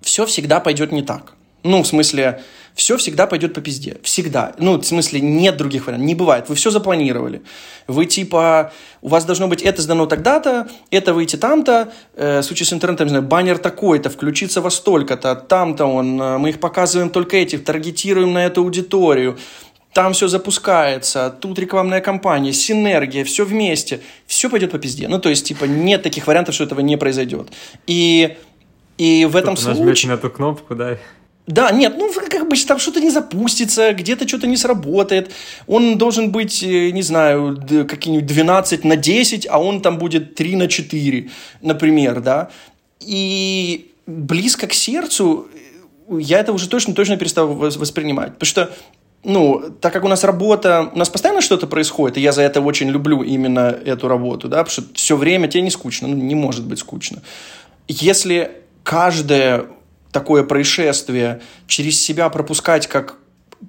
Все 0.00 0.26
всегда 0.26 0.60
пойдет 0.60 0.92
не 0.92 1.02
так. 1.02 1.32
Ну, 1.64 1.82
в 1.82 1.86
смысле, 1.88 2.40
все 2.74 2.96
всегда 2.96 3.26
пойдет 3.26 3.54
по 3.54 3.60
пизде. 3.60 3.98
Всегда. 4.02 4.54
Ну, 4.58 4.78
в 4.78 4.84
смысле, 4.84 5.20
нет 5.20 5.56
других 5.56 5.86
вариантов. 5.86 6.06
Не 6.06 6.14
бывает. 6.14 6.48
Вы 6.48 6.54
все 6.54 6.70
запланировали. 6.70 7.42
Вы 7.86 8.06
типа, 8.06 8.72
у 9.02 9.08
вас 9.08 9.24
должно 9.24 9.48
быть 9.48 9.62
это 9.62 9.82
сдано 9.82 10.06
тогда-то, 10.06 10.68
это 10.90 11.12
выйти 11.12 11.36
там-то, 11.36 11.92
э, 12.14 12.40
в 12.40 12.42
случае 12.42 12.66
с 12.66 12.72
интернетом, 12.72 13.06
не 13.06 13.10
знаю, 13.10 13.24
баннер 13.24 13.58
такой-то, 13.58 14.10
включиться 14.10 14.60
во 14.60 14.70
столько-то, 14.70 15.34
там-то 15.34 15.86
он, 15.86 16.20
э, 16.20 16.38
мы 16.38 16.50
их 16.50 16.60
показываем 16.60 17.10
только 17.10 17.36
этих, 17.36 17.64
таргетируем 17.64 18.32
на 18.32 18.46
эту 18.46 18.62
аудиторию, 18.62 19.38
там 19.92 20.12
все 20.12 20.28
запускается, 20.28 21.34
тут 21.40 21.58
рекламная 21.58 22.00
кампания, 22.00 22.52
синергия, 22.52 23.24
все 23.24 23.44
вместе, 23.44 24.00
все 24.26 24.48
пойдет 24.48 24.70
по 24.70 24.78
пизде. 24.78 25.08
Ну, 25.08 25.18
то 25.18 25.28
есть, 25.28 25.46
типа, 25.46 25.64
нет 25.64 26.02
таких 26.02 26.28
вариантов, 26.28 26.54
что 26.54 26.64
этого 26.64 26.80
не 26.80 26.96
произойдет. 26.96 27.48
И, 27.88 28.36
и 28.98 29.24
в 29.24 29.34
этом 29.34 29.56
случае... 29.56 30.12
на 30.12 30.16
ту 30.16 30.30
кнопку, 30.30 30.76
да, 30.76 30.96
да, 31.50 31.72
нет, 31.72 31.94
ну 31.98 32.12
бы 32.50 32.56
там 32.56 32.78
что-то 32.78 33.00
не 33.00 33.10
запустится, 33.10 33.92
где-то 33.92 34.28
что-то 34.28 34.46
не 34.46 34.56
сработает. 34.56 35.30
Он 35.66 35.96
должен 35.96 36.30
быть, 36.30 36.62
э, 36.62 36.90
не 36.90 37.02
знаю, 37.02 37.56
какие-нибудь 37.88 38.26
12 38.26 38.84
на 38.84 38.96
10, 38.96 39.46
а 39.48 39.58
он 39.58 39.80
там 39.80 39.98
будет 39.98 40.34
3 40.34 40.56
на 40.56 40.68
4, 40.68 41.30
например, 41.62 42.20
да. 42.20 42.50
И 43.00 43.90
близко 44.06 44.66
к 44.66 44.74
сердцу 44.74 45.48
э, 46.08 46.18
я 46.20 46.40
это 46.40 46.52
уже 46.52 46.68
точно-точно 46.68 47.16
перестал 47.16 47.48
воспринимать. 47.48 48.34
Потому 48.34 48.46
что 48.46 48.70
ну, 49.22 49.62
так 49.80 49.92
как 49.92 50.04
у 50.04 50.08
нас 50.08 50.24
работа, 50.24 50.90
у 50.94 50.98
нас 50.98 51.10
постоянно 51.10 51.42
что-то 51.42 51.66
происходит, 51.66 52.16
и 52.16 52.20
я 52.20 52.32
за 52.32 52.42
это 52.42 52.60
очень 52.60 52.88
люблю 52.88 53.22
именно 53.22 53.76
эту 53.84 54.08
работу, 54.08 54.48
да, 54.48 54.64
потому 54.64 54.70
что 54.70 54.94
все 54.94 55.16
время 55.16 55.46
тебе 55.46 55.62
не 55.62 55.70
скучно, 55.70 56.08
ну, 56.08 56.16
не 56.16 56.34
может 56.34 56.64
быть 56.64 56.78
скучно. 56.78 57.22
Если 57.86 58.50
каждое 58.82 59.66
такое 60.12 60.42
происшествие 60.44 61.40
через 61.66 62.00
себя 62.00 62.28
пропускать 62.28 62.86
как 62.86 63.16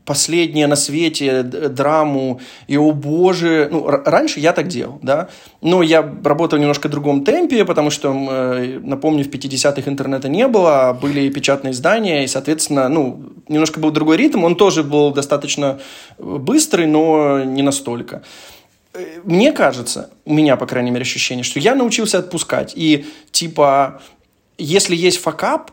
последнее 0.05 0.67
на 0.67 0.75
свете, 0.75 1.43
драму, 1.43 2.39
и, 2.67 2.77
о 2.77 2.91
боже, 2.91 3.67
ну, 3.71 3.85
раньше 3.87 4.39
я 4.39 4.53
так 4.53 4.67
делал, 4.67 4.99
да, 5.01 5.27
но 5.61 5.83
я 5.83 6.01
работал 6.23 6.57
в 6.57 6.61
немножко 6.61 6.87
другом 6.87 7.23
темпе, 7.23 7.65
потому 7.65 7.89
что, 7.89 8.13
э, 8.13 8.79
напомню, 8.81 9.23
в 9.23 9.27
50-х 9.27 9.89
интернета 9.89 10.29
не 10.29 10.47
было, 10.47 10.89
а 10.89 10.93
были 10.93 11.29
печатные 11.29 11.71
издания, 11.71 12.23
и, 12.23 12.27
соответственно, 12.27 12.87
ну, 12.87 13.33
немножко 13.49 13.79
был 13.79 13.91
другой 13.91 14.17
ритм, 14.17 14.43
он 14.43 14.55
тоже 14.55 14.83
был 14.83 15.11
достаточно 15.11 15.79
быстрый, 16.17 16.87
но 16.87 17.43
не 17.43 17.61
настолько. 17.61 18.23
Э, 18.93 19.19
мне 19.25 19.51
кажется, 19.51 20.09
у 20.25 20.33
меня, 20.33 20.55
по 20.55 20.67
крайней 20.67 20.91
мере, 20.91 21.03
ощущение, 21.03 21.43
что 21.43 21.59
я 21.59 21.75
научился 21.75 22.17
отпускать, 22.17 22.71
и, 22.75 23.05
типа, 23.31 24.01
если 24.57 24.95
есть 24.95 25.17
факап, 25.17 25.71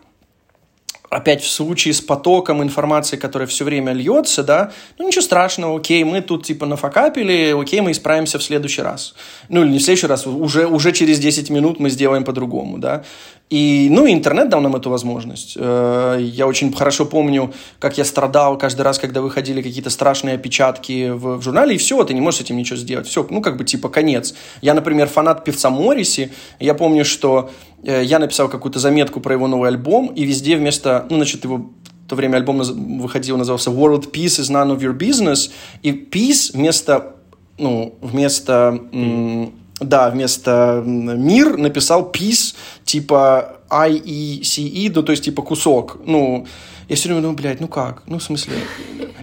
опять 1.11 1.43
в 1.43 1.51
случае 1.51 1.95
с 1.95 2.01
потоком 2.01 2.63
информации, 2.63 3.17
которая 3.17 3.47
все 3.47 3.65
время 3.65 3.93
льется, 3.93 4.43
да, 4.43 4.73
ну 4.99 5.07
ничего 5.07 5.23
страшного, 5.23 5.79
окей, 5.79 6.05
мы 6.05 6.21
тут 6.21 6.45
типа 6.45 6.67
нафакапили, 6.67 7.55
окей, 7.59 7.81
мы 7.81 7.93
исправимся 7.93 8.39
в 8.39 8.43
следующий 8.43 8.83
раз. 8.83 9.15
Ну 9.49 9.63
или 9.63 9.71
не 9.71 9.79
в 9.79 9.83
следующий 9.83 10.07
раз, 10.07 10.27
уже, 10.27 10.67
уже 10.67 10.93
через 10.93 11.19
10 11.19 11.51
минут 11.51 11.81
мы 11.81 11.91
сделаем 11.91 12.25
по-другому, 12.25 12.79
да. 12.79 13.05
И, 13.51 13.89
ну, 13.91 14.07
интернет 14.07 14.51
дал 14.51 14.61
нам 14.61 14.77
эту 14.77 14.91
возможность. 14.91 15.57
Э, 15.59 16.19
я 16.21 16.47
очень 16.47 16.71
хорошо 16.73 17.07
помню, 17.07 17.53
как 17.79 17.97
я 17.97 18.05
страдал 18.05 18.59
каждый 18.59 18.83
раз, 18.83 18.99
когда 18.99 19.23
выходили 19.23 19.63
какие-то 19.63 19.89
страшные 19.89 20.35
опечатки 20.35 21.09
в, 21.11 21.39
в 21.39 21.43
журнале, 21.43 21.75
и 21.75 21.79
все, 21.79 22.05
ты 22.05 22.13
не 22.13 22.21
можешь 22.21 22.41
с 22.41 22.43
этим 22.43 22.59
ничего 22.59 22.77
сделать. 22.77 23.07
Все, 23.07 23.27
ну, 23.31 23.41
как 23.41 23.57
бы, 23.57 23.65
типа, 23.65 23.89
конец. 23.89 24.35
Я, 24.61 24.75
например, 24.75 25.09
фанат 25.09 25.45
певца 25.45 25.71
Морриси. 25.71 26.31
Я 26.61 26.75
помню, 26.75 27.07
что 27.07 27.51
э, 27.83 28.03
я 28.05 28.19
написал 28.19 28.51
какую-то 28.51 28.81
заметку 28.81 29.21
про 29.21 29.33
его 29.33 29.47
новый 29.47 29.71
альбом, 29.71 30.09
и 30.09 30.25
везде 30.25 30.57
вместо, 30.57 30.98
ну, 31.09 31.17
значит, 31.17 31.45
его 31.45 31.57
в 31.57 32.09
то 32.09 32.17
время 32.17 32.37
альбом 32.37 32.63
выходил, 33.01 33.37
назывался 33.37 33.71
World 33.71 34.11
Peace 34.11 34.41
is 34.41 34.51
none 34.51 34.75
of 34.75 34.81
your 34.81 34.97
business, 34.97 35.51
и 35.83 35.93
peace 35.93 36.53
вместо, 36.53 37.17
ну, 37.59 37.95
вместо... 38.01 38.81
М- 38.93 39.53
да, 39.81 40.11
вместо 40.11 40.83
мир 40.85 41.57
написал 41.57 42.11
peace, 42.11 42.57
типа 42.85 43.61
I-E-C-E, 43.71 44.91
ну, 44.93 45.03
то 45.03 45.13
есть, 45.13 45.25
типа, 45.25 45.43
кусок. 45.43 45.99
Ну, 46.05 46.47
я 46.89 46.97
все 46.97 47.09
время 47.09 47.21
думаю, 47.21 47.37
блядь, 47.37 47.61
ну 47.61 47.69
как? 47.69 48.03
Ну, 48.07 48.19
в 48.19 48.23
смысле? 48.23 48.55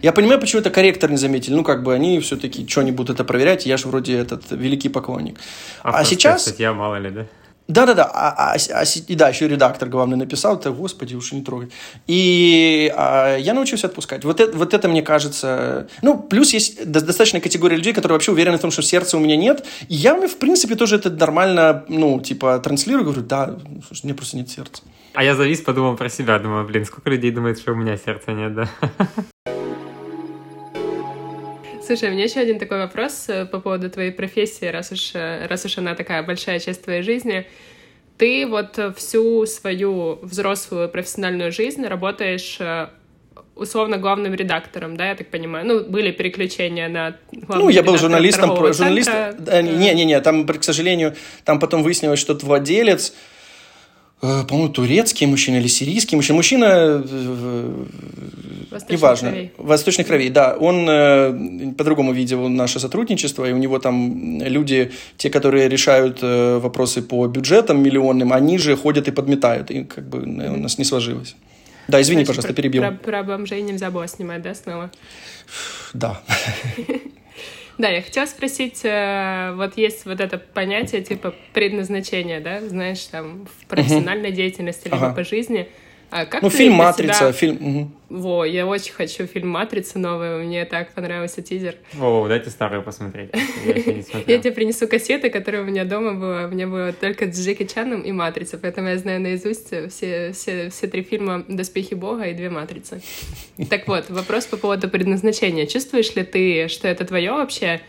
Я 0.01 0.11
понимаю, 0.11 0.39
почему 0.39 0.61
это 0.61 0.69
корректор 0.69 1.09
не 1.09 1.17
заметили. 1.17 1.55
Ну, 1.55 1.63
как 1.63 1.84
бы 1.84 1.93
они 1.93 2.19
все-таки 2.19 2.67
что-нибудь 2.67 3.09
это 3.09 3.23
проверять, 3.23 3.65
я 3.65 3.78
же 3.78 3.88
вроде 3.88 4.17
этот 4.17 4.51
великий 4.51 4.89
поклонник. 4.89 5.39
А, 5.84 5.89
а 5.89 6.05
сейчас... 6.05 6.43
Статья, 6.43 6.73
мало 6.73 6.99
ли, 6.99 7.09
да? 7.09 7.26
Да-да-да, 7.68 8.03
а, 8.03 8.53
а, 8.53 8.57
а, 8.74 8.84
и 8.84 9.16
да, 9.16 9.30
еще 9.30 9.47
редактор 9.47 9.89
главный 9.89 10.18
написал, 10.18 10.57
это, 10.57 10.70
господи, 10.70 11.16
уж 11.16 11.32
не 11.32 11.41
трогать. 11.41 11.72
И 12.05 12.93
а, 12.95 13.38
я 13.38 13.55
научился 13.55 13.88
отпускать. 13.88 14.24
Вот 14.24 14.39
это, 14.39 14.55
вот 14.55 14.76
это, 14.76 14.88
мне 14.88 15.01
кажется... 15.01 15.88
Ну, 16.03 16.20
плюс 16.20 16.53
есть 16.53 16.89
достаточная 16.89 17.41
категория 17.41 17.76
людей, 17.76 17.93
которые 17.93 18.16
вообще 18.16 18.32
уверены 18.32 18.57
в 18.57 18.61
том, 18.61 18.70
что 18.70 18.84
сердца 18.84 19.18
у 19.18 19.20
меня 19.20 19.36
нет. 19.36 19.66
И 19.89 19.95
я, 19.95 20.16
в 20.16 20.38
принципе, 20.38 20.76
тоже 20.76 20.97
это 20.97 21.09
нормально, 21.09 21.86
ну, 21.88 22.20
типа, 22.20 22.59
транслирую, 22.59 23.05
говорю, 23.05 23.24
да, 23.24 23.57
слушай, 23.88 24.01
у 24.03 24.07
меня 24.07 24.16
просто 24.16 24.38
нет 24.38 24.49
сердца. 24.49 24.84
А 25.16 25.24
я 25.24 25.36
завис, 25.36 25.61
подумал 25.61 25.95
про 25.95 26.09
себя, 26.09 26.38
думаю, 26.38 26.66
блин, 26.66 26.86
сколько 26.86 27.09
людей 27.09 27.32
думает, 27.32 27.57
что 27.57 27.72
у 27.72 27.76
меня 27.76 27.97
сердца 27.97 28.32
нет, 28.32 28.53
да? 28.53 28.70
Слушай, 31.86 32.09
у 32.09 32.13
меня 32.13 32.23
еще 32.23 32.39
один 32.39 32.57
такой 32.57 32.79
вопрос 32.79 33.25
э, 33.27 33.45
по 33.45 33.59
поводу 33.59 33.91
твоей 33.91 34.11
профессии, 34.11 34.65
раз 34.65 34.91
уж, 34.91 35.11
э, 35.13 35.45
раз 35.45 35.65
уж 35.65 35.77
она 35.77 35.93
такая 35.93 36.23
большая 36.23 36.59
часть 36.59 36.83
твоей 36.83 37.03
жизни. 37.03 37.45
Ты 38.17 38.47
вот 38.47 38.79
всю 38.97 39.45
свою 39.45 40.17
взрослую 40.23 40.89
профессиональную 40.89 41.51
жизнь 41.51 41.86
работаешь 41.86 42.57
э, 42.59 42.88
условно 43.55 43.97
главным 43.97 44.33
редактором, 44.33 44.97
да, 44.97 45.09
я 45.09 45.15
так 45.15 45.27
понимаю. 45.27 45.67
Ну, 45.67 45.83
были 45.83 46.11
переключения 46.11 46.89
на 46.89 47.17
Ну, 47.31 47.69
я 47.69 47.83
был 47.83 47.97
журналистом, 47.99 48.55
журналист. 48.73 49.11
Не-не-не, 49.47 50.19
там, 50.21 50.47
к 50.47 50.63
сожалению, 50.63 51.13
там 51.43 51.59
потом 51.59 51.83
выяснилось, 51.83 52.19
что 52.19 52.33
владелец 52.33 53.13
по-моему, 54.22 54.70
турецкий 54.70 55.28
мужчина 55.28 55.57
или 55.57 55.68
сирийский 55.68 56.16
мужчина. 56.16 56.36
Мужчина, 56.38 56.66
э, 57.05 57.86
неважно, 58.89 59.30
кровей. 59.30 59.51
восточных 59.57 60.07
кровей, 60.07 60.30
да. 60.30 60.55
Он 60.59 60.88
э, 60.89 61.74
по-другому 61.78 62.13
видел 62.13 62.47
наше 62.49 62.80
сотрудничество, 62.80 63.45
и 63.45 63.53
у 63.53 63.57
него 63.57 63.80
там 63.80 64.41
люди, 64.41 64.91
те, 65.18 65.30
которые 65.30 65.70
решают 65.70 66.22
вопросы 66.22 67.01
по 67.01 67.28
бюджетам 67.28 67.84
миллионным, 67.84 68.34
они 68.34 68.57
же 68.57 68.76
ходят 68.76 69.07
и 69.07 69.11
подметают, 69.11 69.72
и 69.72 69.84
как 69.84 70.07
бы 70.07 70.20
у 70.20 70.57
нас 70.57 70.78
не 70.78 70.86
сложилось. 70.86 71.36
Да, 71.88 72.01
извини, 72.01 72.26
Значит, 72.26 72.28
пожалуйста, 72.38 72.53
перебил. 72.53 72.82
Про, 72.82 72.91
про 72.91 73.24
бомжей 73.24 73.61
нельзя 73.61 73.91
было 73.91 74.07
снимать, 74.07 74.41
да, 74.41 74.55
снова? 74.55 74.91
Да. 75.93 76.22
Да, 77.78 77.89
я 77.89 78.01
хотела 78.01 78.26
спросить, 78.26 78.82
э, 78.84 79.53
вот 79.55 79.78
есть 79.78 80.05
вот 80.05 80.21
это 80.21 80.38
понятие 80.38 81.01
типа 81.03 81.36
предназначения, 81.53 82.39
да, 82.39 82.61
знаешь, 82.61 83.03
там 83.05 83.45
в 83.45 83.67
профессиональной 83.67 84.32
деятельности 84.32 84.88
либо 84.88 85.13
по 85.13 85.23
жизни. 85.23 85.67
А 86.10 86.26
как 86.26 86.41
ну, 86.41 86.49
фильм 86.49 86.74
«Матрица», 86.74 87.14
себя... 87.14 87.32
фильм... 87.32 87.56
Угу. 87.56 87.91
Во, 88.10 88.45
я 88.45 88.68
очень 88.68 88.93
хочу 88.93 89.26
фильм 89.26 89.49
«Матрица» 89.49 89.99
новый, 89.99 90.45
мне 90.45 90.64
так 90.66 90.93
понравился 90.93 91.41
тизер. 91.41 91.76
О, 91.99 92.28
дайте 92.28 92.49
старую 92.49 92.84
посмотреть. 92.84 93.32
Я 94.28 94.38
тебе 94.38 94.51
принесу 94.51 94.88
кассеты, 94.88 95.30
которые 95.30 95.64
у 95.64 95.66
меня 95.66 95.86
дома 95.86 96.14
было. 96.14 96.47
У 96.47 96.53
меня 96.53 96.68
было 96.68 96.93
только 96.93 97.32
с 97.32 97.38
Джеки 97.38 97.66
Чаном 97.66 98.01
и 98.01 98.12
«Матрица», 98.12 98.58
поэтому 98.58 98.89
я 98.89 98.97
знаю 98.97 99.22
наизусть 99.22 99.68
все, 99.89 100.32
все, 100.32 100.70
все 100.70 100.88
три 100.88 101.01
фильма 101.03 101.43
«Доспехи 101.47 101.95
Бога» 101.95 102.26
и 102.26 102.34
две 102.34 102.49
«Матрицы». 102.49 103.01
Так 103.70 103.88
вот, 103.88 104.10
вопрос 104.10 104.45
по 104.45 104.58
поводу 104.58 104.89
предназначения. 104.89 105.66
Чувствуешь 105.66 106.16
ли 106.16 106.24
ты, 106.24 106.68
что 106.68 106.88
это 106.88 107.06
твое 107.06 107.32
вообще? 107.32 107.82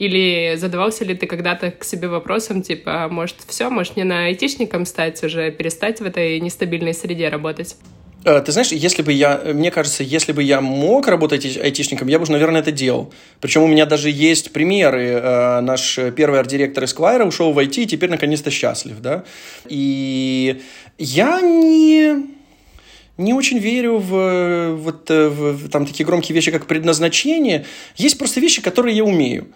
Или 0.00 0.54
задавался 0.56 1.04
ли 1.04 1.14
ты 1.14 1.26
когда-то 1.26 1.70
к 1.72 1.84
себе 1.84 2.08
вопросом, 2.08 2.62
типа, 2.62 3.04
«А 3.04 3.08
может, 3.10 3.36
все, 3.46 3.68
может, 3.68 3.98
не 3.98 4.04
на 4.04 4.24
айтишником 4.24 4.86
стать 4.86 5.22
уже, 5.22 5.50
перестать 5.50 6.00
в 6.00 6.06
этой 6.06 6.40
нестабильной 6.40 6.94
среде 6.94 7.28
работать? 7.28 7.76
Э, 8.24 8.40
ты 8.40 8.50
знаешь, 8.50 8.72
если 8.72 9.02
бы 9.02 9.12
я, 9.12 9.42
мне 9.52 9.70
кажется, 9.70 10.02
если 10.02 10.32
бы 10.32 10.42
я 10.42 10.62
мог 10.62 11.06
работать 11.06 11.44
айтишником, 11.58 12.08
я 12.08 12.18
бы 12.18 12.24
наверное, 12.32 12.62
это 12.62 12.72
делал. 12.72 13.12
Причем 13.42 13.62
у 13.62 13.66
меня 13.66 13.84
даже 13.84 14.08
есть 14.08 14.54
примеры. 14.54 15.20
Э, 15.22 15.60
наш 15.60 15.98
первый 16.16 16.40
арт-директор 16.40 16.84
Esquire 16.84 17.26
ушел 17.26 17.52
в 17.52 17.58
IT 17.58 17.82
и 17.82 17.86
теперь 17.86 18.08
наконец-то 18.08 18.50
счастлив, 18.50 19.00
да. 19.00 19.24
И 19.68 20.62
я 20.96 21.42
не 21.42 22.30
не 23.18 23.34
очень 23.34 23.58
верю 23.58 23.98
в, 23.98 24.76
вот, 24.76 25.10
э, 25.10 25.28
в, 25.28 25.52
в 25.52 25.68
там 25.68 25.84
такие 25.84 26.06
громкие 26.06 26.34
вещи, 26.34 26.50
как 26.50 26.64
предназначение. 26.64 27.66
Есть 27.96 28.16
просто 28.16 28.40
вещи, 28.40 28.62
которые 28.62 28.96
я 28.96 29.04
умею 29.04 29.48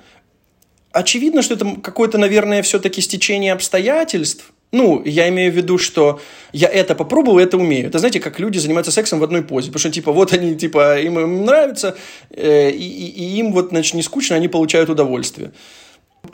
очевидно, 0.94 1.42
что 1.42 1.54
это 1.54 1.66
какое-то, 1.82 2.18
наверное, 2.18 2.62
все-таки 2.62 3.00
стечение 3.00 3.52
обстоятельств. 3.52 4.52
Ну, 4.72 5.02
я 5.04 5.28
имею 5.28 5.52
в 5.52 5.56
виду, 5.56 5.78
что 5.78 6.20
я 6.52 6.68
это 6.68 6.94
попробовал, 6.94 7.38
это 7.38 7.56
умею. 7.56 7.86
Это, 7.86 7.98
знаете, 7.98 8.18
как 8.18 8.40
люди 8.40 8.58
занимаются 8.58 8.90
сексом 8.90 9.20
в 9.20 9.24
одной 9.24 9.42
позе. 9.42 9.68
Потому 9.68 9.80
что, 9.80 9.90
типа, 9.90 10.12
вот 10.12 10.32
они, 10.32 10.56
типа, 10.56 11.00
им, 11.00 11.18
им 11.18 11.44
нравится, 11.44 11.96
э, 12.30 12.70
и, 12.70 13.06
и 13.06 13.38
им 13.38 13.52
вот, 13.52 13.68
значит, 13.68 13.94
не 13.94 14.02
скучно, 14.02 14.34
они 14.36 14.48
получают 14.48 14.90
удовольствие. 14.90 15.52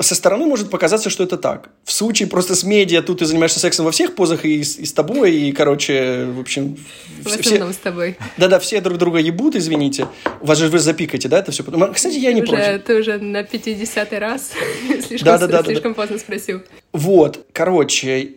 Со 0.01 0.15
стороны 0.15 0.47
может 0.47 0.71
показаться, 0.71 1.11
что 1.11 1.25
это 1.25 1.37
так. 1.37 1.71
В 1.85 1.93
случае 1.93 2.29
просто 2.29 2.55
с 2.55 2.65
медиа 2.65 3.03
тут 3.03 3.19
ты 3.19 3.27
занимаешься 3.27 3.61
сексом 3.61 3.85
во 3.85 3.91
всех 3.91 4.15
позах 4.15 4.45
и, 4.45 4.61
и 4.61 4.65
с 4.65 4.93
тобой, 4.93 5.35
и, 5.35 5.53
короче, 5.53 6.25
в 6.25 6.41
общем... 6.41 6.77
В 7.23 7.29
все, 7.41 7.73
с 7.73 7.77
тобой. 7.77 8.17
Да-да, 8.37 8.59
все 8.59 8.81
друг 8.81 8.99
друга 8.99 9.19
ебут, 9.19 9.57
извините. 9.57 10.07
Вас 10.41 10.59
же 10.59 10.69
вы 10.69 10.79
запикаете, 10.79 11.29
да, 11.29 11.39
это 11.39 11.53
все? 11.53 11.63
Кстати, 11.63 12.17
я 12.17 12.33
не 12.33 12.43
против. 12.43 12.85
Ты 12.85 13.01
уже 13.01 13.19
на 13.19 13.43
50-й 13.43 14.19
раз 14.19 14.53
слишком, 15.09 15.95
поздно 15.95 16.19
спросил. 16.19 16.63
Вот, 16.93 17.47
короче, 17.53 18.35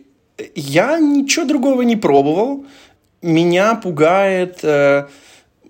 я 0.54 0.98
ничего 0.98 1.44
другого 1.44 1.82
не 1.82 1.96
пробовал. 1.96 2.66
Меня 3.22 3.74
пугает 3.74 4.58
э, 4.62 5.06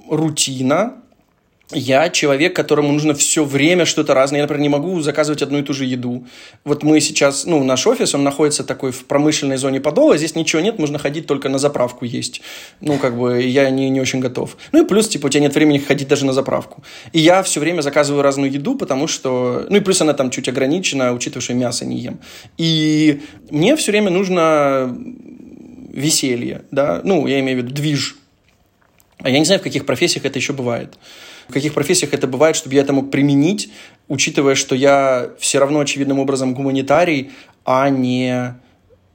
рутина, 0.08 1.03
я 1.74 2.08
человек, 2.08 2.54
которому 2.54 2.92
нужно 2.92 3.14
все 3.14 3.44
время 3.44 3.84
что-то 3.84 4.14
разное. 4.14 4.40
Я, 4.40 4.44
например, 4.44 4.62
не 4.62 4.68
могу 4.68 5.00
заказывать 5.00 5.42
одну 5.42 5.58
и 5.58 5.62
ту 5.62 5.74
же 5.74 5.84
еду. 5.84 6.26
Вот 6.64 6.82
мы 6.82 7.00
сейчас, 7.00 7.44
ну, 7.44 7.62
наш 7.64 7.86
офис, 7.86 8.14
он 8.14 8.22
находится 8.22 8.64
такой 8.64 8.92
в 8.92 9.04
промышленной 9.06 9.56
зоне 9.56 9.80
Подола, 9.80 10.16
здесь 10.16 10.34
ничего 10.34 10.62
нет, 10.62 10.78
можно 10.78 10.98
ходить 10.98 11.26
только 11.26 11.48
на 11.48 11.58
заправку 11.58 12.04
есть. 12.04 12.40
Ну, 12.80 12.98
как 12.98 13.18
бы, 13.18 13.42
я 13.42 13.68
не, 13.70 13.90
не 13.90 14.00
очень 14.00 14.20
готов. 14.20 14.56
Ну, 14.72 14.84
и 14.84 14.86
плюс, 14.86 15.08
типа, 15.08 15.26
у 15.26 15.28
тебя 15.28 15.42
нет 15.42 15.54
времени 15.54 15.78
ходить 15.78 16.08
даже 16.08 16.24
на 16.24 16.32
заправку. 16.32 16.82
И 17.12 17.18
я 17.18 17.42
все 17.42 17.60
время 17.60 17.80
заказываю 17.80 18.22
разную 18.22 18.50
еду, 18.50 18.76
потому 18.76 19.06
что... 19.06 19.66
Ну, 19.68 19.76
и 19.76 19.80
плюс 19.80 20.00
она 20.00 20.14
там 20.14 20.30
чуть 20.30 20.48
ограничена, 20.48 21.12
учитывая, 21.12 21.42
что 21.42 21.54
мясо 21.54 21.84
не 21.84 21.98
ем. 21.98 22.20
И 22.56 23.20
мне 23.50 23.76
все 23.76 23.90
время 23.90 24.10
нужно 24.10 24.96
веселье, 25.92 26.62
да, 26.70 27.00
ну, 27.04 27.26
я 27.26 27.40
имею 27.40 27.60
в 27.60 27.62
виду 27.62 27.74
движ. 27.74 28.16
А 29.18 29.30
я 29.30 29.38
не 29.38 29.44
знаю, 29.44 29.60
в 29.60 29.64
каких 29.64 29.86
профессиях 29.86 30.24
это 30.24 30.38
еще 30.38 30.52
бывает 30.52 30.98
в 31.48 31.52
каких 31.52 31.74
профессиях 31.74 32.14
это 32.14 32.26
бывает, 32.26 32.56
чтобы 32.56 32.74
я 32.74 32.82
это 32.82 32.92
мог 32.92 33.10
применить, 33.10 33.70
учитывая, 34.08 34.54
что 34.54 34.74
я 34.74 35.30
все 35.38 35.58
равно 35.58 35.80
очевидным 35.80 36.18
образом 36.18 36.54
гуманитарий, 36.54 37.30
а 37.64 37.88
не 37.88 38.54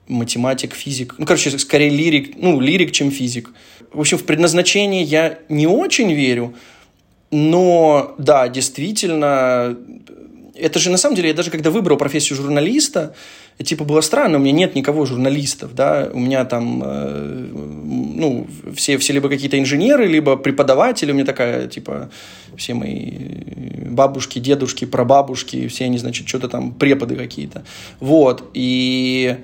математик, 0.08 0.74
физик. 0.74 1.14
Ну, 1.18 1.26
короче, 1.26 1.56
скорее 1.58 1.90
лирик, 1.90 2.34
ну, 2.36 2.60
лирик, 2.60 2.92
чем 2.92 3.10
физик. 3.10 3.52
В 3.92 4.00
общем, 4.00 4.18
в 4.18 4.24
предназначение 4.24 5.02
я 5.02 5.38
не 5.48 5.66
очень 5.66 6.12
верю, 6.12 6.54
Но, 7.30 8.14
да, 8.18 8.48
действительно, 8.48 9.76
это 10.60 10.78
же 10.78 10.90
на 10.90 10.96
самом 10.96 11.16
деле, 11.16 11.28
я 11.28 11.34
даже 11.34 11.50
когда 11.50 11.70
выбрал 11.70 11.96
профессию 11.96 12.36
журналиста, 12.36 13.14
типа 13.62 13.84
было 13.84 14.00
странно, 14.00 14.38
у 14.38 14.40
меня 14.40 14.52
нет 14.52 14.74
никого 14.74 15.04
журналистов, 15.06 15.74
да, 15.74 16.08
у 16.12 16.18
меня 16.18 16.44
там, 16.44 16.82
э, 16.84 17.50
ну, 17.52 18.46
все, 18.74 18.98
все 18.98 19.12
либо 19.12 19.28
какие-то 19.28 19.58
инженеры, 19.58 20.06
либо 20.06 20.36
преподаватели, 20.36 21.10
у 21.10 21.14
меня 21.14 21.24
такая, 21.24 21.66
типа, 21.66 22.10
все 22.56 22.74
мои 22.74 23.12
бабушки, 23.90 24.38
дедушки, 24.38 24.84
прабабушки, 24.84 25.68
все 25.68 25.86
они, 25.86 25.98
значит, 25.98 26.28
что-то 26.28 26.48
там, 26.48 26.72
преподы 26.72 27.16
какие-то, 27.16 27.64
вот, 28.00 28.50
и 28.54 29.36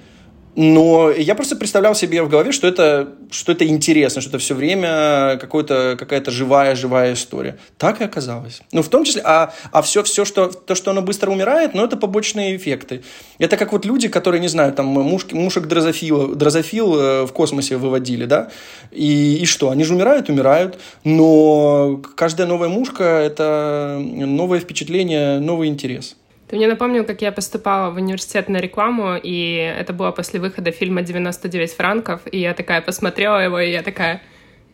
но 0.56 1.10
я 1.10 1.34
просто 1.34 1.54
представлял 1.54 1.94
себе 1.94 2.22
в 2.22 2.30
голове, 2.30 2.50
что 2.50 2.66
это, 2.66 3.10
что 3.30 3.52
это 3.52 3.66
интересно, 3.66 4.22
что 4.22 4.30
это 4.30 4.38
все 4.38 4.54
время 4.54 5.38
какая-то 5.38 6.30
живая-живая 6.30 7.12
история. 7.12 7.58
Так 7.76 8.00
и 8.00 8.04
оказалось. 8.04 8.62
Ну, 8.72 8.82
в 8.82 8.88
том 8.88 9.04
числе, 9.04 9.20
а, 9.24 9.52
а 9.70 9.82
все, 9.82 10.02
все 10.02 10.24
что, 10.24 10.46
то, 10.46 10.74
что 10.74 10.92
оно 10.92 11.02
быстро 11.02 11.30
умирает, 11.30 11.74
ну, 11.74 11.84
это 11.84 11.98
побочные 11.98 12.56
эффекты. 12.56 13.02
Это 13.38 13.58
как 13.58 13.72
вот 13.72 13.84
люди, 13.84 14.08
которые, 14.08 14.40
не 14.40 14.48
знаю, 14.48 14.72
там, 14.72 14.86
мушки, 14.86 15.34
мушек 15.34 15.66
дрозофил, 15.66 16.34
дрозофил 16.34 16.98
э, 16.98 17.26
в 17.26 17.32
космосе 17.32 17.76
выводили, 17.76 18.24
да, 18.24 18.48
и, 18.90 19.36
и 19.36 19.44
что, 19.44 19.68
они 19.68 19.84
же 19.84 19.94
умирают, 19.94 20.30
умирают, 20.30 20.78
но 21.04 22.02
каждая 22.16 22.46
новая 22.46 22.70
мушка– 22.70 23.04
это 23.04 24.00
новое 24.00 24.60
впечатление, 24.60 25.38
новый 25.38 25.68
интерес. 25.68 26.16
Ты 26.48 26.56
мне 26.56 26.68
напомнил, 26.68 27.04
как 27.04 27.22
я 27.22 27.32
поступала 27.32 27.90
в 27.90 27.96
университет 27.96 28.48
на 28.48 28.58
рекламу, 28.58 29.16
и 29.20 29.54
это 29.56 29.92
было 29.92 30.12
после 30.12 30.38
выхода 30.38 30.70
фильма 30.70 31.00
«99 31.00 31.66
франков», 31.74 32.20
и 32.30 32.38
я 32.38 32.54
такая 32.54 32.80
посмотрела 32.82 33.38
его, 33.38 33.58
и 33.58 33.70
я 33.70 33.82
такая... 33.82 34.22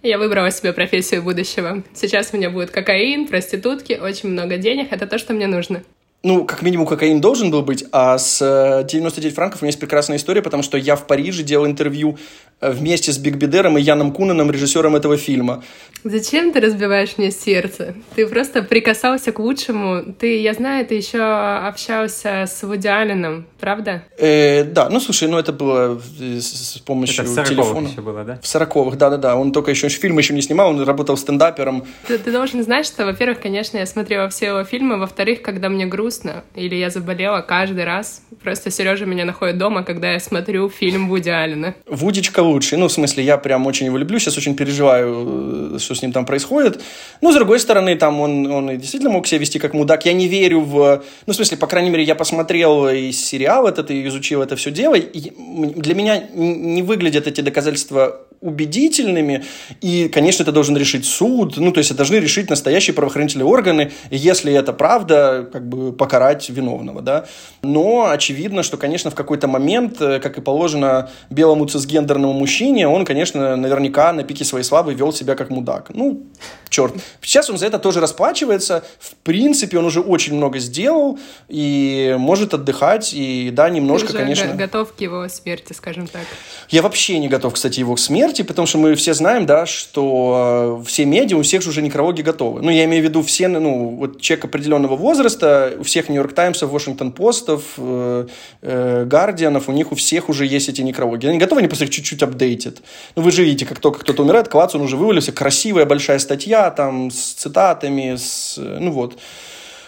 Я 0.03 0.19
выбрала 0.19 0.51
себе 0.51 0.73
профессию 0.73 1.23
будущего. 1.23 1.85
Сейчас 1.95 2.31
у 2.33 2.37
меня 2.37 2.51
будет 2.51 2.73
кокаин, 2.73 3.29
проститутки, 3.29 3.93
очень 4.03 4.31
много 4.31 4.57
денег. 4.57 4.89
Это 4.91 5.07
то, 5.07 5.17
что 5.17 5.33
мне 5.33 5.47
нужно 5.47 5.85
ну, 6.25 6.45
как 6.45 6.63
минимум, 6.63 6.87
кокаин 6.87 7.21
должен 7.21 7.51
был 7.51 7.63
быть, 7.63 7.85
а 7.91 8.17
с 8.17 8.85
99 8.89 9.33
э, 9.33 9.35
франков 9.35 9.63
у 9.63 9.65
меня 9.65 9.71
есть 9.71 9.81
прекрасная 9.81 10.19
история, 10.19 10.41
потому 10.41 10.63
что 10.63 10.79
я 10.79 10.95
в 10.95 11.07
Париже 11.07 11.43
делал 11.43 11.67
интервью 11.67 12.17
э, 12.61 12.71
вместе 12.71 13.13
с 13.13 13.19
Биг 13.19 13.37
Бедером 13.37 13.77
и 13.77 13.83
Яном 13.83 14.13
Кунаном, 14.13 14.51
режиссером 14.51 14.95
этого 14.95 15.17
фильма. 15.17 15.65
Зачем 16.05 16.53
ты 16.53 16.61
разбиваешь 16.61 17.19
мне 17.19 17.33
сердце? 17.33 17.95
Ты 18.15 18.27
просто 18.27 18.63
прикасался 18.63 19.33
к 19.33 19.41
лучшему. 19.41 20.15
Ты, 20.19 20.41
я 20.41 20.55
знаю, 20.55 20.87
ты 20.87 20.95
еще 20.95 21.23
общался 21.23 22.45
с 22.47 22.63
Вуди 22.63 22.89
Алленом, 22.89 23.47
правда? 23.59 24.05
Э, 24.17 24.63
да, 24.63 24.89
ну, 24.91 25.01
слушай, 25.01 25.29
ну, 25.29 25.39
это 25.39 25.53
было 25.53 26.01
с, 26.19 26.77
с 26.77 26.79
помощью 26.79 27.25
это 27.25 27.43
в 27.43 27.49
телефона. 27.49 27.89
еще 27.89 28.01
было, 28.01 28.23
да? 28.25 28.39
В 28.41 28.47
сороковых, 28.47 28.97
да-да-да. 28.97 29.37
Он 29.37 29.51
только 29.53 29.73
еще 29.73 29.89
фильм 29.89 30.19
еще 30.19 30.35
не 30.35 30.43
снимал, 30.43 30.71
он 30.71 30.83
работал 30.83 31.17
стендапером. 31.17 31.85
Ты, 32.07 32.19
ты 32.19 32.31
должен 32.31 32.63
знать, 32.63 32.87
что, 32.87 33.05
во-первых, 33.05 33.41
конечно, 33.41 33.79
я 33.79 33.87
смотрела 33.87 34.29
все 34.29 34.47
его 34.47 34.63
фильмы, 34.65 34.99
во-вторых, 34.99 35.43
когда 35.43 35.69
мне 35.69 35.87
грустно, 35.87 36.12
грустно, 36.13 36.45
или 36.55 36.75
я 36.75 36.91
заболела 36.91 37.41
каждый 37.41 37.85
раз. 37.85 38.23
Просто 38.43 38.71
Сережа 38.71 39.07
меня 39.07 39.25
находит 39.25 39.59
дома, 39.59 39.83
когда 39.83 40.13
я 40.13 40.21
смотрю 40.21 40.69
фильм 40.69 41.09
Вуди 41.09 41.31
Аллена. 41.31 41.75
Вудичка 41.87 42.41
лучший. 42.41 42.79
Ну, 42.79 42.89
в 42.89 42.93
смысле, 42.93 43.25
я 43.25 43.39
прям 43.39 43.67
очень 43.67 43.87
его 43.87 43.97
люблю, 43.97 44.19
сейчас 44.19 44.37
очень 44.37 44.55
переживаю, 44.55 45.77
э, 45.77 45.79
что 45.79 45.95
с 45.95 46.03
ним 46.03 46.13
там 46.13 46.27
происходит. 46.27 46.83
Ну, 47.21 47.33
с 47.33 47.35
другой 47.35 47.61
стороны, 47.61 47.97
там 47.97 48.21
он, 48.21 48.47
он 48.47 48.79
действительно 48.79 49.13
мог 49.13 49.27
себя 49.27 49.39
вести 49.39 49.59
как 49.59 49.75
мудак. 49.75 50.05
Я 50.07 50.13
не 50.13 50.29
верю 50.29 50.61
в... 50.61 51.03
Ну, 51.27 51.33
в 51.33 51.37
смысле, 51.37 51.57
по 51.57 51.67
крайней 51.67 51.91
мере, 51.91 52.05
я 52.05 52.15
посмотрел 52.15 52.89
и 52.89 53.13
сериал 53.13 53.67
этот, 53.67 53.91
и 53.91 54.07
изучил 54.09 54.43
это 54.43 54.57
все 54.57 54.71
дело. 54.71 54.95
И 54.95 55.33
для 55.77 55.95
меня 55.95 56.23
не 56.35 56.83
выглядят 56.83 57.27
эти 57.27 57.41
доказательства 57.41 58.21
убедительными, 58.43 59.45
и, 59.81 60.09
конечно, 60.09 60.43
это 60.43 60.53
должен 60.53 60.77
решить 60.77 61.07
суд, 61.07 61.57
ну, 61.57 61.73
то 61.73 61.79
есть 61.79 61.91
это 61.91 61.99
должны 61.99 62.17
решить 62.17 62.51
настоящие 62.51 62.93
правоохранительные 62.93 63.47
органы, 63.47 63.93
и 64.11 64.17
если 64.17 64.53
это 64.53 64.73
правда, 64.73 65.49
как 65.51 65.69
бы 65.69 65.93
покарать 65.93 66.51
виновного, 66.51 67.01
да. 67.03 67.27
Но 67.63 68.11
очевидно, 68.11 68.63
что, 68.63 68.77
конечно, 68.77 69.11
в 69.11 69.15
какой-то 69.15 69.47
момент, 69.47 70.01
э, 70.01 70.19
как 70.19 70.39
и 70.39 70.41
положено 70.41 71.11
белому 71.31 71.67
цисгендерному 71.67 72.33
мужчине, 72.33 72.89
он, 72.89 73.05
конечно, 73.05 73.57
наверняка 73.57 74.13
на 74.13 74.25
пике 74.25 74.45
своей 74.45 74.65
славы 74.65 74.95
вел 74.95 75.13
себя 75.13 75.37
как 75.37 75.51
мудак. 75.51 75.91
Ну, 75.95 76.27
черт. 76.69 76.95
Сейчас 77.21 77.49
он 77.49 77.59
за 77.59 77.67
это 77.67 77.79
тоже 77.79 78.01
расплачивается. 78.01 78.85
В 78.99 79.15
принципе, 79.17 79.79
он 79.79 79.85
уже 79.85 80.01
очень 80.01 80.35
много 80.35 80.59
сделал 80.59 81.19
и 81.49 82.17
может 82.19 82.55
отдыхать, 82.55 83.15
и 83.15 83.51
да, 83.53 83.71
немножко, 83.71 84.09
Ты 84.09 84.15
уже 84.15 84.23
конечно... 84.23 84.55
готов 84.55 84.95
к 84.95 85.01
его 85.01 85.29
смерти, 85.29 85.73
скажем 85.73 86.09
так. 86.09 86.23
Я 86.71 86.83
вообще 86.83 87.19
не 87.19 87.29
готов, 87.29 87.55
кстати, 87.55 87.79
его 87.79 87.95
к 87.95 88.01
смерти, 88.01 88.32
потому 88.41 88.67
что 88.67 88.79
мы 88.79 88.95
все 88.95 89.13
знаем, 89.13 89.45
да, 89.45 89.67
что 89.67 90.81
э, 90.81 90.87
все 90.87 91.05
медиа, 91.05 91.37
у 91.37 91.43
всех 91.43 91.63
же 91.63 91.69
уже 91.69 91.83
некрологи 91.83 92.23
готовы. 92.23 92.63
Ну, 92.63 92.71
я 92.71 92.85
имею 92.85 93.03
в 93.03 93.07
виду 93.07 93.23
все, 93.23 93.49
ну, 93.49 93.91
вот 93.91 94.21
человек 94.21 94.47
определенного 94.47 94.97
возраста, 94.97 95.75
у 95.79 95.83
всех 95.83 96.09
Нью-Йорк 96.09 96.33
Таймсов, 96.33 96.71
Вашингтон 96.71 97.13
Постов, 97.13 97.63
э, 97.77 98.27
э, 98.63 99.05
Гардианов, 99.05 99.69
у 99.69 99.73
них 99.73 99.93
у 99.93 99.95
всех 99.95 100.31
уже 100.31 100.47
есть 100.47 100.71
эти 100.71 100.81
некрологи. 100.81 101.27
Они 101.27 101.39
готовы, 101.39 101.61
они 101.61 101.69
просто 101.69 101.85
их 101.85 101.91
чуть-чуть 101.91 102.23
апдейтят. 102.23 102.83
Ну, 103.15 103.23
вы 103.23 103.31
же 103.31 103.45
видите, 103.45 103.67
как 103.67 103.79
только 103.79 103.99
кто-то 104.01 104.23
умирает, 104.23 104.49
клац, 104.49 104.75
он 104.75 104.81
уже 104.81 104.97
вывалился, 104.97 105.33
красивая 105.33 105.85
большая 105.85 106.19
статья, 106.19 106.71
там, 106.71 107.11
с 107.11 107.35
цитатами, 107.35 108.17
с, 108.17 108.57
ну 108.57 108.91
вот. 108.91 109.19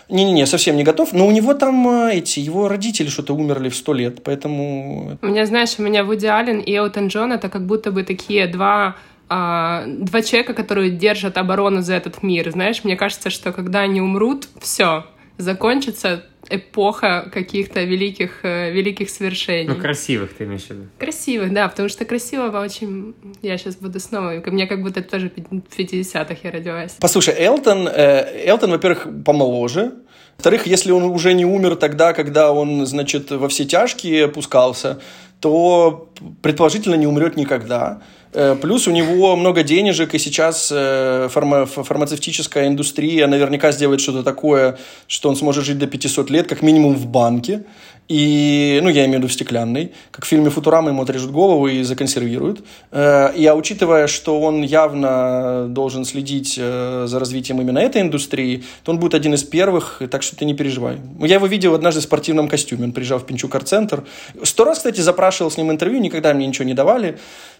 Не-не-не, 0.08 0.46
совсем 0.46 0.76
не 0.76 0.84
готов. 0.84 1.12
Но 1.12 1.26
у 1.26 1.30
него 1.30 1.54
там 1.54 1.88
э, 1.88 2.16
эти, 2.16 2.40
его 2.40 2.68
родители 2.68 3.08
что-то 3.08 3.34
умерли 3.34 3.68
в 3.68 3.76
сто 3.76 3.92
лет, 3.92 4.22
поэтому... 4.22 5.18
У 5.22 5.26
меня, 5.26 5.46
знаешь, 5.46 5.74
у 5.78 5.82
меня 5.82 6.04
Вуди 6.04 6.26
Аллен 6.26 6.60
и 6.60 6.72
Элтон 6.74 7.08
Джон— 7.08 7.32
это 7.34 7.48
как 7.48 7.66
будто 7.66 7.90
бы 7.90 8.02
такие 8.04 8.46
два 8.46 8.96
а, 9.28 9.84
два 9.86 10.22
человека, 10.22 10.52
которые 10.54 10.90
держат 10.90 11.38
оборону 11.38 11.80
за 11.80 11.94
этот 11.94 12.22
мир. 12.22 12.50
Знаешь, 12.50 12.84
мне 12.84 12.96
кажется, 12.96 13.30
что 13.30 13.52
когда 13.52 13.80
они 13.80 14.00
умрут, 14.00 14.48
все, 14.60 15.06
закончится 15.38 16.24
эпоха 16.48 17.30
каких-то 17.32 17.82
великих, 17.82 18.44
э, 18.44 18.70
великих 18.70 19.10
свершений. 19.10 19.68
Ну, 19.68 19.76
красивых 19.76 20.34
ты 20.34 20.44
имеешь 20.44 20.64
в 20.64 20.70
виду? 20.70 20.82
Красивых, 20.98 21.52
да, 21.52 21.68
потому 21.68 21.88
что 21.88 22.04
красивого 22.04 22.60
очень... 22.62 23.14
Я 23.42 23.58
сейчас 23.58 23.76
буду 23.76 24.00
снова... 24.00 24.42
Мне 24.46 24.66
как 24.66 24.82
будто 24.82 25.02
тоже 25.02 25.30
в 25.30 25.78
50-х 25.78 26.36
я 26.42 26.50
родилась. 26.50 26.96
Послушай, 27.00 27.34
Элтон, 27.38 27.88
э, 27.88 28.46
Элтон, 28.46 28.70
во-первых, 28.70 29.06
помоложе, 29.24 29.92
во-вторых, 30.36 30.66
если 30.66 30.90
он 30.90 31.04
уже 31.04 31.32
не 31.32 31.44
умер 31.44 31.76
тогда, 31.76 32.12
когда 32.12 32.52
он, 32.52 32.86
значит, 32.86 33.30
во 33.30 33.48
все 33.48 33.64
тяжкие 33.64 34.24
опускался, 34.24 35.00
то 35.40 36.10
предположительно 36.42 36.94
не 36.94 37.06
умрет 37.06 37.36
никогда. 37.36 38.02
Э, 38.34 38.56
плюс 38.60 38.88
у 38.88 38.90
него 38.90 39.36
много 39.36 39.62
денежек, 39.62 40.14
и 40.14 40.18
сейчас 40.18 40.70
э, 40.74 41.28
фарма 41.30 41.66
фармацевтическая 41.66 42.66
индустрия 42.66 43.28
наверняка 43.28 43.70
сделает 43.70 44.00
что-то 44.00 44.24
такое, 44.24 44.76
что 45.06 45.28
он 45.28 45.36
сможет 45.36 45.64
жить 45.64 45.78
до 45.78 45.86
500 45.86 46.30
лет, 46.30 46.48
как 46.48 46.60
минимум 46.62 46.94
в 46.96 47.06
банке. 47.06 47.62
И, 48.08 48.80
ну, 48.82 48.90
я 48.90 49.04
имею 49.04 49.18
в 49.18 49.22
виду 49.22 49.28
в 49.28 49.32
стеклянной. 49.32 49.92
Как 50.10 50.24
в 50.24 50.28
фильме 50.28 50.50
«Футурама» 50.50 50.90
ему 50.90 51.02
отрежут 51.02 51.30
голову 51.30 51.68
и 51.68 51.82
законсервируют. 51.82 52.64
Э, 52.90 53.32
и, 53.34 53.46
а 53.46 53.54
учитывая, 53.54 54.06
что 54.06 54.40
он 54.40 54.62
явно 54.62 55.66
должен 55.68 56.04
следить 56.04 56.54
за 56.54 57.18
развитием 57.18 57.60
именно 57.60 57.78
этой 57.78 58.02
индустрии, 58.02 58.64
то 58.82 58.92
он 58.92 58.98
будет 58.98 59.14
один 59.14 59.34
из 59.34 59.42
первых, 59.42 60.02
так 60.10 60.22
что 60.22 60.36
ты 60.36 60.44
не 60.44 60.54
переживай. 60.54 60.98
Я 61.20 61.36
его 61.36 61.46
видел 61.46 61.74
однажды 61.74 62.00
в 62.00 62.04
спортивном 62.04 62.48
костюме. 62.48 62.84
Он 62.84 62.92
приезжал 62.92 63.18
в 63.18 63.26
Пинчук-центр. 63.26 64.04
Сто 64.42 64.64
раз, 64.64 64.78
кстати, 64.78 65.00
запрашивал 65.00 65.50
с 65.50 65.56
ним 65.56 65.70
интервью, 65.70 66.00
никогда 66.00 66.34
мне 66.34 66.46
ничего 66.46 66.66
не 66.66 66.74
давали. 66.74 67.18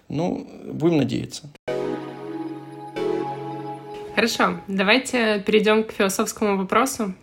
Ну, 0.09 0.47
будем 0.67 0.99
надеяться. 0.99 1.45
Хорошо, 4.15 4.61
давайте 4.69 5.43
перейдем 5.45 5.83
к 5.83 5.93
философскому 5.93 6.57
вопросу. 6.57 7.15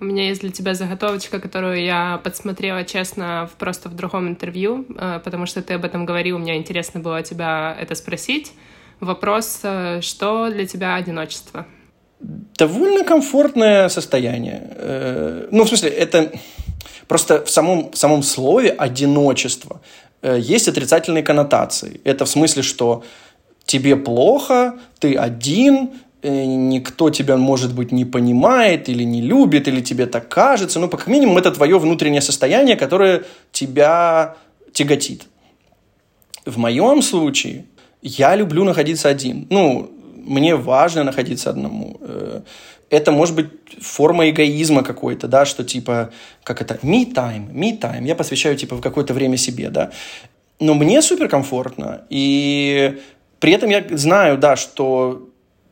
У 0.00 0.04
меня 0.04 0.28
есть 0.28 0.40
для 0.40 0.50
тебя 0.50 0.72
заготовочка, 0.72 1.40
которую 1.40 1.84
я 1.84 2.18
подсмотрела, 2.24 2.84
честно, 2.84 3.50
в, 3.52 3.58
просто 3.58 3.90
в 3.90 3.94
другом 3.94 4.28
интервью, 4.28 4.86
э, 4.96 5.20
потому 5.22 5.44
что 5.44 5.60
ты 5.60 5.74
об 5.74 5.84
этом 5.84 6.06
говорил, 6.06 6.38
мне 6.38 6.56
интересно 6.56 7.00
было 7.00 7.22
тебя 7.22 7.76
это 7.78 7.94
спросить. 7.94 8.52
Вопрос, 9.00 9.60
э, 9.62 10.00
что 10.00 10.48
для 10.48 10.64
тебя 10.64 10.94
одиночество? 10.94 11.66
Довольно 12.18 13.04
комфортное 13.04 13.90
состояние. 13.90 14.72
Э, 14.74 15.48
ну, 15.50 15.64
в 15.64 15.68
смысле, 15.68 15.90
это 15.90 16.32
просто 17.06 17.44
в 17.44 17.50
самом, 17.50 17.90
в 17.90 17.96
самом 17.96 18.22
слове 18.22 18.70
«одиночество» 18.70 19.82
есть 20.22 20.68
отрицательные 20.68 21.22
коннотации. 21.22 22.00
Это 22.04 22.24
в 22.24 22.28
смысле, 22.28 22.62
что 22.62 23.02
тебе 23.64 23.96
плохо, 23.96 24.78
ты 24.98 25.14
один, 25.14 25.90
никто 26.22 27.10
тебя, 27.10 27.36
может 27.36 27.74
быть, 27.74 27.92
не 27.92 28.04
понимает 28.04 28.88
или 28.88 29.04
не 29.04 29.22
любит, 29.22 29.68
или 29.68 29.80
тебе 29.80 30.06
так 30.06 30.28
кажется. 30.28 30.80
Ну, 30.80 30.88
как 30.88 31.06
минимум, 31.06 31.38
это 31.38 31.50
твое 31.50 31.78
внутреннее 31.78 32.20
состояние, 32.20 32.76
которое 32.76 33.22
тебя 33.52 34.36
тяготит. 34.72 35.26
В 36.46 36.58
моем 36.58 37.02
случае 37.02 37.64
я 38.02 38.36
люблю 38.36 38.64
находиться 38.64 39.08
один. 39.08 39.46
Ну, 39.50 39.90
мне 40.14 40.56
важно 40.56 41.04
находиться 41.04 41.50
одному. 41.50 41.98
Э, 42.00 42.40
это 42.90 43.12
может 43.12 43.34
быть 43.34 43.46
форма 43.80 44.28
эгоизма 44.28 44.82
какой-то, 44.82 45.28
да, 45.28 45.44
что 45.44 45.64
типа, 45.64 46.10
как 46.42 46.60
это, 46.60 46.74
me 46.82 47.12
time, 47.12 47.52
me 47.52 47.78
time, 47.78 48.06
я 48.06 48.14
посвящаю 48.14 48.56
типа 48.56 48.76
в 48.76 48.80
какое-то 48.80 49.14
время 49.14 49.36
себе, 49.36 49.70
да. 49.70 49.90
Но 50.58 50.74
мне 50.74 51.00
суперкомфортно, 51.00 52.02
и 52.10 53.00
при 53.38 53.52
этом 53.52 53.70
я 53.70 53.84
знаю, 53.90 54.36
да, 54.38 54.56
что 54.56 55.29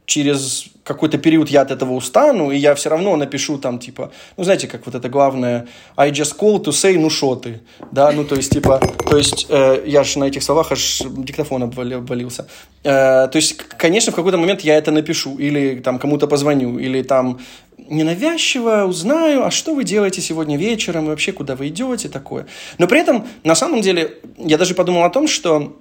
через 0.08 0.64
какой-то 0.84 1.18
период 1.18 1.50
я 1.50 1.60
от 1.60 1.70
этого 1.70 1.92
устану, 1.92 2.50
и 2.50 2.56
я 2.56 2.74
все 2.74 2.88
равно 2.88 3.14
напишу 3.16 3.58
там, 3.58 3.78
типа, 3.78 4.10
ну, 4.38 4.44
знаете, 4.44 4.66
как 4.66 4.86
вот 4.86 4.94
это 4.94 5.10
главное, 5.10 5.66
I 5.96 6.10
just 6.10 6.34
call 6.38 6.64
to 6.64 6.70
say, 6.70 6.98
ну, 6.98 7.10
шо 7.10 7.36
ты, 7.36 7.60
да, 7.92 8.10
ну, 8.12 8.24
то 8.24 8.34
есть, 8.34 8.50
типа, 8.50 8.80
то 9.10 9.18
есть, 9.18 9.46
э, 9.50 9.84
я 9.86 10.04
же 10.04 10.18
на 10.18 10.24
этих 10.24 10.42
словах 10.42 10.72
аж 10.72 11.02
диктофон 11.04 11.62
обвалился. 11.62 12.46
Э, 12.84 13.28
то 13.28 13.36
есть, 13.36 13.56
конечно, 13.56 14.10
в 14.12 14.14
какой-то 14.14 14.38
момент 14.38 14.62
я 14.62 14.78
это 14.78 14.90
напишу, 14.90 15.36
или 15.36 15.78
там 15.80 15.98
кому-то 15.98 16.26
позвоню, 16.26 16.78
или 16.78 17.02
там 17.02 17.38
ненавязчиво 17.76 18.86
узнаю, 18.88 19.44
а 19.44 19.50
что 19.50 19.74
вы 19.74 19.84
делаете 19.84 20.22
сегодня 20.22 20.56
вечером, 20.56 21.04
и 21.04 21.08
вообще 21.08 21.32
куда 21.32 21.54
вы 21.54 21.68
идете, 21.68 22.08
такое. 22.08 22.46
Но 22.78 22.86
при 22.86 23.00
этом, 23.00 23.26
на 23.44 23.54
самом 23.54 23.82
деле, 23.82 24.16
я 24.38 24.56
даже 24.56 24.74
подумал 24.74 25.04
о 25.04 25.10
том, 25.10 25.28
что 25.28 25.76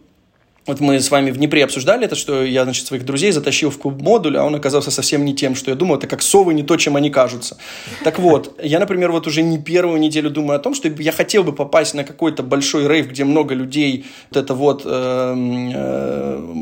вот 0.68 0.82
мы 0.82 1.00
с 1.00 1.10
вами 1.10 1.32
в 1.32 1.38
Днепре 1.38 1.64
обсуждали 1.64 2.06
это, 2.06 2.16
что 2.16 2.44
я, 2.44 2.64
значит, 2.64 2.86
своих 2.86 3.06
друзей 3.06 3.32
затащил 3.32 3.72
в 3.72 3.78
клуб 3.78 4.02
модуль, 4.02 4.38
а 4.38 4.44
он 4.44 4.54
оказался 4.54 4.92
совсем 4.92 5.24
не 5.24 5.34
тем, 5.34 5.56
что 5.56 5.72
я 5.72 5.76
думал. 5.76 5.96
Это 5.96 6.08
как 6.08 6.22
совы, 6.22 6.54
не 6.54 6.64
то, 6.64 6.76
чем 6.76 6.98
они 6.98 7.10
кажутся. 7.10 7.58
Так 8.04 8.20
вот, 8.20 8.60
я, 8.62 8.80
например, 8.80 9.12
вот 9.12 9.28
уже 9.28 9.42
не 9.42 9.58
первую 9.58 10.00
неделю 10.00 10.30
думаю 10.30 10.58
о 10.58 10.60
том, 10.60 10.76
что 10.76 10.90
я 10.90 11.12
хотел 11.14 11.44
бы 11.44 11.54
попасть 11.54 11.94
на 11.94 12.04
какой-то 12.04 12.44
большой 12.44 12.88
рейв, 12.88 13.10
где 13.10 13.24
много 13.24 13.56
людей 13.56 14.06
вот 14.30 14.44
это 14.44 14.54
вот 14.54 14.82
э, 14.86 15.36
э, 15.74 16.54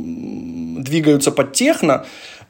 двигаются 0.85 1.31
под 1.31 1.53
техно, 1.53 2.05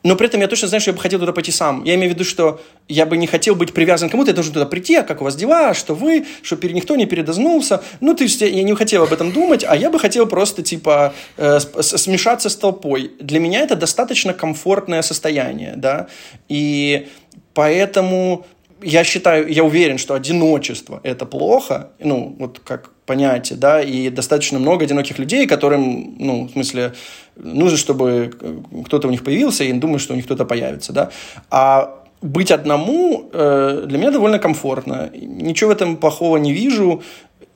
но 0.05 0.15
при 0.15 0.27
этом 0.27 0.39
я 0.39 0.47
точно 0.47 0.67
знаю, 0.67 0.81
что 0.81 0.91
я 0.91 0.95
бы 0.95 1.01
хотел 1.01 1.19
туда 1.19 1.33
пойти 1.33 1.51
сам. 1.51 1.83
Я 1.83 1.95
имею 1.95 2.11
в 2.11 2.13
виду, 2.13 2.23
что 2.23 2.61
я 2.87 3.07
бы 3.07 3.17
не 3.17 3.25
хотел 3.25 3.55
быть 3.55 3.73
привязан 3.73 4.07
к 4.07 4.11
кому-то, 4.11 4.29
я 4.29 4.35
должен 4.35 4.53
туда 4.53 4.67
прийти, 4.67 4.95
а 4.95 5.01
как 5.01 5.21
у 5.21 5.23
вас 5.23 5.35
дела, 5.35 5.73
что 5.73 5.95
вы, 5.95 6.27
что 6.43 6.55
никто 6.67 6.95
не 6.95 7.07
передознулся. 7.07 7.81
Ну, 8.01 8.13
то 8.13 8.23
есть 8.23 8.39
я 8.41 8.63
не 8.63 8.75
хотел 8.75 9.01
об 9.01 9.13
этом 9.13 9.31
думать, 9.31 9.65
а 9.67 9.75
я 9.75 9.89
бы 9.89 9.97
хотел 9.97 10.27
просто, 10.27 10.61
типа, 10.61 11.15
э, 11.37 11.59
смешаться 11.81 12.49
с 12.49 12.55
толпой. 12.55 13.13
Для 13.19 13.39
меня 13.39 13.61
это 13.61 13.75
достаточно 13.75 14.35
комфортное 14.35 15.01
состояние, 15.01 15.73
да, 15.75 16.05
и 16.49 17.07
поэтому 17.55 18.45
я 18.83 19.03
считаю, 19.03 19.51
я 19.51 19.63
уверен, 19.63 19.97
что 19.97 20.13
одиночество– 20.13 20.99
это 21.03 21.25
плохо, 21.25 21.89
ну, 21.99 22.35
вот 22.37 22.59
как 22.63 22.91
понятие, 23.05 23.57
да, 23.57 23.81
и 23.81 24.09
достаточно 24.09 24.59
много 24.59 24.85
одиноких 24.85 25.19
людей, 25.19 25.47
которым, 25.47 26.15
ну, 26.19 26.45
в 26.47 26.51
смысле, 26.51 26.93
нужно, 27.35 27.77
чтобы 27.77 28.33
кто-то 28.85 29.07
у 29.07 29.11
них 29.11 29.23
появился, 29.23 29.63
и 29.63 29.73
думаю, 29.73 29.99
что 29.99 30.13
у 30.13 30.15
них 30.15 30.25
кто-то 30.25 30.45
появится, 30.45 30.93
да. 30.93 31.09
А 31.51 32.01
быть 32.21 32.51
одному 32.51 33.29
э, 33.31 33.83
для 33.85 33.97
меня 33.97 34.11
довольно 34.11 34.39
комфортно. 34.39 35.09
Ничего 35.13 35.69
в 35.69 35.73
этом 35.73 35.97
плохого 35.97 36.37
не 36.37 36.53
вижу 36.53 37.03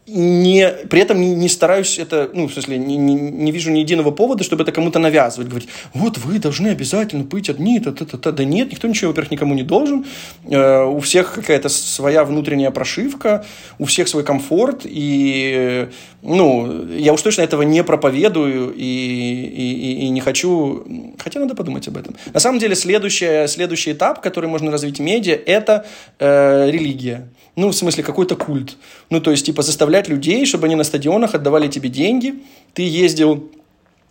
не, 0.10 0.70
при 0.90 1.02
этом 1.02 1.20
не, 1.22 1.36
не 1.36 1.50
стараюсь 1.50 2.00
это, 2.00 2.30
ну, 2.34 2.48
в 2.48 2.54
смысле, 2.54 2.78
не, 2.78 2.98
не, 2.98 3.16
не 3.16 3.52
вижу 3.52 3.72
ни 3.72 3.80
единого 3.80 4.12
повода, 4.12 4.44
чтобы 4.44 4.64
это 4.64 4.72
кому-то 4.72 5.00
навязывать. 5.00 5.48
Говорить, 5.48 5.70
вот 5.94 6.18
вы 6.18 6.40
должны 6.40 6.70
обязательно 6.70 7.24
быть 7.24 7.50
одни, 7.50 7.80
та, 7.80 7.92
та, 7.92 8.06
та, 8.06 8.18
та. 8.18 8.32
да 8.32 8.44
нет, 8.44 8.72
никто 8.72 8.88
ничего, 8.88 9.12
во-первых, 9.12 9.32
никому 9.32 9.54
не 9.54 9.64
должен. 9.64 10.06
Э, 10.50 10.84
у 10.84 11.00
всех 11.00 11.34
какая-то 11.34 11.70
своя 11.70 12.24
внутренняя 12.24 12.72
прошивка, 12.72 13.46
у 13.78 13.86
всех 13.86 14.08
свой 14.08 14.24
комфорт, 14.24 14.82
и, 14.86 15.88
ну, 16.22 16.88
я 16.90 17.14
уж 17.14 17.22
точно 17.22 17.44
этого 17.44 17.62
не 17.62 17.84
проповедую 17.84 18.74
и, 18.76 18.84
и, 18.84 20.06
и 20.06 20.10
не 20.10 20.22
хочу, 20.22 20.86
хотя 21.18 21.40
надо 21.40 21.56
подумать 21.56 21.88
об 21.88 21.98
этом. 21.98 22.16
На 22.34 22.40
самом 22.40 22.60
деле, 22.60 22.76
следующий, 22.76 23.48
следующий 23.48 23.92
этап, 23.92 24.22
который 24.22 24.50
можно 24.50 24.72
развить 24.72 25.00
в 25.00 25.02
медиа, 25.02 25.38
это 25.46 25.86
э, 26.20 26.70
религия. 26.72 27.30
Ну, 27.60 27.68
в 27.72 27.76
смысле, 27.76 28.04
какой-то 28.04 28.36
культ. 28.38 28.78
Ну, 29.10 29.20
то 29.20 29.32
есть, 29.32 29.46
типа, 29.46 29.64
заставлять 29.64 30.08
людей, 30.08 30.46
чтобы 30.46 30.68
они 30.68 30.76
на 30.76 30.86
стадионах 30.86 31.36
отдавали 31.36 31.68
тебе 31.68 31.90
деньги. 31.90 32.36
Ты 32.74 32.84
ездил 32.84 33.52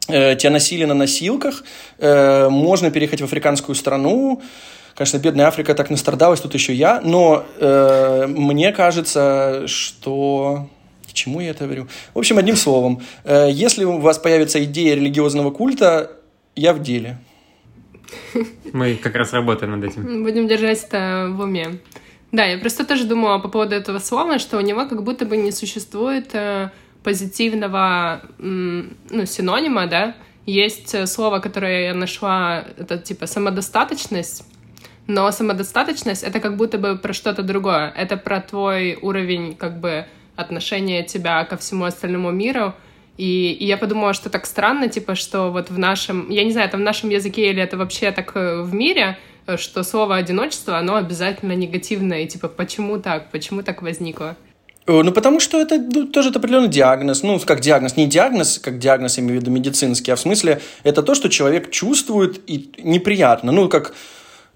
э, 0.09 0.37
тебя 0.37 0.51
носили 0.51 0.85
на 0.85 0.95
носилках, 0.95 1.65
э, 1.99 2.49
можно 2.51 2.91
переехать 2.91 3.23
в 3.23 3.25
африканскую 3.25 3.75
страну. 3.75 4.43
Конечно, 4.95 5.19
бедная 5.19 5.47
Африка 5.47 5.75
так 5.75 5.89
настрадалась, 5.89 6.41
тут 6.41 6.53
еще 6.53 6.75
я, 6.75 7.01
но 7.01 7.47
э, 7.59 8.27
мне 8.27 8.73
кажется, 8.73 9.67
что... 9.67 10.69
К 11.09 11.15
чему 11.15 11.41
я 11.41 11.51
это 11.51 11.65
говорю? 11.65 11.89
В 12.13 12.19
общем, 12.19 12.37
одним 12.37 12.57
словом, 12.57 13.01
э, 13.25 13.49
если 13.51 13.85
у 13.85 13.99
вас 13.99 14.19
появится 14.19 14.63
идея 14.65 14.95
религиозного 14.95 15.51
культа, 15.51 16.11
я 16.55 16.75
в 16.75 16.83
деле. 16.83 17.17
Мы 18.73 18.95
как 18.97 19.15
раз 19.15 19.33
работаем 19.33 19.73
над 19.73 19.91
этим. 19.91 20.23
Будем 20.23 20.47
держать 20.49 20.85
это 20.85 21.29
в 21.31 21.41
уме. 21.41 21.79
Да, 22.31 22.45
я 22.45 22.59
просто 22.59 22.85
тоже 22.85 23.05
думала 23.05 23.39
по 23.39 23.49
поводу 23.49 23.75
этого 23.75 23.99
слова, 23.99 24.39
что 24.39 24.59
у 24.59 24.61
него 24.61 24.87
как 24.87 25.03
будто 25.03 25.25
бы 25.25 25.37
не 25.37 25.51
существует 25.51 26.35
э, 26.35 26.71
позитивного 27.03 28.23
ну, 28.39 29.25
синонима, 29.27 29.87
да. 29.87 30.15
Есть 30.45 30.95
э, 30.95 31.07
слово, 31.07 31.39
которое 31.39 31.87
я 31.87 31.95
нашла, 31.95 32.65
это 32.77 32.99
типа 32.99 33.27
самодостаточность, 33.27 34.45
но 35.07 35.31
самодостаточность— 35.31 36.23
это 36.25 36.39
как 36.39 36.57
будто 36.57 36.77
бы 36.77 36.97
про 36.97 37.15
что-то 37.15 37.43
другое. 37.43 37.93
Это 37.97 38.19
про 38.19 38.43
твой 38.43 38.99
уровень 39.01 39.57
как 39.57 39.81
бы 39.81 40.05
отношения 40.37 41.03
тебя 41.03 41.45
ко 41.47 41.57
всему 41.57 41.87
остальному 41.87 42.31
миру. 42.31 42.75
И, 43.17 43.53
и 43.53 43.65
я 43.65 43.79
подумала, 43.79 44.13
что 44.13 44.29
так 44.29 44.45
странно, 44.45 44.89
типа, 44.89 45.15
что 45.15 45.51
вот 45.51 45.71
в 45.71 45.79
нашем, 45.79 46.29
я 46.29 46.45
не 46.45 46.53
знаю, 46.53 46.69
это 46.69 46.77
в 46.77 46.81
нашем 46.81 47.09
языке 47.09 47.51
или 47.51 47.61
это 47.61 47.79
вообще 47.79 48.13
так 48.13 48.33
э, 48.37 48.63
в 48.63 48.75
мире, 48.75 49.19
что 49.57 49.83
слово 49.83 50.17
одиночество, 50.17 50.77
оно 50.77 50.97
обязательно 50.97 51.53
негативное, 51.53 52.23
и 52.23 52.27
типа, 52.27 52.49
почему 52.49 52.99
так, 52.99 53.31
почему 53.31 53.63
так 53.63 53.83
возникло? 53.83 54.37
Э, 54.89 55.03
ну, 55.03 55.13
потому 55.13 55.39
что 55.39 55.61
это 55.61 55.79
ну, 55.79 56.07
тоже 56.07 56.31
определенный 56.31 56.69
диагноз. 56.69 57.23
Ну, 57.23 57.39
как 57.41 57.61
диагноз. 57.61 57.97
Не 57.97 58.07
диагноз, 58.07 58.59
как 58.59 58.79
диагноз, 58.79 59.19
я 59.19 59.23
имею 59.23 59.39
в 59.39 59.43
виду 59.43 59.51
медицинский, 59.51 60.11
а 60.11 60.17
в 60.17 60.21
смысле 60.21 60.61
это 60.83 61.03
то, 61.03 61.15
что 61.15 61.29
человек 61.29 61.71
чувствует 61.71 62.41
и 62.47 62.71
неприятно. 62.83 63.53
Ну, 63.53 63.69
как 63.69 63.95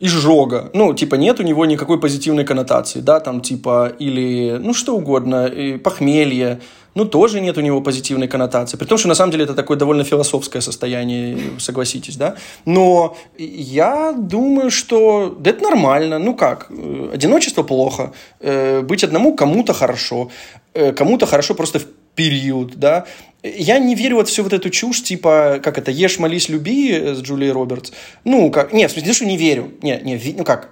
изжога. 0.01 0.71
Ну, 0.75 0.95
типа, 0.95 1.15
нет 1.15 1.39
у 1.39 1.45
него 1.45 1.65
никакой 1.65 2.01
позитивной 2.01 2.45
коннотации, 2.45 3.01
да, 3.01 3.21
там, 3.21 3.41
типа, 3.41 3.93
или, 4.01 4.59
ну, 4.59 4.75
что 4.75 4.97
угодно, 4.97 5.47
и 5.47 5.79
похмелье, 5.79 6.61
ну, 6.95 7.05
тоже 7.05 7.41
нет 7.41 7.59
у 7.59 7.61
него 7.61 7.81
позитивной 7.81 8.29
коннотации. 8.29 8.77
При 8.77 8.87
том, 8.87 8.99
что 8.99 9.09
на 9.09 9.15
самом 9.15 9.33
деле 9.33 9.45
это 9.45 9.55
такое 9.55 9.77
довольно 9.77 10.05
философское 10.05 10.61
состояние, 10.61 11.39
согласитесь, 11.59 12.17
да. 12.17 12.37
Но 12.65 13.17
я 13.39 14.13
думаю, 14.13 14.71
что 14.71 15.37
да 15.39 15.51
это 15.51 15.63
нормально. 15.63 16.19
Ну 16.19 16.35
как, 16.35 16.71
одиночество 17.13 17.63
плохо, 17.63 18.13
э, 18.41 18.83
быть 18.83 19.05
одному 19.05 19.35
кому-то 19.35 19.73
хорошо, 19.73 20.31
э, 20.75 20.93
кому-то 20.93 21.27
хорошо 21.27 21.55
просто 21.55 21.79
в 21.79 21.87
период, 22.15 22.77
да. 22.77 23.07
Я 23.43 23.79
не 23.79 23.95
верю 23.95 24.17
вот 24.17 24.29
всю 24.29 24.43
вот 24.43 24.53
эту 24.53 24.71
чушь, 24.71 25.03
типа, 25.03 25.61
как 25.63 25.79
это, 25.79 25.91
«Ешь, 25.91 26.19
молись, 26.19 26.49
люби» 26.49 26.93
с 26.93 27.23
Джулией 27.23 27.53
Робертс. 27.53 27.93
Ну, 28.25 28.51
как, 28.51 28.73
нет, 28.73 28.91
в 28.91 28.95
смысле, 28.95 29.13
что 29.13 29.25
не 29.25 29.37
верю. 29.37 29.73
Нет, 29.83 30.05
нет, 30.05 30.23
ну 30.37 30.45
как, 30.45 30.71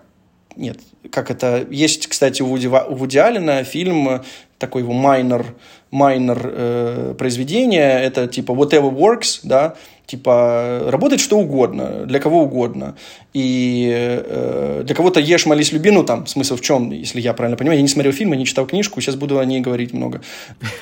нет, 0.57 0.79
как 1.11 1.31
это, 1.31 1.67
есть, 1.71 2.07
кстати, 2.07 2.43
у 2.43 2.47
Вуди, 2.47 2.69
у 2.69 2.95
Вуди 2.95 3.19
Аллена 3.19 3.65
фильм, 3.65 4.23
такой 4.59 4.83
его 4.83 4.93
майнер, 4.93 5.55
майнер 5.91 6.41
э, 6.43 7.15
произведение, 7.19 8.03
это 8.03 8.27
типа 8.29 8.53
whatever 8.53 8.93
works, 8.93 9.41
да, 9.43 9.75
типа 10.11 10.83
работает 10.87 11.21
что 11.21 11.39
угодно, 11.39 12.05
для 12.07 12.19
кого 12.19 12.43
угодно. 12.43 12.97
И 13.33 13.89
э, 13.93 14.83
для 14.85 14.95
кого-то 14.95 15.21
ешь, 15.21 15.47
молись, 15.47 15.73
люби, 15.73 15.91
ну 15.91 16.03
там 16.03 16.27
смысл 16.27 16.57
в 16.57 16.61
чем, 16.61 16.91
если 16.91 17.21
я 17.21 17.33
правильно 17.33 17.57
понимаю, 17.57 17.79
я 17.79 17.83
не 17.83 17.89
смотрел 17.89 18.13
фильм, 18.13 18.33
я 18.33 18.39
не 18.39 18.45
читал 18.45 18.67
книжку, 18.67 19.01
сейчас 19.01 19.15
буду 19.15 19.39
о 19.39 19.45
ней 19.45 19.61
говорить 19.61 19.93
много. 19.93 20.21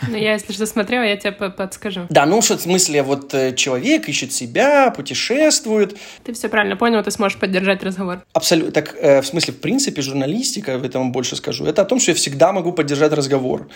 Ну 0.08 0.16
я, 0.16 0.32
если 0.32 0.52
что, 0.52 0.64
смотрела, 0.64 1.02
я 1.02 1.16
тебе 1.16 1.32
подскажу. 1.32 2.06
Да, 2.08 2.24
ну 2.24 2.40
что 2.40 2.56
в 2.56 2.62
смысле, 2.62 3.02
вот 3.02 3.34
э, 3.34 3.54
человек 3.54 4.08
ищет 4.08 4.32
себя, 4.32 4.90
путешествует. 4.90 5.96
Ты 6.24 6.32
все 6.32 6.48
правильно 6.48 6.76
понял, 6.76 7.02
ты 7.02 7.10
сможешь 7.10 7.38
поддержать 7.38 7.82
разговор. 7.82 8.20
Абсолютно. 8.32 8.72
Так, 8.72 8.96
э, 8.98 9.20
в 9.20 9.26
смысле, 9.26 9.52
в 9.52 9.60
принципе, 9.60 10.00
журналистика, 10.00 10.78
в 10.78 10.84
этом 10.84 11.12
больше 11.12 11.36
скажу, 11.36 11.66
это 11.66 11.82
о 11.82 11.84
том, 11.84 12.00
что 12.00 12.12
я 12.12 12.14
всегда 12.14 12.52
могу 12.52 12.72
поддержать 12.72 13.12
разговор. 13.12 13.68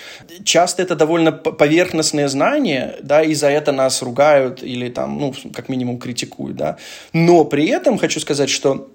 Часто 0.44 0.82
это 0.82 0.96
довольно 0.96 1.32
поверхностные 1.32 2.28
знания, 2.28 2.96
да, 3.02 3.22
и 3.22 3.34
за 3.34 3.48
это 3.48 3.72
нас 3.72 4.02
ругают 4.02 4.62
или 4.62 4.88
там, 4.88 5.18
ну, 5.18 5.34
как 5.54 5.68
минимум 5.68 5.98
критикуют, 5.98 6.56
да. 6.56 6.76
Но 7.12 7.44
при 7.44 7.68
этом 7.68 7.98
хочу 7.98 8.20
сказать, 8.20 8.50
что 8.50 8.90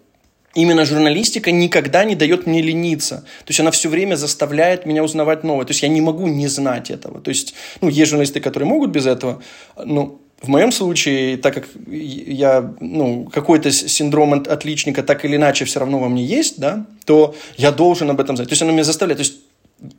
именно 0.57 0.85
журналистика 0.85 1.51
никогда 1.51 2.03
не 2.03 2.15
дает 2.15 2.47
мне 2.47 2.61
лениться. 2.61 3.17
То 3.45 3.49
есть 3.49 3.59
она 3.59 3.71
все 3.71 3.89
время 3.89 4.15
заставляет 4.15 4.85
меня 4.85 5.03
узнавать 5.03 5.43
новое. 5.43 5.65
То 5.65 5.71
есть 5.71 5.83
я 5.83 5.89
не 5.89 6.01
могу 6.01 6.27
не 6.27 6.47
знать 6.47 6.89
этого. 6.89 7.21
То 7.21 7.29
есть, 7.29 7.53
ну, 7.81 7.89
есть 7.89 8.09
журналисты, 8.09 8.39
которые 8.39 8.67
могут 8.67 8.89
без 8.89 9.05
этого, 9.05 9.41
но 9.83 10.19
в 10.41 10.47
моем 10.49 10.71
случае, 10.71 11.37
так 11.37 11.53
как 11.53 11.67
я, 11.87 12.73
ну, 12.79 13.25
какой-то 13.33 13.71
синдром 13.71 14.33
отличника 14.33 15.03
так 15.03 15.25
или 15.25 15.35
иначе 15.35 15.65
все 15.65 15.79
равно 15.79 15.99
во 15.99 16.09
мне 16.09 16.23
есть, 16.23 16.59
да, 16.59 16.85
то 17.05 17.35
я 17.57 17.71
должен 17.71 18.09
об 18.09 18.19
этом 18.19 18.35
знать. 18.35 18.49
То 18.49 18.53
есть 18.53 18.61
оно 18.61 18.71
меня 18.71 18.83
заставляет. 18.83 19.17
То 19.17 19.23
есть 19.23 19.39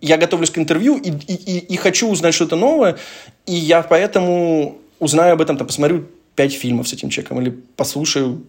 я 0.01 0.17
готовлюсь 0.17 0.51
к 0.51 0.59
интервью 0.59 0.97
и, 0.97 1.11
и, 1.11 1.35
и, 1.35 1.59
и 1.59 1.77
хочу 1.77 2.09
узнать 2.09 2.35
что-то 2.35 2.57
новое, 2.57 2.97
и 3.47 3.55
я 3.55 3.83
поэтому 3.83 4.79
узнаю 4.99 5.35
об 5.35 5.41
этом, 5.41 5.57
там, 5.57 5.67
посмотрю 5.67 6.07
пять 6.39 6.55
фильмов 6.55 6.87
с 6.87 6.93
этим 6.93 7.11
человеком 7.11 7.41
или 7.41 7.51
послушаю 7.51 8.47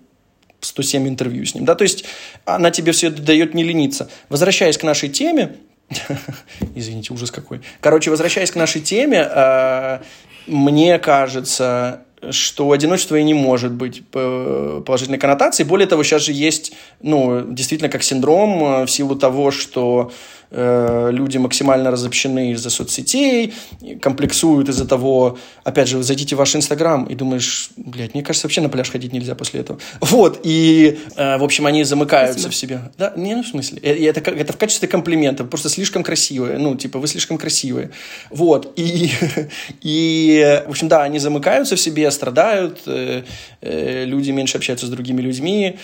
107 0.62 1.08
интервью 1.08 1.44
с 1.44 1.56
ним. 1.56 1.66
Да? 1.66 1.74
То 1.74 1.82
есть 1.82 2.06
она 2.46 2.70
тебе 2.70 2.92
все 2.92 3.08
это 3.08 3.20
дает 3.24 3.56
не 3.56 3.64
лениться. 3.64 4.12
Возвращаясь 4.30 4.78
к 4.78 4.84
нашей 4.84 5.10
теме, 5.10 5.56
Извините, 6.76 7.12
ужас 7.12 7.32
какой. 7.32 7.62
Короче, 7.82 8.12
возвращаясь 8.12 8.52
к 8.52 8.56
нашей 8.56 8.80
теме, 8.82 9.28
э, 9.28 10.00
мне 10.46 11.00
кажется, 11.00 12.04
что 12.30 12.72
одиночество 12.72 13.16
и 13.16 13.24
не 13.24 13.34
может 13.34 13.72
быть 13.72 14.08
положительной 14.08 15.18
коннотацией. 15.18 15.68
Более 15.68 15.88
того, 15.88 16.04
сейчас 16.04 16.22
же 16.22 16.32
есть, 16.32 16.74
ну, 17.02 17.42
действительно, 17.42 17.90
как 17.90 18.04
синдром 18.04 18.64
э, 18.64 18.86
в 18.86 18.92
силу 18.92 19.16
того, 19.16 19.50
что 19.50 20.12
Э, 20.52 21.10
люди 21.12 21.38
максимально 21.38 21.92
разобщены 21.92 22.54
из-за 22.54 22.72
соцсетей, 22.72 23.54
комплексуют 24.02 24.68
из-за 24.70 24.88
того, 24.88 25.38
опять 25.64 25.88
же, 25.88 25.98
вы 25.98 26.04
зайдите 26.04 26.36
в 26.36 26.40
ваш 26.40 26.56
Инстаграм 26.56 27.06
и 27.06 27.14
думаешь, 27.14 27.70
блядь, 27.78 28.16
мне 28.16 28.24
кажется, 28.24 28.48
вообще 28.48 28.62
на 28.62 28.70
пляж 28.70 28.90
ходить 28.90 29.14
нельзя 29.14 29.36
после 29.36 29.60
этого. 29.60 29.80
Вот, 30.02 30.40
и, 30.44 30.98
э, 31.16 31.38
в 31.38 31.44
общем, 31.44 31.68
они 31.68 31.84
замыкаются 31.84 32.40
Спасибо. 32.40 32.52
в 32.52 32.56
себе. 32.56 32.82
Да, 32.98 33.14
не, 33.16 33.36
ну, 33.36 33.44
в 33.44 33.48
смысле, 33.48 33.80
э, 33.84 34.06
это, 34.08 34.22
это 34.32 34.54
в 34.54 34.58
качестве 34.58 34.88
комплимента, 34.88 35.44
просто 35.44 35.70
слишком 35.70 36.04
красивые, 36.04 36.58
ну, 36.58 36.76
типа, 36.76 36.98
вы 36.98 37.08
слишком 37.08 37.38
красивые. 37.38 37.92
Вот, 38.32 38.74
и, 38.76 39.12
и 39.82 40.64
в 40.66 40.72
общем, 40.72 40.88
да, 40.88 41.04
они 41.04 41.20
замыкаются 41.20 41.76
в 41.76 41.80
себе, 41.80 42.10
страдают, 42.10 42.82
люди 43.62 44.32
меньше 44.32 44.58
общаются 44.58 44.88
с 44.88 44.90
другими 44.90 45.22
людьми, 45.22 45.78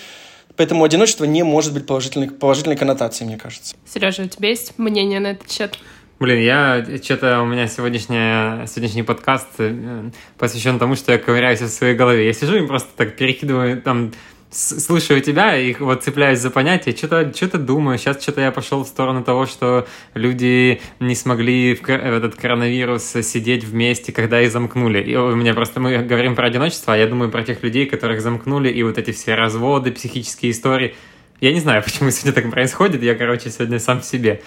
Поэтому 0.58 0.84
одиночество 0.84 1.26
не 1.26 1.43
может 1.43 1.74
быть 1.74 1.86
положительной, 1.86 2.30
положительной 2.30 2.78
коннотацией, 2.78 3.28
мне 3.28 3.38
кажется. 3.38 3.76
Сережа, 3.86 4.24
у 4.24 4.28
тебя 4.28 4.49
есть 4.49 4.78
мнение 4.78 5.20
на 5.20 5.32
этот 5.32 5.51
счет? 5.51 5.78
Блин, 6.18 6.39
я 6.39 6.86
что-то 7.03 7.41
у 7.41 7.45
меня 7.45 7.68
сегодняшний, 7.68 8.66
сегодняшний 8.68 9.03
подкаст 9.03 9.49
э, 9.58 10.12
посвящен 10.38 10.80
тому, 10.80 10.95
что 10.95 11.12
я 11.12 11.18
ковыряюсь 11.18 11.60
в 11.60 11.68
своей 11.68 11.93
голове. 11.93 12.26
Я 12.26 12.32
сижу 12.32 12.56
и 12.56 12.66
просто 12.66 12.88
так 12.95 13.18
перекидываю 13.18 13.82
там 13.82 14.14
слушаю 14.56 15.22
тебя 15.22 15.58
и 15.58 15.74
вот 15.74 16.03
цепляюсь 16.03 16.39
за 16.39 16.49
понятие, 16.49 16.95
что-то 16.95 17.32
что 17.36 17.58
думаю. 17.58 17.97
Сейчас 17.97 18.22
что-то 18.22 18.41
я 18.41 18.51
пошел 18.51 18.84
в 18.84 18.88
сторону 18.88 19.24
того, 19.24 19.45
что 19.45 19.86
люди 20.14 20.82
не 20.99 21.16
смогли 21.16 21.76
в, 21.76 21.82
в 21.82 21.89
этот 21.89 22.36
коронавирус 22.36 23.03
сидеть 23.03 23.66
вместе, 23.66 24.14
когда 24.14 24.41
их 24.41 24.51
замкнули. 24.51 25.01
И 25.01 25.16
у 25.16 25.36
меня 25.36 25.53
просто 25.53 25.80
мы 25.80 25.97
говорим 25.97 26.36
про 26.36 26.47
одиночество, 26.47 26.93
а 26.93 26.97
я 26.97 27.08
думаю 27.08 27.30
про 27.30 27.43
тех 27.43 27.62
людей, 27.64 27.86
которых 27.86 28.22
замкнули, 28.22 28.70
и 28.70 28.82
вот 28.84 28.97
эти 28.97 29.12
все 29.12 29.36
разводы, 29.36 29.91
психические 29.91 30.51
истории. 30.51 30.95
Я 31.41 31.51
не 31.51 31.60
знаю, 31.60 31.84
почему 31.86 32.10
сегодня 32.12 32.41
так 32.41 32.49
происходит, 32.49 33.03
я, 33.03 33.16
короче, 33.16 33.49
сегодня 33.49 33.80
сам 33.80 34.01
в 34.01 34.06
себе. 34.06 34.41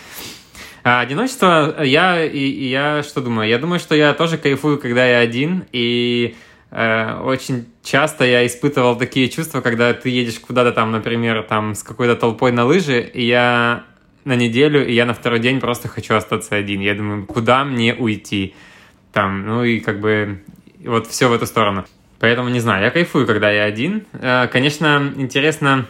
А 0.85 1.01
одиночество, 1.01 1.83
я, 1.83 2.25
и, 2.25 2.39
и 2.39 2.69
я 2.69 3.03
что 3.03 3.21
думаю? 3.21 3.49
Я 3.49 3.59
думаю, 3.59 3.79
что 3.79 3.95
я 3.95 4.15
тоже 4.15 4.39
кайфую, 4.39 4.79
когда 4.79 5.07
я 5.07 5.19
один, 5.19 5.65
и 5.73 6.35
Э, 6.35 6.48
очень 6.71 7.67
часто 7.83 8.25
я 8.25 8.47
испытывал 8.47 8.97
такие 8.97 9.29
чувства, 9.29 9.61
когда 9.63 9.95
ты 9.95 10.11
едешь 10.11 10.39
куда-то 10.39 10.73
там, 10.73 10.93
например, 10.93 11.43
там 11.43 11.75
с 11.75 11.83
какой-то 11.83 12.15
толпой 12.15 12.53
на 12.53 12.67
лыжи, 12.67 13.01
и 13.01 13.25
я 13.25 13.85
на 14.25 14.37
неделю, 14.37 14.87
и 14.87 14.93
я 14.93 15.07
на 15.07 15.15
второй 15.15 15.41
день 15.41 15.61
просто 15.61 15.89
хочу 15.89 16.15
остаться 16.15 16.55
один. 16.55 16.81
Я 16.81 16.95
думаю, 16.95 17.27
куда 17.27 17.65
мне 17.65 17.95
уйти? 17.95 18.55
Там, 19.13 19.47
ну 19.47 19.65
и 19.65 19.81
как 19.81 20.01
бы 20.01 20.43
вот 20.85 21.07
все 21.07 21.29
в 21.29 21.33
эту 21.33 21.47
сторону. 21.47 21.87
Поэтому 22.19 22.49
не 22.49 22.61
знаю, 22.61 22.85
я 22.85 22.91
кайфую, 22.91 23.27
когда 23.27 23.51
я 23.51 23.65
один. 23.65 24.05
Э, 24.13 24.49
конечно, 24.49 25.13
интересно, 25.17 25.87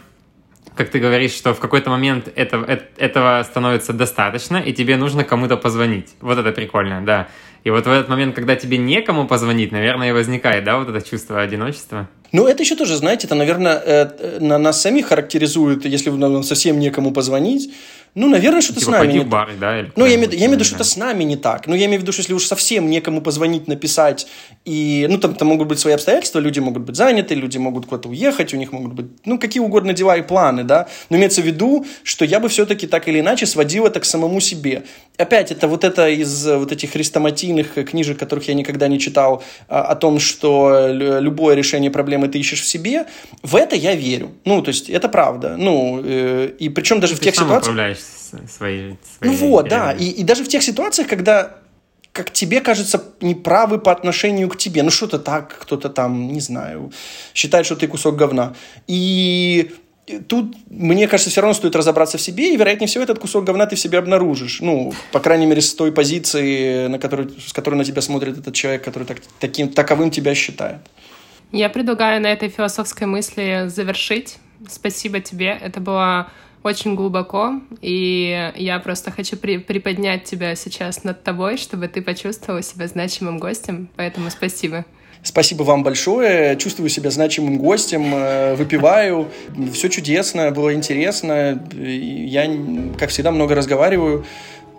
как 0.78 0.90
ты 0.90 1.00
говоришь, 1.00 1.32
что 1.32 1.54
в 1.54 1.58
какой-то 1.58 1.90
момент 1.90 2.32
этого, 2.36 2.64
этого 2.96 3.42
становится 3.42 3.92
достаточно, 3.92 4.58
и 4.58 4.72
тебе 4.72 4.96
нужно 4.96 5.24
кому-то 5.24 5.56
позвонить. 5.56 6.14
Вот 6.20 6.38
это 6.38 6.52
прикольно, 6.52 7.04
да. 7.04 7.26
И 7.64 7.70
вот 7.70 7.84
в 7.84 7.90
этот 7.90 8.08
момент, 8.08 8.36
когда 8.36 8.54
тебе 8.54 8.78
некому 8.78 9.26
позвонить, 9.26 9.72
наверное, 9.72 10.10
и 10.10 10.12
возникает, 10.12 10.62
да, 10.62 10.78
вот 10.78 10.88
это 10.88 11.02
чувство 11.02 11.40
одиночества. 11.40 12.08
Ну, 12.30 12.46
это 12.46 12.62
еще 12.62 12.76
тоже, 12.76 12.96
знаете, 12.96 13.26
это, 13.26 13.34
наверное, 13.34 13.82
э, 13.84 14.38
на 14.40 14.58
нас 14.58 14.80
самих 14.80 15.08
характеризует, 15.08 15.84
если 15.84 16.10
нам 16.10 16.44
совсем 16.44 16.78
некому 16.78 17.10
позвонить, 17.10 17.74
ну, 18.14 18.28
наверное, 18.28 18.60
что-то 18.60 18.80
типа 18.80 18.92
с 18.92 18.94
нами 18.94 19.12
не... 19.12 19.18
в 19.20 19.28
бар, 19.28 19.50
да? 19.60 19.86
ну, 19.96 20.06
я 20.06 20.14
имею, 20.16 20.30
я 20.32 20.38
имею 20.38 20.50
в 20.50 20.54
виду, 20.54 20.64
что-то 20.64 20.84
с 20.84 20.96
нами 20.96 21.24
не 21.24 21.36
так. 21.36 21.66
Ну, 21.66 21.74
я 21.74 21.86
имею 21.86 22.00
в 22.00 22.02
виду, 22.02 22.12
что 22.12 22.20
если 22.20 22.34
уж 22.34 22.44
совсем 22.44 22.90
некому 22.90 23.20
позвонить, 23.20 23.68
написать, 23.68 24.26
и, 24.64 25.06
ну, 25.08 25.18
там, 25.18 25.34
там 25.34 25.48
могут 25.48 25.68
быть 25.68 25.78
свои 25.78 25.94
обстоятельства, 25.94 26.38
люди 26.38 26.60
могут 26.60 26.82
быть 26.82 26.96
заняты, 26.96 27.34
люди 27.34 27.58
могут 27.58 27.86
куда-то 27.86 28.08
уехать, 28.08 28.54
у 28.54 28.56
них 28.56 28.72
могут 28.72 28.92
быть, 28.92 29.06
ну, 29.24 29.38
какие 29.38 29.62
угодно 29.62 29.92
дела 29.92 30.16
и 30.16 30.22
планы, 30.22 30.64
да. 30.64 30.88
Но 31.10 31.16
имеется 31.16 31.42
в 31.42 31.46
виду, 31.46 31.86
что 32.02 32.24
я 32.24 32.40
бы 32.40 32.48
все-таки 32.48 32.86
так 32.86 33.08
или 33.08 33.20
иначе 33.20 33.46
сводил 33.46 33.86
это 33.86 34.00
к 34.00 34.04
самому 34.04 34.40
себе. 34.40 34.84
Опять, 35.16 35.52
это 35.52 35.68
вот 35.68 35.84
это 35.84 36.08
из 36.08 36.46
вот 36.46 36.72
этих 36.72 36.92
хрестоматийных 36.92 37.74
книжек, 37.74 38.18
которых 38.18 38.48
я 38.48 38.54
никогда 38.54 38.88
не 38.88 38.98
читал, 38.98 39.42
а, 39.68 39.82
о 39.82 39.94
том, 39.94 40.18
что 40.20 40.88
любое 40.88 41.54
решение 41.54 41.90
проблемы 41.90 42.28
ты 42.28 42.38
ищешь 42.38 42.62
в 42.62 42.66
себе, 42.66 43.06
в 43.42 43.56
это 43.56 43.76
я 43.76 43.94
верю. 43.94 44.32
Ну, 44.44 44.62
то 44.62 44.68
есть, 44.68 44.90
это 44.90 45.08
правда. 45.08 45.56
Ну, 45.56 46.00
э, 46.04 46.50
и 46.58 46.68
причем 46.68 47.00
даже 47.00 47.14
ты 47.14 47.20
в 47.20 47.24
тех 47.24 47.34
ситуациях 47.34 47.76
свои... 47.98 48.48
свои 48.48 48.96
ну 49.22 49.32
вот, 49.32 49.68
да. 49.68 49.92
И, 49.92 50.04
и 50.04 50.22
даже 50.24 50.44
в 50.44 50.48
тех 50.48 50.62
ситуациях, 50.62 51.08
когда 51.08 51.58
как 52.12 52.32
тебе 52.32 52.60
кажется 52.60 53.02
неправы 53.20 53.78
по 53.78 53.92
отношению 53.92 54.48
к 54.48 54.56
тебе. 54.56 54.82
Ну, 54.82 54.90
что-то 54.90 55.20
так, 55.20 55.56
кто-то 55.60 55.88
там, 55.88 56.32
не 56.32 56.40
знаю, 56.40 56.90
считает, 57.32 57.64
что 57.64 57.76
ты 57.76 57.86
кусок 57.86 58.16
говна. 58.16 58.54
И 58.88 59.70
тут, 60.26 60.56
мне 60.68 61.06
кажется, 61.06 61.30
все 61.30 61.40
равно 61.40 61.54
стоит 61.54 61.76
разобраться 61.76 62.18
в 62.18 62.20
себе, 62.20 62.52
и, 62.52 62.56
вероятнее 62.56 62.88
всего, 62.88 63.04
этот 63.04 63.18
кусок 63.18 63.44
говна 63.44 63.66
ты 63.66 63.76
в 63.76 63.78
себе 63.78 63.98
обнаружишь. 63.98 64.60
Ну, 64.60 64.92
по 65.12 65.20
крайней 65.20 65.46
мере, 65.46 65.60
с 65.60 65.74
той 65.74 65.92
позиции, 65.92 66.88
на 66.88 66.98
которую, 66.98 67.30
с 67.38 67.52
которой 67.52 67.76
на 67.76 67.84
тебя 67.84 68.02
смотрит 68.02 68.38
этот 68.38 68.54
человек, 68.54 68.82
который 68.82 69.04
так, 69.04 69.18
таким, 69.38 69.68
таковым 69.68 70.10
тебя 70.10 70.34
считает. 70.34 70.80
Я 71.52 71.68
предлагаю 71.68 72.20
на 72.20 72.26
этой 72.26 72.48
философской 72.48 73.06
мысли 73.06 73.64
завершить. 73.68 74.38
Спасибо 74.68 75.20
тебе. 75.20 75.56
Это 75.60 75.80
была 75.80 76.30
очень 76.62 76.94
глубоко, 76.94 77.60
и 77.80 78.52
я 78.56 78.78
просто 78.78 79.10
хочу 79.10 79.36
при 79.36 79.58
приподнять 79.58 80.24
тебя 80.24 80.54
сейчас 80.54 81.04
над 81.04 81.22
тобой, 81.22 81.56
чтобы 81.56 81.88
ты 81.88 82.02
почувствовала 82.02 82.62
себя 82.62 82.86
значимым 82.88 83.38
гостем, 83.38 83.88
поэтому 83.96 84.30
спасибо. 84.30 84.84
Спасибо 85.22 85.62
вам 85.62 85.82
большое. 85.82 86.56
Чувствую 86.56 86.88
себя 86.88 87.10
значимым 87.10 87.58
гостем, 87.58 88.14
э, 88.14 88.54
выпиваю. 88.54 89.28
Все 89.72 89.88
чудесно, 89.88 90.50
было 90.52 90.72
интересно. 90.72 91.60
Я, 91.72 92.48
как 92.98 93.10
всегда, 93.10 93.30
много 93.32 93.54
разговариваю. 93.54 94.24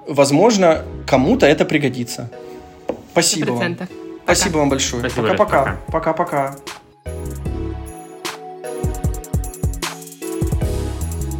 Возможно, 0.08 0.84
кому-то 1.06 1.46
это 1.46 1.66
пригодится. 1.66 2.32
Спасибо 3.12 3.52
100%. 3.52 3.58
вам. 3.58 3.90
Спасибо 4.24 4.58
вам 4.58 4.70
большое. 4.70 5.04
Пока-пока. 5.10 5.78
Пока-пока. 5.88 6.56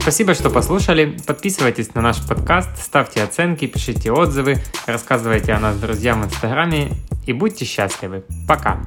Спасибо, 0.02 0.34
что 0.34 0.50
послушали. 0.50 1.18
Подписывайтесь 1.28 1.94
на 1.94 2.02
наш 2.02 2.26
подкаст, 2.26 2.70
ставьте 2.82 3.22
оценки, 3.22 3.68
пишите 3.68 4.12
отзывы, 4.12 4.58
рассказывайте 4.88 5.54
о 5.54 5.60
нас 5.60 5.78
друзьям 5.78 6.22
в 6.22 6.26
Инстаграме 6.26 6.94
и 7.28 7.34
будьте 7.34 7.66
счастливы. 7.66 8.24
Пока! 8.48 8.80